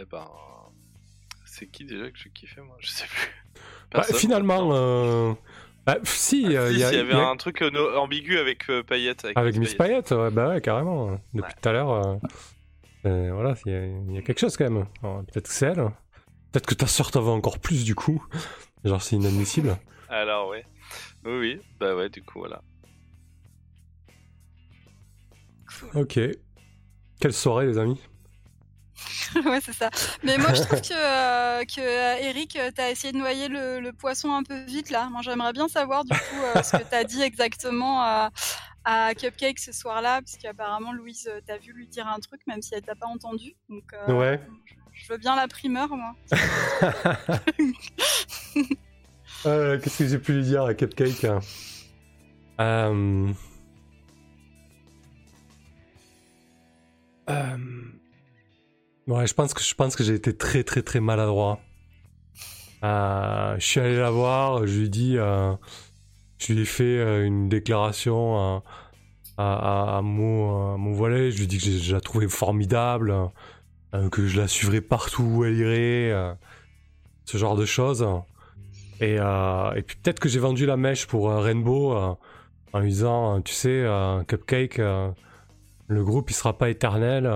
[0.00, 0.28] Eh ben.
[1.44, 2.76] C'est qui déjà que je kiffais moi?
[2.78, 3.34] Je sais plus.
[3.92, 4.02] Bah.
[4.02, 5.32] Finalement, euh...
[5.86, 8.38] bah, si, Ah, euh, si, il y si, y avait a- un truc euh, ambigu
[8.38, 9.24] avec Payette.
[9.24, 11.18] Avec, Avec Miss Payette, ouais, bah ouais, carrément.
[11.34, 12.18] Depuis tout à l'heure,
[13.04, 14.86] voilà, il y, a- il y a quelque chose quand même.
[15.32, 15.90] Peut-être que c'est elle.
[16.52, 18.24] Peut-être que ta soeur t'en veut encore plus du coup.
[18.84, 19.76] Genre, c'est inadmissible.
[20.08, 20.64] Alors, ouais.
[21.24, 21.60] Oui, oui.
[21.80, 22.62] Bah, ouais, du coup, voilà.
[25.94, 26.18] Ok.
[27.20, 28.00] Quelle soirée, les amis?
[29.44, 29.90] ouais, c'est ça.
[30.22, 33.80] Mais moi, je trouve que, euh, que euh, Eric, euh, t'as essayé de noyer le,
[33.80, 35.08] le poisson un peu vite là.
[35.10, 38.30] Moi, j'aimerais bien savoir du coup euh, ce que t'as dit exactement à,
[38.84, 42.74] à Cupcake ce soir-là, puisqu'apparemment Louise euh, t'a vu lui dire un truc, même si
[42.74, 43.54] elle t'a pas entendu.
[43.68, 44.40] Donc, euh, Ouais.
[44.66, 46.14] je, je veux bien la primeur, moi.
[49.46, 51.38] Euh, Qu'est-ce que j'ai pu lui dire à Cupcake hein?
[52.60, 53.32] Euh,
[57.30, 57.56] euh,
[59.08, 61.60] Ouais, je pense que je pense que j'ai été très très très maladroit.
[62.84, 65.54] Euh, je suis allé la voir, je lui ai dit, euh,
[66.36, 68.62] je lui ai fait euh, une déclaration
[69.38, 71.30] à, mon, volet.
[71.30, 73.14] Je lui dit que je, la trouvais formidable,
[73.94, 76.36] euh, que je la suivrais partout où elle irait,
[77.24, 78.06] ce genre de choses.
[79.00, 79.16] Et,
[79.86, 81.94] puis peut-être que j'ai vendu la mèche pour Rainbow
[82.74, 83.86] en lui disant, tu sais,
[84.26, 87.26] Cupcake, le groupe il sera pas éternel.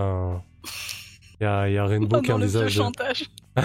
[1.42, 1.68] Euh.
[1.68, 2.72] Il y, a, y a Rainbow qui vieux envisage.
[2.72, 3.30] chantage.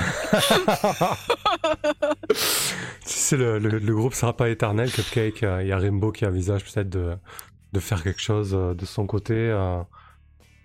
[3.06, 5.44] c'est le, le, le groupe sera pas éternel, Cupcake.
[5.44, 7.16] euh, Il y a Rainbow qui envisage peut-être de,
[7.74, 9.34] de faire quelque chose euh, de son côté.
[9.36, 9.80] euh.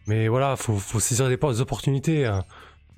[0.06, 2.26] Mais voilà, faut, faut saisir les, les opportunités.
[2.26, 2.40] euh.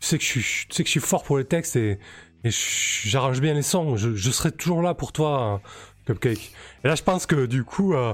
[0.01, 1.99] Tu sais que je suis, tu sais que je suis fort pour les textes et,
[2.45, 3.97] et j'arrange bien les sons.
[3.97, 5.69] Je, je serai toujours là pour toi, euh,
[6.07, 6.53] Cupcake.
[6.85, 8.13] Et là, je pense que du coup, euh,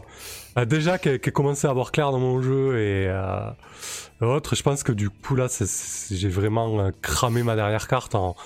[0.56, 3.50] euh, déjà qu'elle qu'elle commençait à avoir clair dans mon jeu et euh,
[4.20, 5.46] autres, je pense que du coup là,
[6.10, 8.36] j'ai vraiment euh, cramé ma dernière carte en,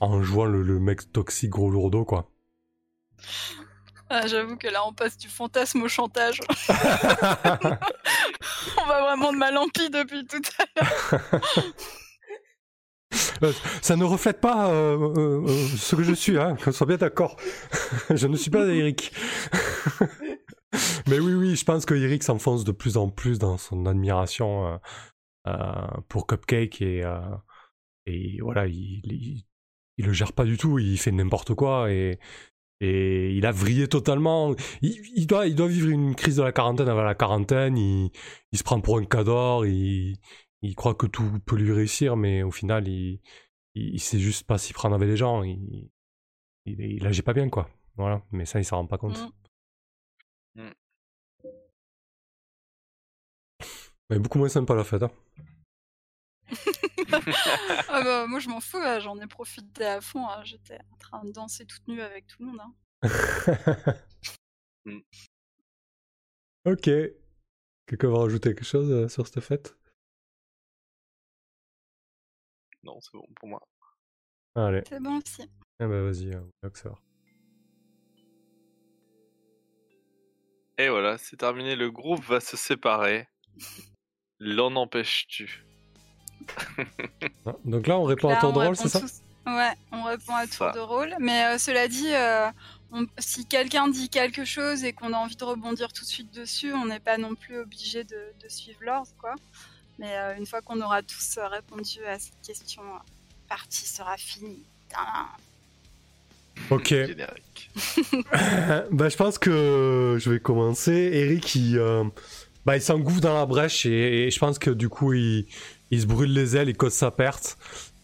[0.00, 2.30] en jouant le, le mec toxique gros lourdeau quoi.
[4.10, 6.40] Ah, J'avoue que là, on passe du fantasme au chantage.
[8.78, 11.20] on va vraiment de mal en pis depuis tout à l'heure.
[13.42, 15.46] Euh, Ça ne reflète pas euh, euh,
[15.76, 17.36] ce que je suis, hein, qu'on soit bien d'accord.
[18.10, 19.12] je ne suis pas Eric.
[21.08, 24.80] Mais oui, oui, je pense que Eric s'enfonce de plus en plus dans son admiration
[26.08, 27.04] pour Cupcake et,
[28.40, 29.44] voilà, il,
[29.96, 32.18] il, le gère pas du tout, il fait n'importe quoi et,
[32.80, 34.54] il a vrillé totalement.
[34.82, 38.10] Il, doit, vivre une crise de la quarantaine avant la quarantaine, il,
[38.52, 40.16] il se prend pour un cador, il,
[40.64, 43.20] il croit que tout peut lui réussir, mais au final, il,
[43.74, 45.42] il, il sait juste pas s'y prendre avec les gens.
[45.42, 45.90] Il,
[46.66, 47.68] il, il agit pas bien, quoi.
[47.96, 49.18] Voilà, mais ça, il s'en rend pas compte.
[50.56, 50.62] Mm.
[50.62, 50.72] Mm.
[54.10, 55.02] Mais beaucoup moins sympa la fête.
[55.02, 55.10] Hein.
[57.88, 60.26] Ah bah, moi, je m'en fous, hein, j'en ai profité à fond.
[60.28, 60.42] hein.
[60.44, 62.60] J'étais en train de danser toute nue avec tout le monde.
[62.60, 62.74] hein.
[64.86, 64.98] Mm.
[66.66, 66.90] ok.
[67.86, 69.76] Quelqu'un va rajouter quelque chose euh, sur cette fête?
[72.84, 73.60] Non, c'est bon pour moi.
[74.54, 75.42] Allez, C'est bon aussi.
[75.42, 77.00] eh ben vas-y, euh, Oxford.
[80.78, 81.76] Et voilà, c'est terminé.
[81.76, 83.28] Le groupe va se séparer.
[84.40, 85.64] L'en empêches-tu?
[87.46, 89.00] Ah, Donc là, on répond à tour de rôle, c'est ça?
[89.46, 90.72] Ouais, on répond à tour Ça.
[90.72, 91.14] de rôle.
[91.20, 92.50] Mais euh, cela dit, euh,
[92.90, 96.32] on- si quelqu'un dit quelque chose et qu'on a envie de rebondir tout de suite
[96.34, 99.34] dessus, on n'est pas non plus obligé de, de suivre l'ordre, quoi.
[99.98, 102.98] Mais euh, une fois qu'on aura tous euh, répondu à cette question, euh,
[103.48, 104.62] la partie sera finie.
[104.88, 105.28] Tadam.
[106.70, 106.88] Ok.
[106.88, 107.70] Générique.
[108.92, 110.92] bah, je pense que je vais commencer.
[110.92, 112.04] Eric, il, euh,
[112.64, 115.46] bah, il s'engouffre dans la brèche et, et je pense que du coup, il,
[115.90, 117.56] il se brûle les ailes, il cause sa perte.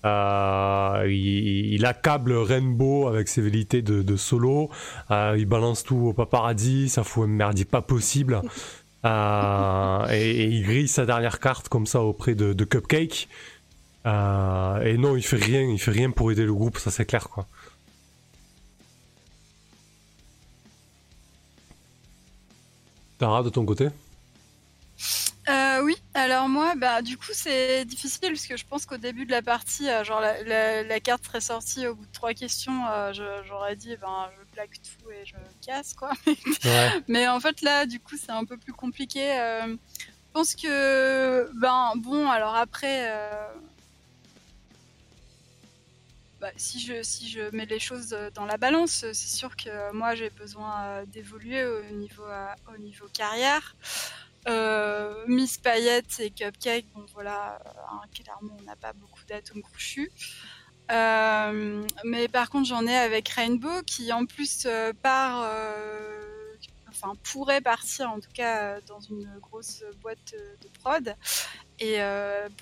[0.05, 4.71] Euh, il, il accable Rainbow avec ses velléités de, de solo.
[5.11, 8.41] Euh, il balance tout au paparazzi, ça fout un merdier pas possible.
[9.05, 13.29] Euh, et, il grille sa dernière carte comme ça auprès de, Cupcake.
[14.07, 17.05] Euh, et non, il fait rien, il fait rien pour aider le groupe, ça c'est
[17.05, 17.47] clair quoi.
[23.19, 23.89] Tara, de ton côté?
[25.51, 29.27] Euh, oui, alors moi, bah, du coup, c'est difficile parce que je pense qu'au début
[29.27, 33.97] de la partie, genre la, carte serait sortie au bout de trois questions, j'aurais dit,
[34.01, 35.35] ben, je plaque tout et je
[35.65, 36.13] casse, quoi.
[36.27, 37.03] Ouais.
[37.09, 39.39] Mais en fait, là, du coup, c'est un peu plus compliqué.
[39.39, 43.53] euh, je pense que, ben, bon, alors après, euh,
[46.41, 50.15] bah, si, je, si je mets les choses dans la balance, c'est sûr que moi,
[50.15, 52.25] j'ai besoin euh, d'évoluer au niveau,
[52.73, 53.75] au niveau carrière.
[54.49, 57.61] Euh, Miss Payette et Cupcake, bon voilà,
[57.93, 60.11] hein, clairement on n'a pas beaucoup d'atomes crochus.
[60.91, 66.55] Euh, mais par contre j'en ai avec Rainbow qui en plus euh, part, euh,
[66.89, 71.15] enfin pourrait partir en tout cas dans une grosse boîte de prod
[71.79, 71.99] et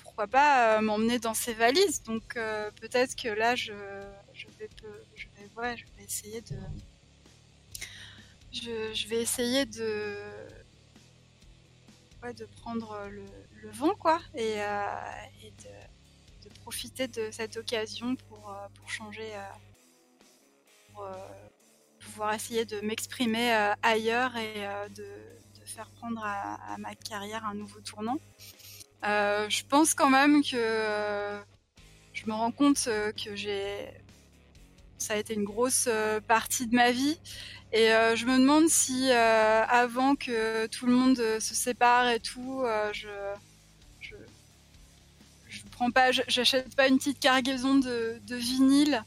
[0.03, 2.03] pourquoi pas m'emmener dans ses valises.
[2.03, 2.35] Donc
[2.79, 4.69] peut-être que là je, vais
[5.15, 5.25] je
[5.75, 6.55] je vais essayer de
[8.51, 10.15] je, vais essayer de
[12.23, 13.25] ouais, de prendre le,
[13.71, 15.69] vent quoi et de,
[16.43, 19.41] de profiter de cette occasion pour, euh, pour changer euh,
[20.91, 21.13] pour euh,
[21.99, 23.51] pouvoir essayer de m'exprimer
[23.83, 25.05] ailleurs et de,
[25.65, 28.17] faire prendre à, ma carrière un nouveau tournant.
[29.03, 31.39] Je pense quand même que
[32.13, 33.87] je me rends compte que j'ai
[34.97, 35.87] ça a été une grosse
[36.27, 37.19] partie de ma vie
[37.71, 42.63] et je me demande si avant que tout le monde se sépare et tout,
[42.93, 43.09] je
[46.27, 49.03] j'achète pas une petite cargaison de, de vinyle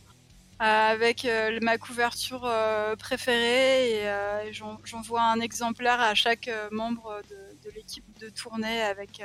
[0.61, 6.49] euh, avec euh, ma couverture euh, préférée et, et j'en- j'envoie un exemplaire à chaque
[6.71, 9.23] membre de, l'équipe de tournée avec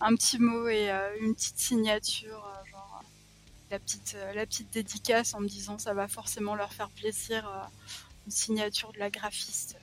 [0.00, 0.90] un petit mot et
[1.20, 3.02] une petite signature, genre
[3.70, 7.48] la petite la petite dédicace en me disant ça va forcément leur faire plaisir.
[8.26, 9.76] une signature de la graphiste.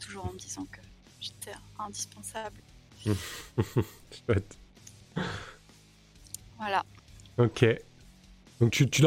[0.00, 0.80] Toujours en me disant que
[1.20, 2.60] j'étais indispensable.
[6.58, 6.84] Voilà.
[7.38, 7.64] Ok.
[8.60, 9.02] Donc tu, tu,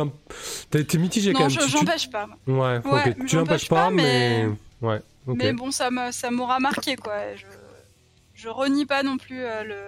[0.69, 1.49] t'es t'es mitigé quand Non, même.
[1.53, 2.27] je- Tu- tu- j'empêche pas.
[2.47, 2.79] Ouais, Ouais, ok.
[2.81, 4.45] Tu j'empêche n'empêches pas, mais.
[4.47, 4.55] mais-
[4.87, 5.01] Ouais.
[5.27, 7.35] Mais bon, ça m'a- ça m'aura marqué, quoi.
[7.35, 7.45] Je,
[8.35, 9.81] je renie pas non plus euh, le.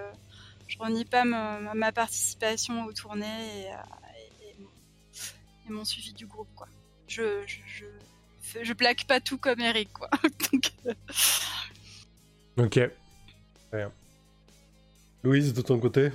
[0.68, 3.76] Je renie pas ma, ma participation aux tournées et, euh,
[4.18, 4.70] et- et mon,
[5.70, 6.68] et mon suivi du groupe, quoi.
[7.08, 7.58] Je, je,
[8.64, 10.10] je, plaque pas tout comme Eric, quoi.
[10.52, 10.94] Donc, euh,
[12.58, 12.72] Ok.
[12.72, 12.90] Très
[13.78, 13.92] bien.
[15.28, 16.12] Louise, de ton côté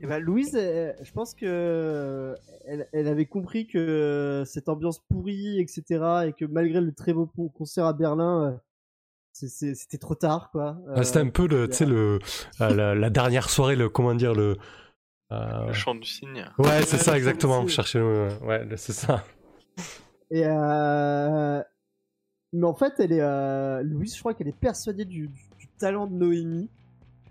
[0.00, 2.34] Et bah, Louise, euh, je pense que
[2.66, 7.26] elle, elle avait compris que cette ambiance pourrie, etc., et que malgré le très beau
[7.26, 8.56] con- concert à Berlin, euh,
[9.32, 10.78] c'était trop tard, quoi.
[10.94, 11.68] Ah, C'était un Euh, peu le,
[12.60, 14.56] euh, la, la dernière soirée, le, comment dire, le.
[15.32, 16.46] euh, Le chant du cygne.
[16.58, 17.66] Ouais, c'est ça, exactement.
[17.66, 18.28] Cherchez le.
[18.42, 19.24] Ouais, c'est ça.
[20.30, 21.62] Et euh...
[22.52, 23.82] mais en fait, elle est euh...
[23.82, 26.68] Louise, je crois qu'elle est persuadée du, du- du talent de Noémie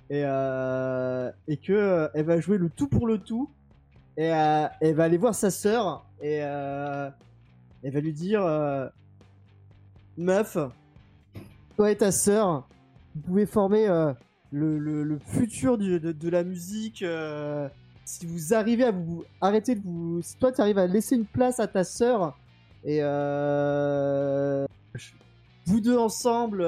[0.10, 1.32] et euh...
[1.48, 3.50] et que euh, elle va jouer le tout pour le tout
[4.18, 7.10] et euh, elle va aller voir sa sœur et euh...
[7.84, 8.42] elle va lui dire
[10.18, 10.58] meuf,
[11.76, 12.68] toi et ta sœur,
[13.16, 13.88] vous pouvez former
[14.52, 17.04] le, le, le futur de, de la musique.
[18.06, 21.26] si vous arrivez à vous arrêter de vous, si toi tu arrives à laisser une
[21.26, 22.38] place à ta sœur
[22.86, 23.02] et
[25.66, 26.66] vous deux ensemble,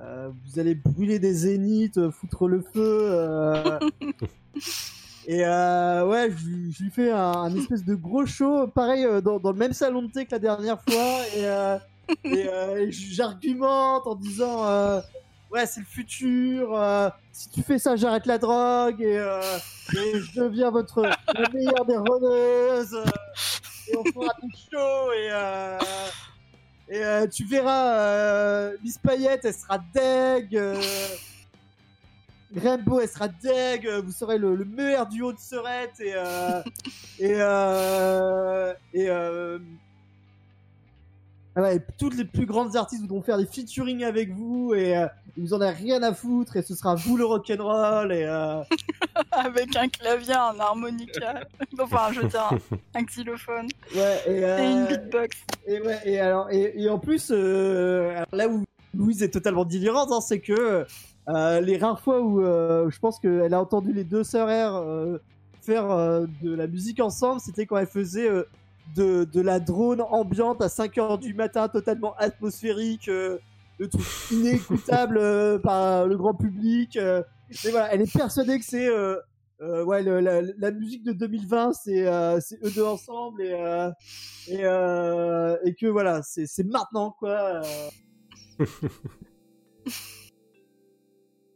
[0.00, 2.72] euh, vous allez brûler des zéniths, euh, foutre le feu.
[3.10, 3.78] euh,
[5.26, 9.04] et euh, ouais, je, lui- je lui fais un, un espèce de gros show, pareil
[9.22, 11.18] dans, dans le même salon de thé que la dernière fois.
[11.36, 11.78] Et, euh,
[12.24, 15.00] et, euh, j'argumente en disant euh,
[15.50, 16.74] ouais, c'est le futur.
[16.76, 19.40] euh, si tu fais ça, j'arrête la drogue et, euh,
[19.94, 21.02] et je deviens votre
[21.52, 21.96] meilleure des
[22.94, 23.04] euh,
[23.90, 25.78] et on fera des shows et, euh,
[26.90, 30.80] et euh, tu verras euh, Miss Payette elle sera deg euh,
[32.56, 36.62] Rainbow elle sera deg euh, vous serez le, le meilleur duo de Serette et euh,
[37.18, 37.32] et
[38.94, 39.10] et
[41.56, 44.94] ah ouais, toutes les plus grandes artistes voudront faire des featuring avec vous et
[45.38, 48.62] euh, vous en avez rien à foutre et ce sera vous le rock'n'roll et euh,
[49.32, 51.40] avec un clavier, un harmonica,
[51.78, 52.50] enfin, je veux dire,
[52.94, 55.36] un, xylophone ouais et, et euh, une beatbox.
[55.66, 59.64] Et, ouais, et, alors, et, et en plus, euh, alors là où Louise est totalement
[59.64, 60.86] délirante, hein, c'est que
[61.28, 64.76] euh, les rares fois où euh, je pense qu'elle a entendu les deux sœurs R
[64.76, 65.18] euh,
[65.60, 68.44] faire euh, de la musique ensemble, c'était quand elle faisait euh,
[68.96, 73.38] de, de la drone ambiante à 5h du matin, totalement atmosphérique, euh,
[73.78, 76.96] le truc inécoutable euh, par le grand public.
[76.96, 77.22] euh.
[77.64, 79.16] et voilà, elle est persuadée que c'est euh,
[79.60, 83.52] euh, ouais, le- la, la musique de 2020, c'est euh, c'est eux deux ensemble et
[83.52, 83.90] euh,
[84.48, 87.62] et, euh, et que voilà, c'est c'est maintenant quoi.
[87.62, 87.62] euh.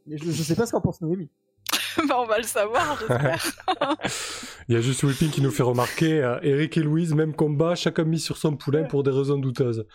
[0.07, 1.31] Mais je, je sais pas ce qu'en pense Noémie.
[2.09, 3.53] Bah, on va le savoir, j'espère.
[4.69, 7.75] Il y a juste Whipping qui nous fait remarquer euh, Eric et Louise, même combat,
[7.75, 9.87] chacun mis sur son poulain pour des raisons douteuses.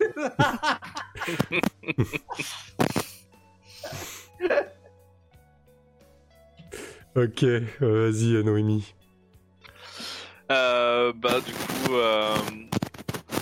[7.16, 8.94] ok, euh, vas-y, euh, Noémie.
[10.50, 12.34] Euh, bah du coup, euh,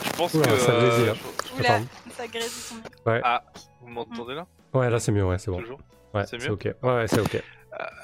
[0.05, 0.57] je pense Oula, que.
[0.59, 1.17] ça grésille, euh, hein.
[1.47, 1.81] je- Oula,
[2.17, 2.91] ça grésille son micro.
[3.07, 3.43] Ah,
[3.81, 4.47] vous m'entendez là?
[4.75, 5.59] Ouais, là c'est mieux, ouais, c'est bon.
[5.59, 5.81] Toujours?
[6.13, 6.53] Ouais, c'est c'est mieux?
[6.55, 6.69] ok.
[6.83, 7.43] Ouais, ouais, c'est ok.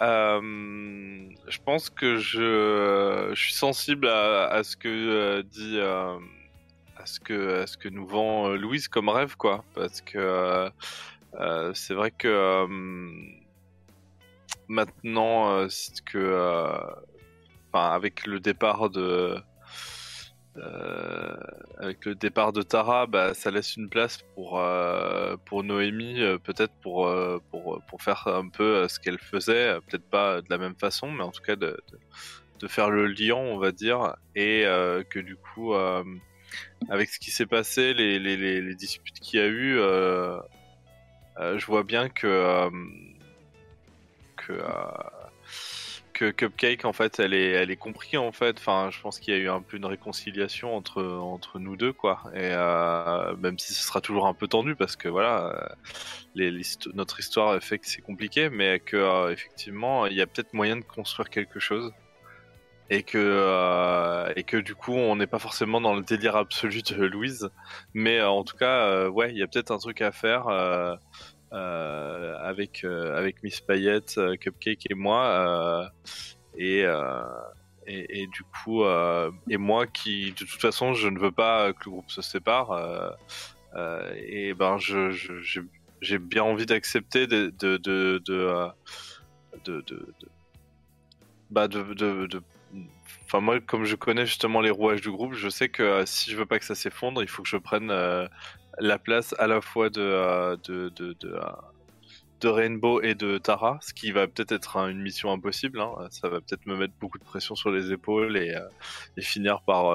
[0.02, 0.40] Euh,
[1.48, 6.16] je pense que je, je suis sensible à, à ce que euh, dit, euh,
[7.06, 9.64] ce que, ce que nous vend euh, Louise comme rêve, quoi.
[9.74, 10.70] Parce que euh,
[11.40, 12.66] euh, c'est vrai que
[14.68, 15.66] maintenant,
[16.06, 16.78] que,
[17.72, 19.36] avec le départ de,
[21.78, 24.62] avec le départ de Tara, bah, ça laisse une place pour
[25.44, 27.10] pour Noémie, peut-être pour,
[27.51, 31.24] pour pour faire un peu ce qu'elle faisait, peut-être pas de la même façon, mais
[31.24, 31.98] en tout cas de, de,
[32.60, 34.64] de faire le lien, on va dire, et
[35.10, 35.74] que du coup,
[36.89, 40.39] avec ce qui s'est passé, les, les, les, disputes qu'il y a eu, euh,
[41.40, 42.70] euh, je vois bien que euh,
[46.12, 48.59] que Cupcake en fait elle est elle est compris en fait.
[48.59, 51.93] Enfin je pense qu'il y a eu un peu une réconciliation entre entre nous deux
[51.93, 52.23] quoi.
[52.35, 52.51] Et
[53.40, 55.77] même si ce sera toujours un peu tendu parce que voilà
[56.36, 60.77] l'histo- notre histoire fait que c'est compliqué mais que effectivement il y a peut-être moyen
[60.77, 61.93] de construire quelque chose
[62.90, 66.82] et que euh, et que du coup on n'est pas forcément dans le délire absolu
[66.82, 67.51] de Louise.
[67.94, 70.48] Mais euh, en tout cas euh, ouais il y a peut-être un truc à faire
[71.51, 75.90] avec avec Miss Payette, Cupcake et moi
[76.56, 76.85] et,
[77.86, 81.90] et du coup et moi qui de toute façon je ne veux pas que le
[81.93, 83.16] groupe se sépare
[84.16, 85.11] et ben je
[86.01, 88.73] j'ai bien envie d'accepter de de de
[91.51, 92.43] bah de
[93.24, 96.30] enfin moi, comme je connais justement les rouages du groupe, je sais que euh, si
[96.30, 98.26] je veux pas que ça s'effondre, il faut que je prenne euh,
[98.78, 101.16] la place à la fois de euh, de, de,
[102.40, 105.80] de, Rainbow et de Tara, ce qui va peut-être être une mission impossible.
[105.80, 105.94] hein.
[106.10, 108.55] Ça va peut-être me mettre beaucoup de pression sur les épaules et,
[109.16, 109.86] et finir par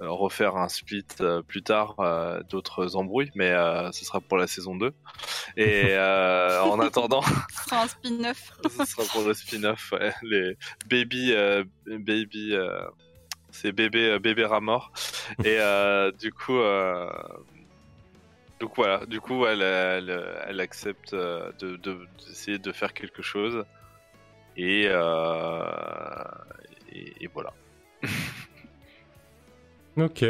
[0.00, 4.46] refaire un split euh, plus tard euh, d'autres embrouilles, mais euh, ce sera pour la
[4.46, 4.92] saison 2.
[5.56, 8.52] Et euh, en attendant, Ce sera un spin-off.
[8.78, 10.56] ce sera pour le spin-off, ouais, les
[10.88, 12.80] baby, euh, baby, euh,
[13.50, 14.92] c'est bébé, euh, bébé Ramor.
[15.44, 17.10] Et euh, du coup, euh,
[18.60, 23.22] donc voilà, du coup, elle, elle, elle accepte euh, de, de- d'essayer de faire quelque
[23.22, 23.64] chose.
[24.56, 25.64] Et, euh,
[26.92, 27.52] et, et voilà.
[29.98, 30.24] Ok.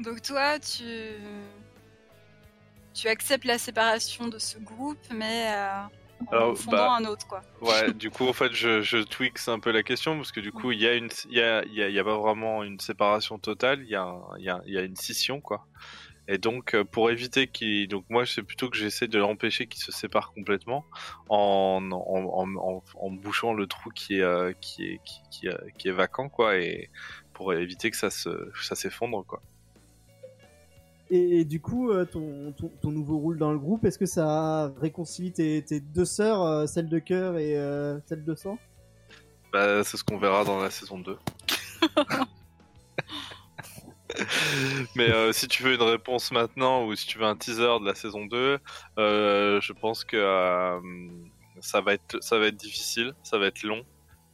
[0.00, 0.84] Donc toi, tu
[2.92, 5.82] tu acceptes la séparation de ce groupe, mais euh,
[6.26, 7.42] en Alors, fondant bah, un autre, quoi.
[7.60, 10.50] Ouais, du coup, en fait, je, je tweaks un peu la question parce que du
[10.50, 12.16] coup, il y a une, il y a, il y a, il y a pas
[12.16, 15.66] vraiment une séparation totale, il y a, y a, il y a une scission, quoi.
[16.28, 19.80] Et donc, euh, pour éviter qu'il, donc moi, c'est plutôt que j'essaie de l'empêcher qu'il
[19.80, 20.84] se sépare complètement
[21.28, 25.48] en, en, en, en, en bouchant le trou qui est, euh, qui est, qui, qui,
[25.78, 26.90] qui est vacant, quoi, et
[27.36, 29.42] pour éviter que ça se, ça s'effondre, quoi.
[31.10, 34.06] Et, et du coup, euh, ton, ton, ton nouveau rôle dans le groupe, est-ce que
[34.06, 38.58] ça réconcilie tes, tes deux sœurs, euh, celle de cœur et euh, celle de sang?
[39.52, 41.16] Bah, c'est ce qu'on verra dans la saison 2.
[44.96, 47.86] Mais euh, si tu veux une réponse maintenant ou si tu veux un teaser de
[47.86, 48.58] la saison 2,
[48.98, 50.80] euh, je pense que euh,
[51.60, 53.84] ça, va être, ça va être difficile, ça va être long,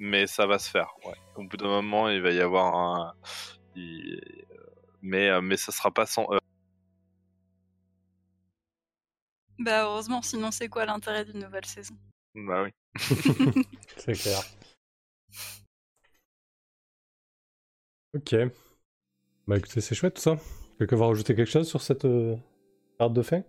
[0.03, 0.93] mais ça va se faire.
[1.07, 1.15] Ouais.
[1.37, 3.15] Au bout d'un moment, il va y avoir un.
[3.77, 4.20] il-
[5.01, 6.41] Mais, euh, mais ça sera pas sans heurts.
[9.59, 11.95] Bah heureusement, sinon c'est quoi l'intérêt d'une nouvelle saison?
[12.35, 12.70] Bah oui.
[13.97, 14.41] C'est clair.
[18.15, 18.35] Ok.
[19.47, 20.37] Bah écoutez, c'est chouette tout ça.
[20.79, 22.37] Quelqu'un va rajouter quelque chose sur cette euh,
[22.99, 23.43] carte de fin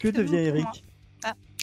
[0.00, 0.89] Que devient bon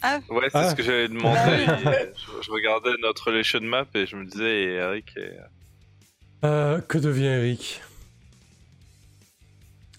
[0.04, 0.70] Eric Ouais, c'est Ah.
[0.70, 1.66] ce que j'allais demander.
[1.84, 5.38] Bah Et je, je regardais notre relation map et je me disais, et Eric, est-
[6.44, 7.80] Euh, que devient Eric?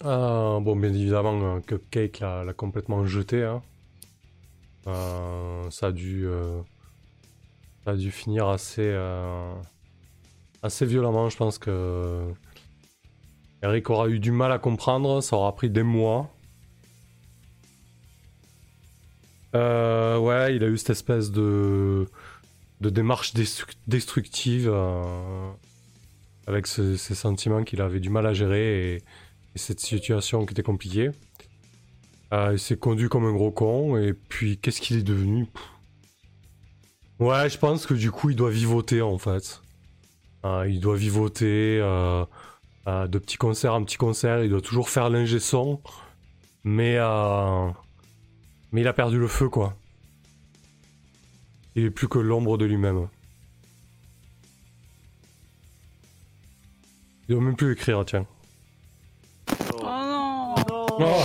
[0.02, 3.44] Ah, Bon, bien évidemment, euh, Cupcake l'a l'a complètement jeté.
[3.44, 3.62] hein.
[4.86, 6.60] Euh, ça, a dû, euh,
[7.84, 9.52] ça a dû finir assez, euh,
[10.62, 11.28] assez violemment.
[11.28, 12.32] Je pense que
[13.62, 15.20] Eric aura eu du mal à comprendre.
[15.20, 16.34] Ça aura pris des mois.
[19.54, 22.06] Euh, ouais, il a eu cette espèce de,
[22.80, 24.68] de démarche destru- destructive.
[24.72, 25.50] euh,
[26.46, 30.52] avec ce- ces sentiments qu'il avait du mal à gérer et, et cette situation qui
[30.52, 31.10] était compliquée.
[32.32, 35.46] Euh, il s'est conduit comme un gros con et puis qu'est-ce qu'il est devenu?
[37.20, 39.62] Ouais, je pense que du coup il doit vivoter en fait.
[40.44, 41.78] Il doit vivoter
[42.86, 45.80] de petit concert en petit concert, il doit toujours faire l'ingé son,
[46.64, 46.96] mais
[48.72, 49.76] mais il a perdu le feu quoi.
[51.74, 53.08] Il est plus que l'ombre de lui-même.
[57.28, 58.26] Il doit même plus écrire, tiens.
[59.82, 60.54] Oh
[60.98, 61.20] non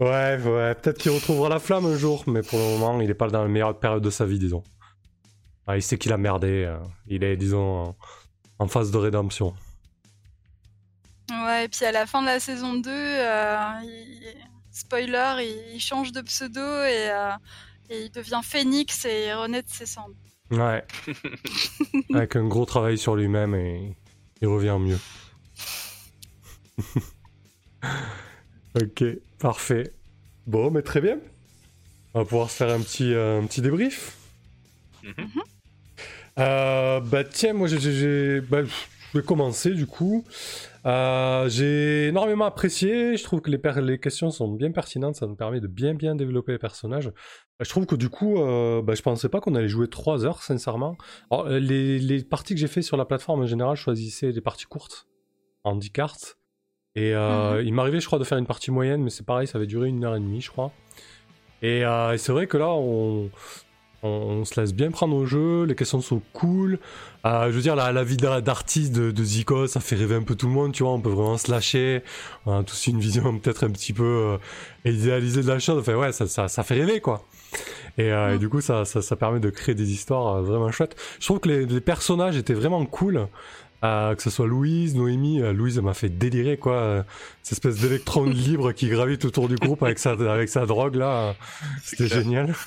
[0.00, 3.14] ouais, ouais, peut-être qu'il retrouvera la flamme un jour, mais pour le moment, il est
[3.14, 4.62] pas dans la meilleure période de sa vie, disons.
[5.66, 7.94] Ah, il sait qu'il a merdé, euh, il est, disons,
[8.58, 9.54] en phase de rédemption.
[11.44, 14.36] Ouais, et puis à la fin de la saison 2, euh, il-
[14.70, 15.74] spoiler, il...
[15.76, 17.30] il change de pseudo et, euh,
[17.88, 20.14] et il devient Phoenix et il renaît de ses cendres.
[20.50, 20.84] Ouais.
[22.14, 23.96] Avec un gros travail sur lui-même et
[24.42, 24.98] il revient mieux.
[28.74, 29.04] ok,
[29.38, 29.92] parfait.
[30.46, 31.18] Bon, mais très bien.
[32.14, 34.16] On va pouvoir se faire un petit, euh, un petit débrief.
[35.02, 35.28] Mhm.
[36.38, 40.24] Euh, bah tiens, moi j'ai- bah, je vais commencer du coup.
[40.84, 43.16] Euh, j'ai énormément apprécié.
[43.16, 45.16] Je trouve que les, questions sont bien pertinentes.
[45.16, 47.08] Ça nous permet de bien bien développer les personnages.
[47.08, 50.24] Euh, Je trouve que du coup, euh, bah, je pensais pas qu'on allait jouer 3
[50.24, 50.96] heures, sincèrement.
[51.30, 54.32] Alors, euh, les, les parties que j'ai fait sur la plateforme en général, je choisissais
[54.32, 55.06] des parties courtes,
[55.64, 56.38] en 10 cartes.
[56.94, 59.58] Et euh, il m'arrivait, je crois, de faire une partie moyenne, mais c'est pareil, ça
[59.58, 60.72] avait duré une heure et demie, je crois.
[61.62, 63.30] Et, euh, et c'est vrai que là, on,
[64.02, 66.78] on, on se laisse bien prendre au jeu, les questions sont cool.
[67.24, 70.16] Euh, je veux dire, la, la vie d'a- d'artiste de, de Zico, ça fait rêver
[70.16, 72.02] un peu tout le monde, tu vois, on peut vraiment se lâcher.
[72.46, 75.78] On a tous une vision peut-être un petit peu euh, idéalisée de la chose.
[75.80, 77.24] Enfin, ouais, ça, ça, ça fait rêver, quoi.
[77.98, 78.38] Et, euh, et Mm.
[78.38, 80.96] du coup, ça, ça, ça permet de créer des histoires euh, vraiment chouettes.
[81.20, 83.28] Je trouve que les, les personnages étaient vraiment cool.
[83.84, 87.02] Euh, que ce soit Louise, Noémie, euh, Louise m'a fait délirer quoi, euh,
[87.42, 91.34] cette espèce d'électron libre qui gravite autour du groupe avec sa, avec sa drogue là,
[91.82, 92.54] c'était génial.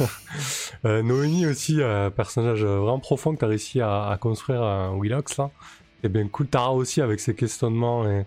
[0.83, 1.79] Euh, Noémie aussi,
[2.15, 5.49] personnage vraiment profond que tu as réussi à, à construire à Willox là,
[6.01, 6.47] c'est bien cool.
[6.47, 8.25] Tara aussi avec ses questionnements et,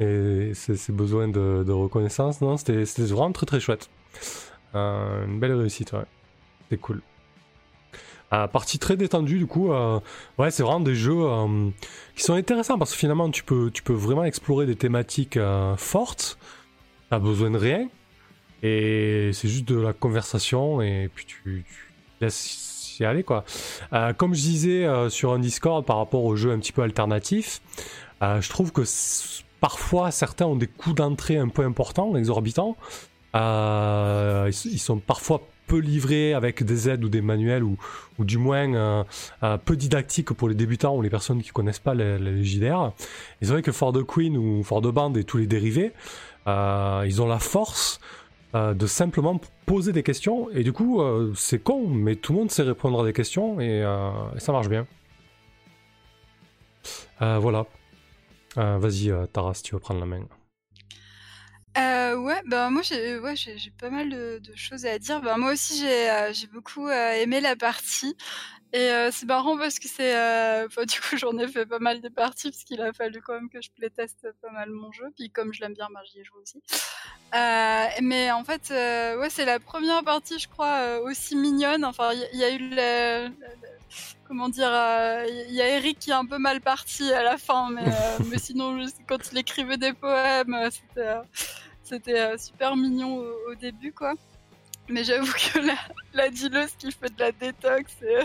[0.00, 3.88] et ses, ses besoins de, de reconnaissance, non, c'était c'était vraiment très très chouette.
[4.74, 6.04] Euh, une belle réussite, ouais,
[6.62, 7.00] c'était cool.
[8.32, 9.72] Euh, partie très détendue du coup.
[9.72, 10.00] euh,
[10.38, 11.70] ouais, c'est vraiment des jeux euh,
[12.16, 15.76] qui sont intéressants parce que finalement tu peux, tu peux vraiment explorer des thématiques euh,
[15.76, 16.38] fortes.
[17.10, 17.88] T'as besoin de rien
[18.62, 21.64] et c'est juste de la conversation et puis tu,
[22.20, 23.44] laisses y aller quoi.
[24.16, 27.60] Comme je disais sur un Discord par rapport aux jeux un petit peu alternatifs,
[28.22, 28.82] je trouve que
[29.60, 32.76] parfois certains ont des coûts d'entrée un peu importants, exorbitants.
[33.34, 37.76] Ils, ils sont parfois peu livrés avec des aides ou des manuels ou,
[38.18, 39.04] ou du moins euh,
[39.42, 42.92] euh, peu didactiques pour les débutants ou les personnes qui connaissent pas les, les JDR.
[43.40, 45.92] Et c'est vrai que For the Queen ou For the Band et tous les dérivés,
[46.46, 48.00] euh, ils ont la force
[48.54, 51.02] de simplement poser des questions et du coup
[51.34, 54.68] c'est con mais tout le monde sait répondre à des questions et, et ça marche
[54.68, 54.86] bien.
[57.18, 57.66] Voilà.
[58.54, 60.20] Vas-y Tara si tu veux prendre la main.
[61.76, 65.20] Euh, ouais, bah moi j'ai ouais, j'ai j'ai pas mal de, de choses à dire.
[65.20, 68.16] Bah, moi aussi j'ai euh, j'ai beaucoup euh, aimé la partie
[68.72, 71.80] et euh, c'est marrant parce que c'est euh, enfin, du coup j'en ai fait pas
[71.80, 74.92] mal de parties parce qu'il a fallu quand même que je playteste pas mal mon
[74.92, 76.62] jeu puis comme je l'aime bien, bah, j'y ai joué aussi.
[77.34, 81.84] Euh, mais en fait euh, ouais c'est la première partie je crois euh, aussi mignonne.
[81.84, 83.28] Enfin il y, a eu le,
[84.28, 84.70] comment dire
[85.28, 88.18] il y a Eric qui est un peu mal parti à la fin mais euh,
[88.30, 91.22] mais sinon quand il écrivait des poèmes c'était euh,
[91.84, 94.14] c'était euh, super mignon au, début, quoi.
[94.88, 95.76] Mais j'avoue que la,
[96.12, 96.28] la
[96.78, 98.18] qui fait de la détox et,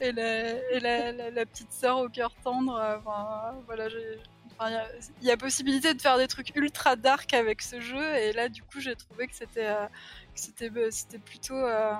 [0.00, 2.98] et, la, et la, la- la petite sœur au cœur tendre, euh,
[3.66, 3.88] voilà,
[5.20, 8.48] il y a- possibilité de faire des trucs ultra dark avec ce jeu, et là,
[8.48, 9.86] du coup, j'ai trouvé que c'était euh,
[10.70, 10.80] bah,
[11.24, 11.92] plutôt euh,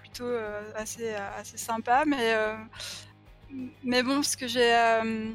[0.00, 2.56] plutôt euh, assez euh, assez sympa, mais euh,
[3.84, 5.30] mais bon, ce que j'ai euh,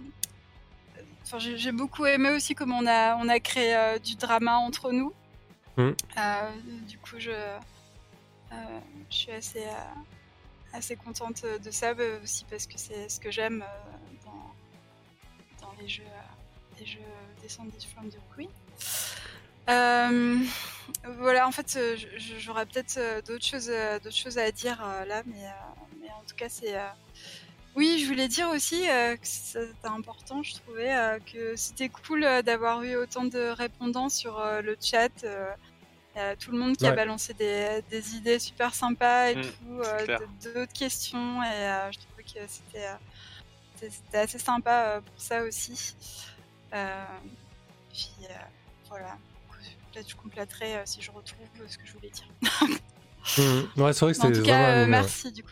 [1.31, 4.91] Enfin, j'ai beaucoup aimé aussi comme on a, on a créé euh, du drama entre
[4.91, 5.13] nous.
[5.77, 5.91] Mm.
[6.17, 6.49] Euh,
[6.87, 8.79] du coup, je, euh,
[9.11, 9.63] je suis assez,
[10.73, 11.93] assez contente de ça
[12.23, 13.63] aussi parce que c'est ce que j'aime
[14.25, 16.01] dans, dans les jeux,
[16.79, 16.99] les jeux
[17.43, 18.49] Descended from the Queen.
[19.67, 21.77] Voilà, en fait,
[22.39, 23.71] j'aurais peut-être d'autres choses,
[24.03, 25.45] d'autres choses à dire là, mais,
[26.01, 26.75] mais en tout cas, c'est.
[27.79, 32.25] Oui, je voulais dire aussi euh, que c'était important, je trouvais euh, que c'était cool
[32.25, 35.23] euh, d'avoir eu autant de répondants sur le chat.
[35.23, 39.81] euh, tout le monde qui a balancé des, des idées super sympas et Mm, tout,
[39.81, 42.51] euh, d'autres questions, et euh, je trouvais que
[43.89, 45.95] c'était assez sympa pour ça aussi.
[47.93, 48.11] Puis
[48.89, 49.17] voilà,
[49.93, 52.27] peut-être je compléterai si je retrouve ce que je voulais dire.
[53.77, 55.49] Ouais, c'est vrai que en tout cas, vraiment merci du coup.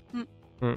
[0.62, 0.74] Mm.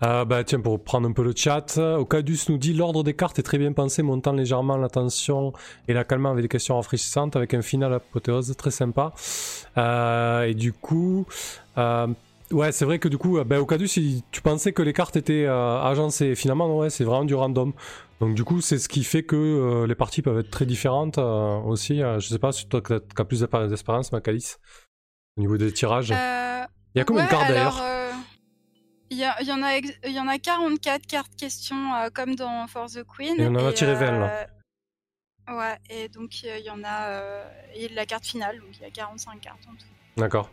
[0.00, 3.38] Ah bah tiens, pour prendre un peu le chat, Ocadus nous dit l'ordre des cartes
[3.38, 5.52] est très bien pensé, montant légèrement la tension
[5.88, 9.12] et la calmant avec des questions rafraîchissantes, avec un final apothéose très sympa.
[9.78, 11.26] Euh, et du coup,
[11.78, 12.06] euh,
[12.50, 15.16] ouais, c'est vrai que du coup, euh, bah, Ocadus, il- tu pensais que les cartes
[15.16, 17.72] étaient euh, agencées, finalement, non, ouais, c'est vraiment du random.
[18.20, 21.18] Donc du coup, c'est ce qui fait que euh, les parties peuvent être très différentes
[21.18, 22.02] euh, aussi.
[22.02, 24.54] Euh, je sais pas si toi qui as plus d'expérience, Macalis,
[25.36, 26.12] au niveau des tirages.
[26.12, 28.03] Euh, Il y a combien de ouais, cartes d'ailleurs euh,
[29.14, 32.08] Il y, a- il y en a, il y en a 44 cartes questions euh,
[32.12, 33.40] comme dans For the Queen.
[33.40, 34.46] Et on en a tiré 20, là.
[35.48, 37.20] euh, Ouais, et donc euh, il y en a.
[37.76, 39.86] et la carte finale, donc il y a 45 cartes en tout.
[40.16, 40.50] D'accord.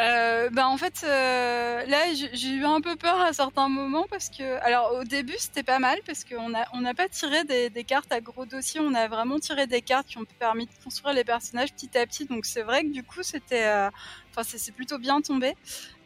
[0.00, 1.98] Euh, bah en fait, euh, là
[2.32, 5.78] j'ai eu un peu peur à certains moments parce que, alors au début c'était pas
[5.78, 8.92] mal parce qu'on a on n'a pas tiré des, des cartes à gros dossier, on
[8.94, 12.24] a vraiment tiré des cartes qui ont permis de construire les personnages petit à petit.
[12.26, 13.88] Donc c'est vrai que du coup c'était, euh,
[14.36, 15.54] enfin c'est plutôt bien tombé.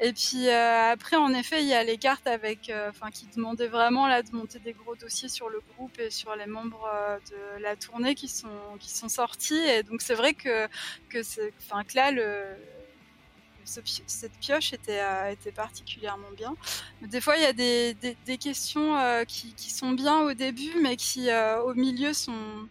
[0.01, 3.27] Et puis euh, après en effet il y a les cartes avec, euh, enfin qui
[3.35, 6.89] demandaient vraiment là de monter des gros dossiers sur le groupe et sur les membres
[6.93, 8.49] euh, de la tournée qui sont
[8.81, 9.59] qui sont sortis.
[9.59, 10.69] Et donc c'est vrai que
[11.09, 12.13] que c'est, enfin que là
[13.65, 16.55] cette pioche était, était particulièrement bien.
[17.03, 17.93] Des fois, il y a des,
[18.25, 18.97] des, questions
[19.29, 21.29] qui, qui sont bien au début, mais qui
[21.63, 22.67] au milieu sont,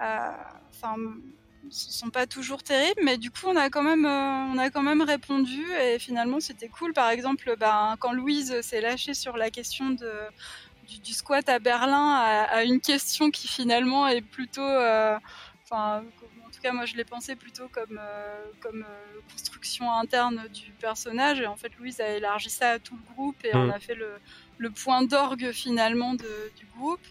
[0.00, 0.30] euh,
[1.66, 3.00] enfin, sont pas toujours terribles.
[3.04, 6.40] Mais du coup, on a quand même, euh, on a quand même répondu et finalement,
[6.40, 6.92] c'était cool.
[6.92, 10.10] Par exemple, ben, quand Louise s'est lâchée sur la question de
[10.84, 15.18] du, du squat à Berlin à, à une question qui finalement est plutôt, euh,
[15.64, 16.04] enfin,
[16.46, 20.72] en tout cas moi je l'ai pensé plutôt comme euh, comme euh, construction interne du
[20.72, 23.78] personnage et en fait Louise a élargi ça à tout le groupe et on a
[23.78, 24.18] fait le
[24.58, 27.04] le point d'orgue finalement de, du groupe.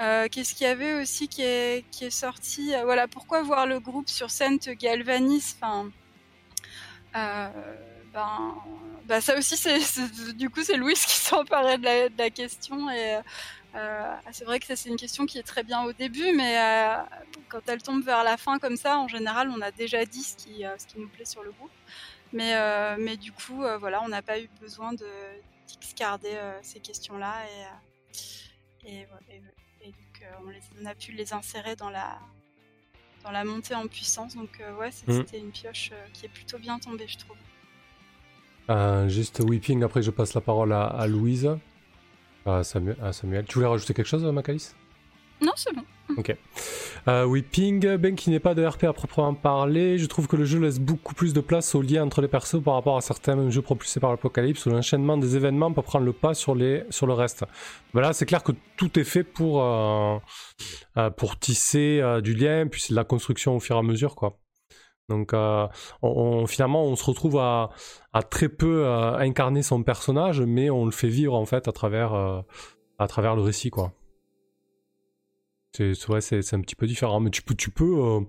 [0.00, 4.08] Euh, Qu'est-ce qu'il y avait aussi qui est, sorti euh, Voilà, pourquoi voir le groupe
[4.08, 5.90] sur scène te galvanise Enfin,
[7.16, 7.48] euh,
[8.12, 8.54] ben,
[9.06, 13.18] bah ça aussi, c'est du coup, c'est Louis qui s'emparait de de la question et
[14.32, 16.56] c'est vrai que c'est une question qui est très bien au début, mais
[17.50, 20.36] quand elle tombe vers la fin comme ça, en général, on a déjà dit ce
[20.36, 20.64] qui,
[20.96, 21.70] nous plaît sur le groupe.
[22.32, 22.54] Mais,
[22.98, 25.06] mais du coup, voilà, on n'a pas eu besoin de
[25.66, 27.42] discarder euh, ces questions-là
[30.44, 32.18] on, les, on a pu les insérer dans la
[33.24, 34.36] dans la montée en puissance.
[34.36, 35.12] Donc euh, ouais, Mm.
[35.12, 37.36] c'était une pioche euh, qui est plutôt bien tombée, je trouve.
[38.70, 41.50] Euh, juste Weeping, après je passe la parole à, à Louise.
[42.44, 43.44] À Samuel, à Samuel.
[43.46, 44.70] Tu voulais rajouter quelque chose, Macalis?
[45.40, 45.82] Non, c'est bon.
[47.08, 50.44] Euh, Weeping, ben qui n'est pas de RP à proprement parler, je trouve que le
[50.44, 53.50] jeu laisse beaucoup plus de place au lien entre les persos par rapport à certains
[53.50, 57.06] jeux propulsés par l'Apocalypse où l'enchaînement des événements peut prendre le pas sur, les, sur
[57.06, 57.44] le reste.
[57.92, 60.16] Voilà, c'est clair que tout est fait pour, euh,
[60.96, 63.82] euh, pour tisser euh, du lien, puis c'est de la construction au fur et à
[63.82, 64.38] mesure, quoi.
[65.08, 65.68] Donc on,
[66.02, 67.70] on- finalement on se retrouve à,
[68.30, 72.12] très peu incarner son personnage, mais on le fait vivre en fait à travers,
[72.98, 73.92] à travers le récit, quoi.
[75.76, 78.20] C'est ouais, c'est un petit peu différent, mais tu peux, tu peux euh,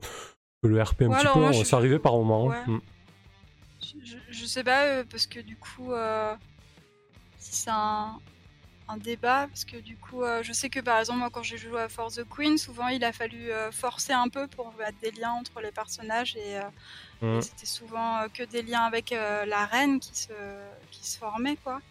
[0.64, 2.45] le RP un Ouais, petit alors peu, moi, hein, je- c'est arrivé par moment.
[2.48, 2.65] Ouais.
[2.68, 2.82] Mm.
[4.03, 6.36] Je, je, sais pas, euh, parce que du coup, euh,
[7.40, 8.19] si c'est un,
[8.90, 11.80] un débat, parce que du coup, je sais que par exemple, moi, quand j'ai joué
[11.82, 15.32] à For the Queen, souvent il a fallu forcer un peu pour mettre des liens
[15.32, 16.61] entre les personnages et, euh,
[17.22, 17.38] Mm.
[17.40, 20.34] et c'était souvent que des liens avec la reine qui se,
[20.91, 21.82] qui se formaient, quoi.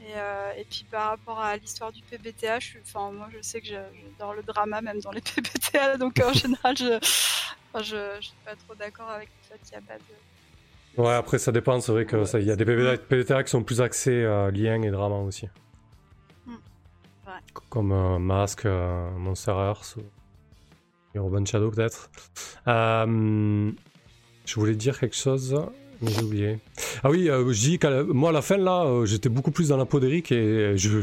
[0.00, 3.60] Et, euh, et puis par rapport à l'histoire du PBTA, je enfin, moi je sais
[3.60, 8.26] que j'adore le drama même dans les PBTA, donc en général, je, enfin, je, je
[8.26, 11.02] suis pas trop d'accord avec le fait qu'il n'y a pas de.
[11.02, 13.50] Ouais, après ça dépend, c'est vrai que ça- il y a des PBTA PBTA qui
[13.50, 15.48] sont plus axés euh, lien et drama aussi.
[16.46, 16.52] Mm.
[17.26, 17.32] Ouais.
[17.68, 20.02] Comme euh, Mask, euh, Monster Earth ou
[21.14, 22.10] Urban Shadow peut-être.
[22.66, 23.70] Euh,
[24.44, 25.60] je voulais dire quelque chose,
[26.02, 26.58] j'ai oublié.
[27.02, 29.50] Ah oui, euh, je dis qu'à la- moi à la fin là, euh, j'étais beaucoup
[29.50, 31.00] plus dans la peau d'Eric et je,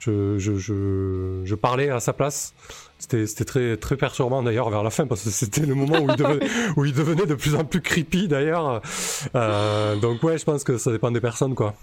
[0.00, 2.54] je, je, je, parlais à sa place.
[2.98, 6.10] C'était c'était très, très perturbant d'ailleurs vers la fin parce que c'était le moment où
[6.10, 6.46] il, devenait,
[6.76, 8.82] où il devenait de plus en plus creepy d'ailleurs.
[9.34, 11.74] Euh, donc ouais, je pense que ça dépend des personnes quoi.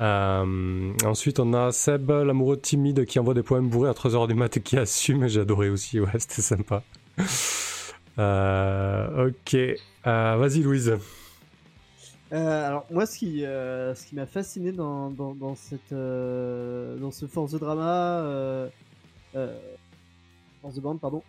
[0.00, 4.34] Euh, ensuite, on a Seb, l'amoureux timide qui envoie des poèmes bourrés à 3h du
[4.34, 5.28] mat et qui assume.
[5.28, 6.82] J'ai adoré aussi, ouais, c'était sympa.
[8.20, 9.56] Euh, ok,
[10.06, 10.98] Euh, vas-y Louise.
[12.32, 13.44] Euh, alors moi, ce qui,
[14.06, 15.10] qui m'a fasciné dans,
[15.56, 18.70] cette, dans ce Force Drama,
[20.60, 21.22] Force the Band, pardon,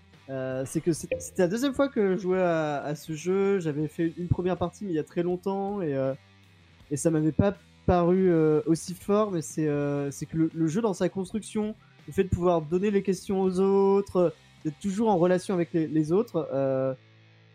[0.65, 3.59] c'est que c'était la deuxième fois que je jouais à, ce jeu.
[3.59, 5.95] J'avais fait une première partie mais il y a très longtemps et,
[6.91, 7.55] et ça m'avait pas
[7.85, 8.31] paru
[8.65, 11.75] aussi fort, mais c'est que le jeu dans sa construction,
[12.07, 16.11] le fait de pouvoir donner les questions aux autres, d'être toujours en relation avec les,
[16.11, 16.47] autres.
[16.53, 16.93] Euh,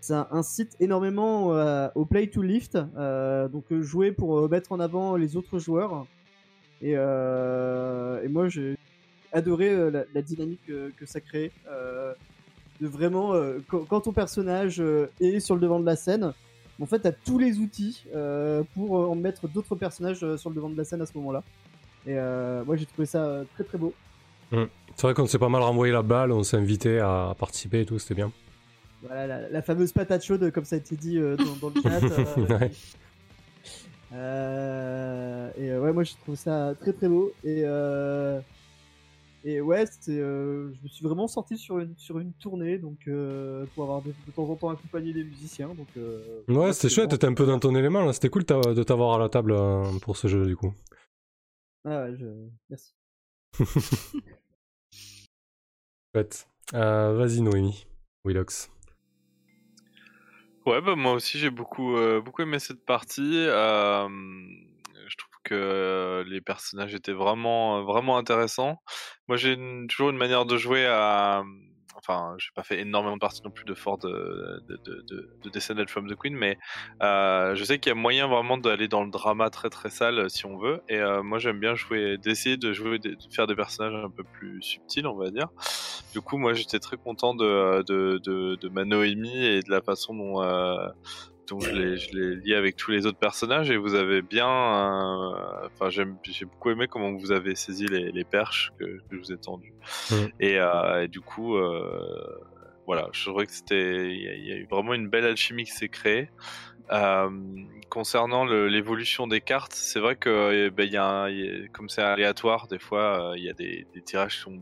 [0.07, 4.79] ça incite énormément euh, au play to lift, euh, donc euh, jouer pour mettre en
[4.79, 6.07] avant les autres joueurs.
[6.81, 6.95] Et,
[8.29, 8.77] moi, j'ai
[9.33, 11.51] adoré la, dynamique que ça crée.
[12.81, 13.33] de vraiment,
[13.69, 14.83] quand, ton personnage
[15.21, 16.33] est sur le devant de la scène,
[16.81, 18.05] en fait, t'as tous les outils
[18.75, 21.43] pour en mettre d'autres personnages sur le devant de la scène à ce moment-là.
[22.07, 23.93] Et moi, j'ai trouvé ça très très beau.
[24.97, 27.87] C'est vrai qu'on s'est pas mal renvoyé la balle, on s'est invité à participer et
[27.87, 28.33] tout, c'était bien.
[29.03, 31.83] Voilà, la, la fameuse patate chaude, comme ça a été dit euh, dans, dans le
[31.83, 32.03] chat.
[32.03, 32.71] euh, Ouais.
[34.13, 37.33] Euh, et euh, ouais, moi je trouve ça très très beau.
[37.45, 38.41] Et, euh,
[39.45, 43.67] et ouais, euh, je me suis vraiment sorti sur une, sur une tournée donc euh,
[43.75, 45.75] pour avoir de, de temps en temps accompagné des musiciens.
[45.75, 48.83] Donc, euh, Ouais, c'était chouette, t'étais un peu dans ton élément là, c'était cool de
[48.83, 50.73] t'avoir à la table euh, pour ce jeu du coup.
[51.85, 52.27] Ah ouais, je...
[52.71, 52.95] merci.
[56.75, 57.87] Euh, vas-y Noémie,
[58.25, 58.71] Willox.
[60.65, 63.45] Ouais, bah moi aussi j'ai beaucoup euh, beaucoup aimé cette partie.
[63.47, 64.09] Euh,
[65.07, 68.83] je trouve que les personnages étaient vraiment vraiment intéressants.
[69.29, 69.57] Moi j'ai
[69.89, 71.45] toujours une manière de jouer à
[71.97, 75.05] enfin j'ai pas fait énormément de parties non plus de Ford de de de,
[75.43, 76.59] de, de from the Queen, mais
[77.03, 80.19] euh, je sais qu'il y a moyen vraiment d'aller dans le drama très très sale
[80.19, 80.83] euh, si on veut.
[80.89, 84.25] Et euh, moi j'aime bien jouer d'essayer de jouer de faire des personnages un peu
[84.25, 85.49] plus subtils on va dire.
[86.13, 89.83] Du coup, moi, j'étais très content de, de, de, de ma Noémie et de la
[89.83, 90.41] façon dont,
[91.49, 93.71] dont je l'ai je l'ai lié avec tous les autres personnages.
[93.71, 94.49] Et vous avez bien.
[94.49, 99.01] euh, Enfin, j'aime- j'ai beaucoup aimé comment vous avez saisi les, les perches que, que
[99.13, 99.75] je vous ai tendues.
[100.41, 102.39] Et, euh, et du coup, euh,
[102.87, 104.11] voilà, je trouvais que c'était.
[104.11, 106.29] Il y, a- il y a eu vraiment une belle alchimie qui s'est créée.
[107.89, 111.65] Concernant le- l'évolution des cartes, c'est vrai que eh ben, y a un- il y
[111.65, 114.61] a- comme c'est aléatoire, des fois il y a des, des tirages qui sont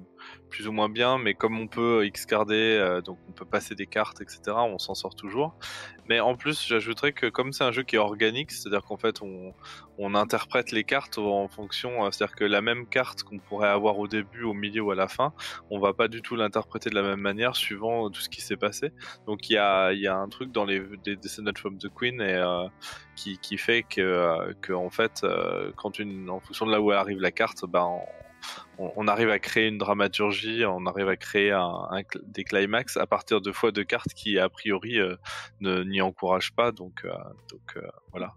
[0.51, 3.87] plus ou moins bien, mais comme on peut X-carder, euh, donc on peut passer des
[3.87, 5.57] cartes, etc., on s'en sort toujours.
[6.09, 9.23] Mais en plus, j'ajouterais que comme c'est un jeu qui est organique, c'est-à-dire qu'en fait
[9.23, 9.55] on,
[9.99, 13.99] on interprète les cartes en fonction, euh, c'est-à-dire que la même carte qu'on pourrait avoir
[13.99, 15.33] au début, au milieu ou à la fin,
[15.71, 18.57] on va pas du tout l'interpréter de la même manière suivant tout ce qui s'est
[18.57, 18.93] passé.
[19.27, 22.21] Donc il y a, y a un truc dans les des Descendants from the Queen
[22.21, 22.69] et, euh,
[23.17, 26.81] qui, qui fait que, euh, que en fait, euh, quand une, en fonction de là
[26.81, 27.99] où arrive la carte, ben,
[28.79, 31.57] on, arrive à créer une dramaturgie, on arrive à créer
[32.27, 35.17] des climax à partir de fois de cartes qui a priori euh,
[35.61, 36.73] ne n'y encouragent pas.
[36.73, 37.13] Donc, euh,
[37.77, 38.35] euh, voilà.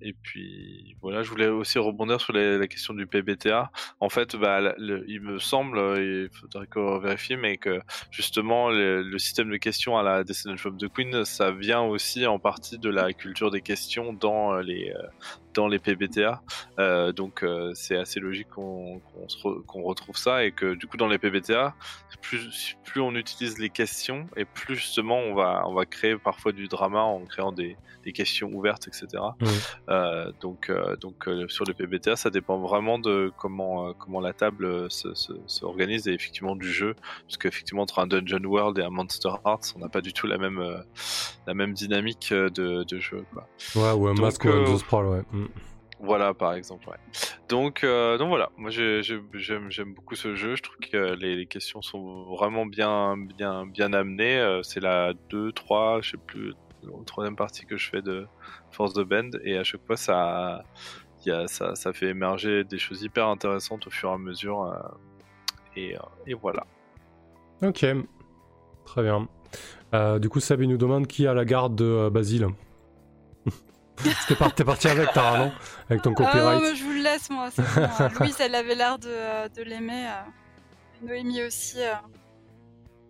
[0.00, 3.72] Et puis voilà, je voulais aussi rebondir sur la question du PBTA.
[3.98, 7.80] En fait, bah, il me semble, il faudrait qu'on vérifie, mais que
[8.12, 12.38] justement le, système de questions à la Descendant of the Queen, ça vient aussi en
[12.38, 14.94] partie de la culture des questions dans les
[15.58, 16.40] dans les PBTA.
[16.78, 19.00] Euh, donc euh, c'est assez logique qu'on
[19.42, 21.74] re- qu'on retrouve ça et que du coup dans les PBTA,
[22.22, 26.52] plus plus on utilise les questions et plus justement on va on va créer parfois
[26.52, 29.06] du drama en créant des, des questions ouvertes, etc.
[29.88, 34.32] Euh, donc, euh, donc euh, sur le PBTA, ça dépend vraiment de comment, comment la
[34.32, 36.94] table se, se, se organise et effectivement du jeu,
[37.26, 40.26] parce qu'effectivement entre un Dungeon World et un Monster Hearts, on n'a pas du tout
[40.26, 40.62] la même,
[41.46, 43.24] la même dynamique de, de jeu.
[43.32, 43.48] Quoi.
[43.76, 45.22] Ouais, ou un Donc, masque ou un ouais.
[45.32, 45.46] Mm.
[46.00, 46.88] Voilà, par exemple.
[47.48, 50.54] Donc, euh, donc voilà, moi j'ai- j'ai- j'aime beaucoup ce jeu.
[50.54, 54.38] Je trouve que les, questions sont vraiment bien, bien, bien amenées.
[54.38, 56.54] Euh, C'est la 2, 3, je sais plus,
[57.04, 58.28] troisième partie que je fais de
[58.70, 60.62] Force de Bend, et à chaque fois ça,
[61.26, 64.62] y a, ça, ça fait émerger des choses hyper intéressantes au fur et à mesure.
[64.64, 64.78] euh,
[65.76, 65.96] et,
[66.26, 66.64] et voilà.
[67.62, 67.84] Ok,
[68.84, 69.28] très bien.
[70.20, 72.48] Du coup, Sab, il nous demande qui a la garde de Basile.
[74.28, 75.52] T'es par- parti avec, Tara, non
[75.90, 76.62] Avec ton Ah non, copyright.
[76.62, 77.48] mais je vous le laisse, moi.
[77.56, 77.64] bon,
[77.98, 78.08] hein.
[78.20, 80.06] Louise, elle avait l'air de, euh, de l'aimer.
[80.06, 81.06] euh.
[81.06, 81.76] Noémie aussi.
[81.78, 81.92] euh.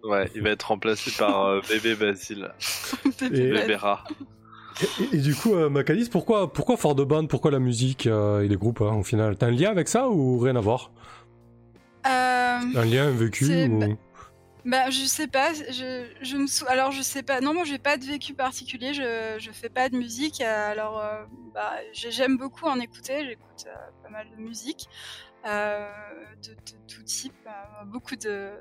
[0.09, 2.53] Ouais, il va être remplacé par euh, bébé Basile,
[3.23, 4.05] Et- bébé rat.
[5.13, 8.43] Et, et du coup, euh, Macalice, pourquoi, pourquoi Fort de Band Pourquoi la musique euh,
[8.43, 9.37] et les groupes, hein, au final?
[9.37, 10.93] T'as un lien avec ça ou rien à voir?
[12.07, 13.97] Euh, Un lien, un vécu ou...
[14.65, 15.53] bah- je sais pas.
[15.55, 16.65] Je, je me sou...
[16.69, 17.41] Alors, je sais pas.
[17.41, 18.95] Non, moi, j'ai pas de vécu particulier.
[18.95, 20.41] Je, je fais pas de musique.
[20.41, 21.25] euh, Alors, euh,
[21.55, 23.25] bah, j'ai- j'aime beaucoup en écouter.
[23.27, 24.89] J'écoute euh, pas mal de musique
[25.47, 25.89] euh,
[26.45, 27.35] de, de tout type.
[27.87, 28.53] beaucoup de,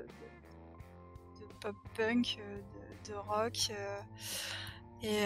[1.40, 2.38] de, pop punk,
[3.08, 3.70] de, rock
[5.02, 5.24] et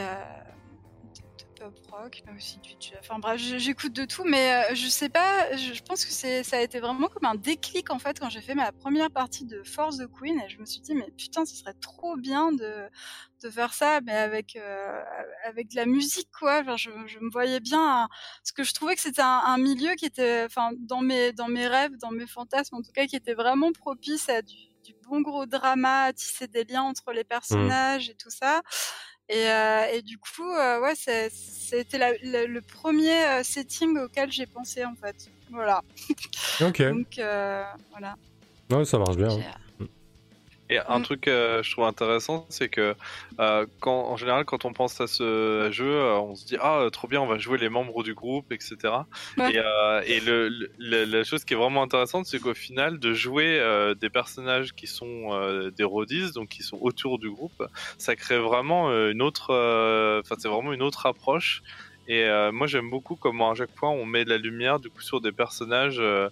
[1.62, 2.98] pop rock, mais aussi du jazz.
[3.00, 5.56] Enfin bref, j'écoute de tout, mais euh, je sais pas.
[5.56, 8.40] Je, pense que c'est ça a été vraiment comme un déclic en fait quand j'ai
[8.40, 11.44] fait ma première partie de Force the Queen et je me suis dit mais putain,
[11.44, 12.88] ce serait trop bien de
[13.42, 15.02] de faire ça, mais avec euh,
[15.44, 16.60] avec de la musique quoi.
[16.60, 18.08] Enfin, je, je me voyais bien
[18.38, 21.48] parce que je trouvais que c'était un, un milieu qui était, enfin, dans mes dans
[21.48, 24.94] mes rêves, dans mes fantasmes en tout cas, qui était vraiment propice à du, du
[25.08, 28.62] bon gros drama, à tisser des liens entre les personnages et tout ça.
[29.32, 34.84] Et, euh, et du coup, euh, ouais, c'était le premier euh, setting auquel j'ai pensé
[34.84, 35.16] en fait.
[35.50, 35.80] Voilà.
[36.60, 38.14] Ok, Donc euh, voilà.
[38.70, 39.30] ouais, ça marche bien.
[39.30, 39.44] J'ai-
[40.72, 41.02] Et un Mm.
[41.02, 42.94] truc que je trouve intéressant, c'est que
[43.40, 46.78] euh, quand, en général, quand on pense à ce jeu, euh, on se dit ah
[46.80, 49.08] euh, trop bien, on va jouer les membres du groupe, etc.
[49.36, 49.52] Ouais.
[49.52, 52.98] Et, euh, et le, le- le- la chose qui est vraiment intéressante, c'est qu'au final,
[53.00, 57.30] de jouer euh, des personnages qui sont euh, des roadies, donc qui sont autour du
[57.30, 57.62] groupe,
[57.98, 61.62] ça crée vraiment euh, une autre, euh, enfin c'est vraiment une autre approche.
[62.12, 64.90] Et euh, moi j'aime beaucoup comment à chaque fois on met de la lumière du
[64.90, 66.28] coup sur des personnages euh,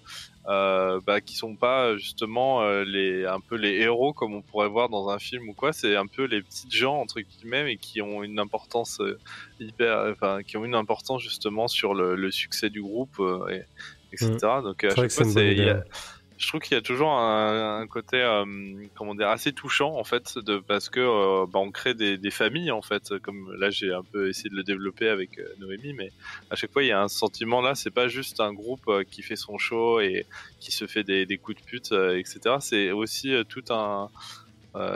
[0.46, 4.68] euh, bah, qui sont pas justement euh, les un peu les héros comme on pourrait
[4.68, 5.72] voir dans un film ou quoi.
[5.72, 9.18] C'est un peu les petites gens entre guillemets et qui ont une importance euh,
[9.58, 13.62] hyper, enfin qui ont une importance justement sur le, le succès du groupe et
[14.12, 14.36] etc.
[14.62, 15.56] Donc à chaque fois c'est.
[16.40, 18.44] Je trouve qu'il y a toujours un, côté euh,
[18.94, 22.70] comment dire assez touchant en fait de parce que euh, bah, on crée des, familles
[22.70, 23.18] en fait.
[23.18, 26.10] Comme là j'ai un peu essayé de le développer avec euh, Noémie mais
[26.50, 29.22] à chaque fois il y a un sentiment là c'est pas juste un groupe qui
[29.22, 30.24] fait son show et
[30.60, 34.08] qui se fait des, coups de pute etc c'est aussi tout un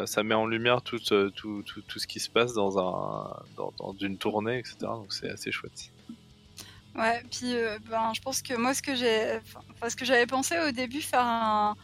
[0.06, 3.74] ça met en lumière tout, tout, tout, tout ce qui se passe dans un dans,
[3.78, 5.90] dans une tournée etc donc c'est assez chouette
[6.94, 10.26] Ouais, puis euh, ben, je pense que moi, ce que j'ai, enfin, ce que j'avais
[10.26, 11.74] pensé au début, faire un,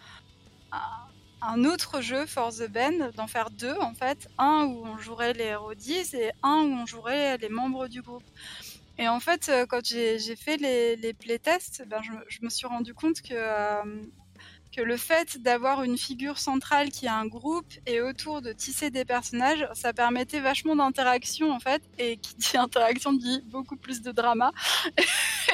[1.64, 5.54] autre jeu, For the Band, d'en faire deux en fait, un où on jouerait les
[5.56, 8.24] roadies et un où on jouerait les membres du groupe.
[8.98, 12.94] Et en fait, euh, quand j'ai fait les, les playtests, ben, je me suis rendu
[12.94, 13.82] compte que euh,
[14.74, 18.90] que le fait d'avoir une figure centrale qui a un groupe et autour de tisser
[18.90, 24.01] des personnages, ça permettait vachement d'interaction en fait, et qui dit interaction dit beaucoup plus
[24.01, 24.52] de drama.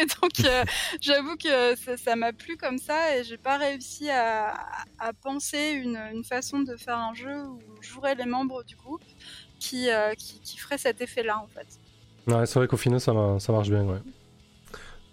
[0.01, 0.65] et donc euh,
[1.01, 4.55] j'avoue que ça- ça m'a plu comme ça et j'ai pas réussi à,
[4.99, 9.03] à penser une, une façon de faire un jeu où joueraient les membres du groupe
[9.59, 11.67] qui, euh, qui, qui ferait cet effet-là en fait.
[12.27, 14.01] Ouais, c'est vrai qu'au final, ça, ma- ça marche bien, ouais.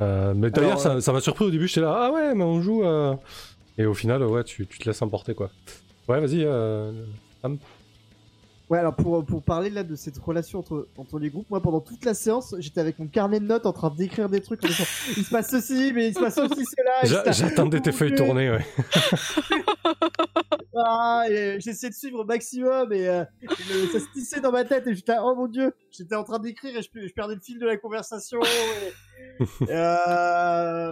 [0.02, 2.44] Euh, mais d'ailleurs, Alors, ça ça m'a surpris au début, j'étais là, ah ouais, mais
[2.44, 2.84] on joue.
[2.84, 3.16] euh,
[3.78, 5.50] Et au final, ouais, tu, tu te laisses emporter, quoi.
[6.08, 6.44] Ouais, vas-y.
[6.44, 6.92] euh,
[8.70, 11.82] Ouais, alors pour, pour parler là de cette relation entre, entre les groupes, moi pendant
[11.82, 14.68] toute la séance, j'étais avec mon carnet de notes en train d'écrire des trucs en
[14.68, 14.86] disant
[15.18, 17.32] il se passe ceci, mais il se passe aussi cela.
[17.32, 18.66] J'attendais tes feuilles tournées, ouais.
[20.76, 23.24] Ah, et J'essayais de suivre au maximum et euh,
[23.92, 26.76] ça se tissait dans ma tête et j'étais oh mon dieu, j'étais en train d'écrire
[26.76, 28.40] et je, je perdais le fil de la conversation.
[28.42, 30.92] et- euh,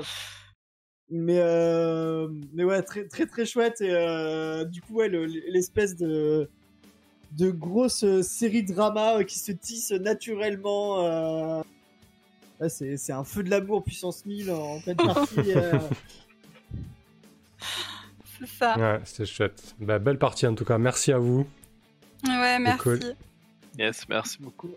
[1.12, 5.96] mais euh, mais ouais, très très très chouette et euh, du coup ouais, le- l'espèce
[5.96, 6.50] de
[7.38, 11.06] de grosse série drama euh, qui se tisse naturellement.
[11.06, 11.62] Euh...
[12.60, 15.54] ouais, c'est c'est un feu de l'amour puissance 1000 en pleine partie.
[15.56, 15.78] euh.
[18.40, 18.78] C'est ça.
[18.78, 19.76] Ouais, c'était chouette.
[19.80, 21.46] Bah, belle partie en tout cas, merci à vous.
[22.28, 22.82] Ouais, merci.
[22.82, 23.00] cool.
[23.78, 24.72] Yes, merci beaucoup.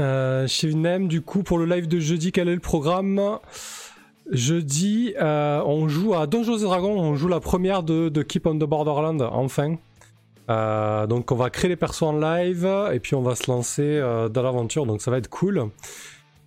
[0.00, 3.38] Euh, chez Nem, du coup, pour le live de jeudi, quel est le programme?
[4.30, 8.46] Jeudi, euh, on joue à Donjons et Dragons, on joue la première de, de Keep
[8.46, 9.76] on the Borderland, enfin.
[10.50, 13.82] Euh, donc on va créer les persos en live et puis on va se lancer
[13.82, 15.70] euh, dans l'aventure, donc ça va être cool.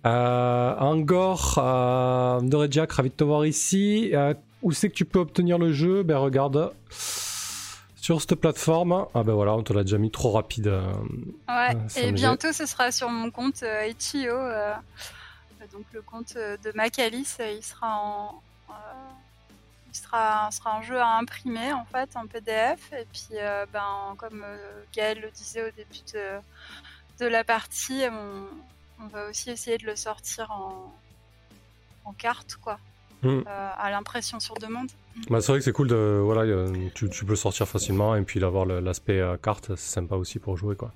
[0.04, 4.12] Angor, euh, Redjack, ravi de te voir ici.
[4.62, 6.02] Où c'est que tu peux obtenir le jeu?
[6.02, 6.72] Ben regarde
[8.00, 9.06] sur cette plateforme.
[9.14, 10.72] Ah ben voilà, on te l'a déjà mis trop rapide.
[11.48, 14.34] Ouais, et bientôt ce sera sur mon compte Itch.io,
[15.72, 18.72] donc le compte euh, de Macalis, euh, il sera en, euh,
[19.92, 24.14] il sera, sera un jeu à imprimer en fait en PDF et puis euh, ben
[24.18, 26.38] comme euh, Gaël le disait au début de,
[27.20, 28.46] de la partie, on,
[29.02, 30.92] on va aussi essayer de le sortir en,
[32.04, 32.78] en carte quoi,
[33.20, 33.42] Hmm.
[33.48, 34.90] euh, à l'impression sur demande.
[35.28, 36.44] Bah, c'est vrai que c'est cool de voilà
[36.94, 40.56] tu, tu peux le sortir facilement et puis d'avoir l'aspect carte c'est sympa aussi pour
[40.56, 40.92] jouer quoi.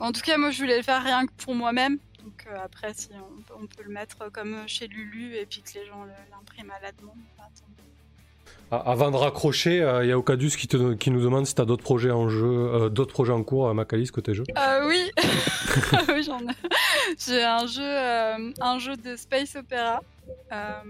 [0.00, 1.98] En tout cas, moi, je voulais le faire rien que pour moi-même.
[2.26, 5.62] Donc euh, après, si on, peut- on peut le mettre comme chez Lulu et puis
[5.62, 7.14] que les gens l'impriment à la demande.
[8.72, 11.64] Avant de raccrocher, il y a Ocadus qui, te, qui nous demande si tu as
[11.64, 14.42] d'autres projets en jeu, euh, d'autres projets en cours, euh, Macalis côté jeu.
[14.58, 15.08] Euh, oui,
[16.08, 16.52] oui j'en ai.
[17.16, 20.00] J'ai un jeu, euh, un jeu de space opéra.
[20.52, 20.82] Euh,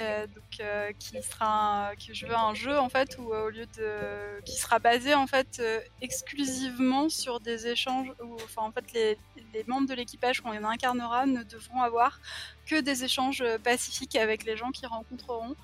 [0.00, 3.66] euh, donc euh, qui sera un- je veux un jeu en fait où au lieu
[3.78, 5.62] de qui sera basé en fait
[6.02, 9.18] exclusivement sur des échanges où enfin en fait les,
[9.54, 12.20] les membres de l'équipage qu'on incarnera ne devront avoir
[12.66, 15.54] que des échanges pacifiques avec les gens qu'ils rencontreront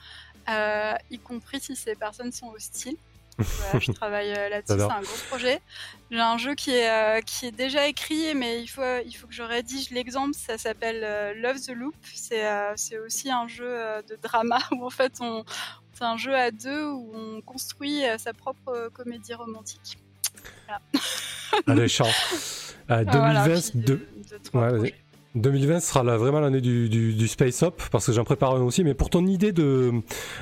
[1.11, 2.97] y compris si ces personnes sont hostiles
[3.38, 5.60] voilà, je travaille euh, là-dessus, c'est un gros projet.
[6.10, 9.26] J'ai un jeu qui est, euh, qui est déjà écrit, mais il faut, il faut
[9.26, 10.34] que je rédige l'exemple.
[10.36, 11.94] Ça s'appelle euh, Love the Loop.
[12.12, 12.74] C'est euh,
[13.06, 13.78] aussi un jeu
[14.09, 15.44] de drama où en fait on,
[15.94, 19.98] c'est un jeu à deux où on construit sa propre comédie romantique.
[21.66, 22.09] Allez, chant.
[22.90, 24.00] Euh, 2020, Voilà, puis de-
[24.54, 24.94] Ouais, projets.
[25.34, 28.62] 2020 sera la- vraiment l'année du, du, du Space Up, parce que j'en prépare un
[28.62, 29.90] aussi, mais pour ton idée de,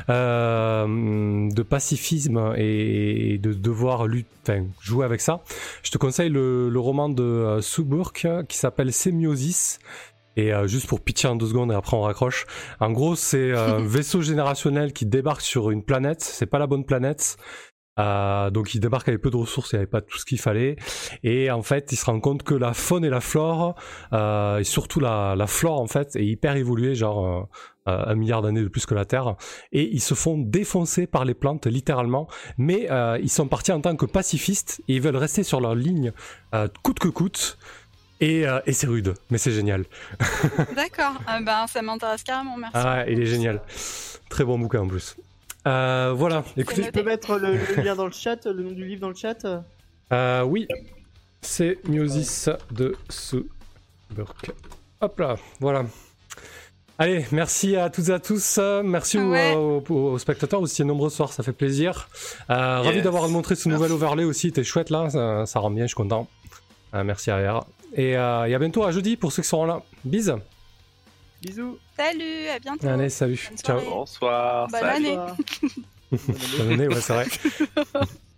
[0.08, 5.42] euh, de pacifisme et de devoir lutter, enfin, jouer avec ça,
[5.82, 9.78] je te conseille le, le roman de euh, Sue Burke qui s'appelle Semiosis.
[10.36, 12.46] Et euh, juste pour pitcher en deux secondes et après on raccroche.
[12.78, 16.22] En gros, c'est euh, un vaisseau générationnel qui débarque sur une planète.
[16.22, 17.36] C'est pas la bonne planète.
[18.01, 20.40] Euh, donc il débarque avec peu de ressources, il n'y avait pas tout ce qu'il
[20.40, 20.77] fallait.
[21.22, 23.74] Et en fait, il se rend compte que la faune et la flore,
[24.12, 27.48] euh, et surtout la, la flore en fait, est hyper évoluée, genre
[27.86, 29.36] euh, un milliard d'années de plus que la Terre.
[29.72, 32.28] Et ils se font défoncer par les plantes, littéralement.
[32.59, 32.89] Mais
[33.22, 36.12] ils sont partis en tant que pacifistes et ils veulent rester sur leur ligne
[36.82, 37.59] coûte que coûte.
[38.20, 39.85] Et, euh, et c'est rude, mais c'est génial.
[40.77, 42.77] D'accord, Ah ben, ça m'intéresse carrément, merci.
[42.77, 43.62] Ah, il est génial.
[44.28, 45.16] Très bon bouquin en plus.
[45.66, 48.85] Euh, voilà, écoutez, Tu peux mettre le, le lien dans le chat, le nom du
[48.87, 49.45] livre dans le chat
[50.12, 50.66] Euh, oui,
[51.43, 54.53] c'est Miosis de Suburk.
[55.03, 55.85] Hop là, voilà.
[56.99, 58.59] Allez, merci à toutes et à tous.
[58.85, 59.55] Merci aux- Ouais.
[59.55, 62.09] aux, aux spectateurs aussi nombreux ce soir, ça fait plaisir.
[62.51, 65.85] Euh, Ravi d'avoir montré ce nouvel overlay aussi, t'es chouette là, ça, ça rend bien,
[65.85, 66.28] je suis content.
[66.95, 67.62] Euh, merci à
[67.95, 69.82] Et, euh, et à bientôt à jeudi pour ceux qui seront là.
[70.05, 70.31] Bis.
[71.43, 71.78] Bisous.
[72.01, 72.86] Salut, à bientôt.
[72.89, 73.47] Allez, salut.
[73.51, 73.81] Bonne Ciao.
[73.82, 74.68] Bonsoir.
[74.68, 75.18] Bonne année.
[76.10, 77.27] Bonne année, ouais, c'est vrai.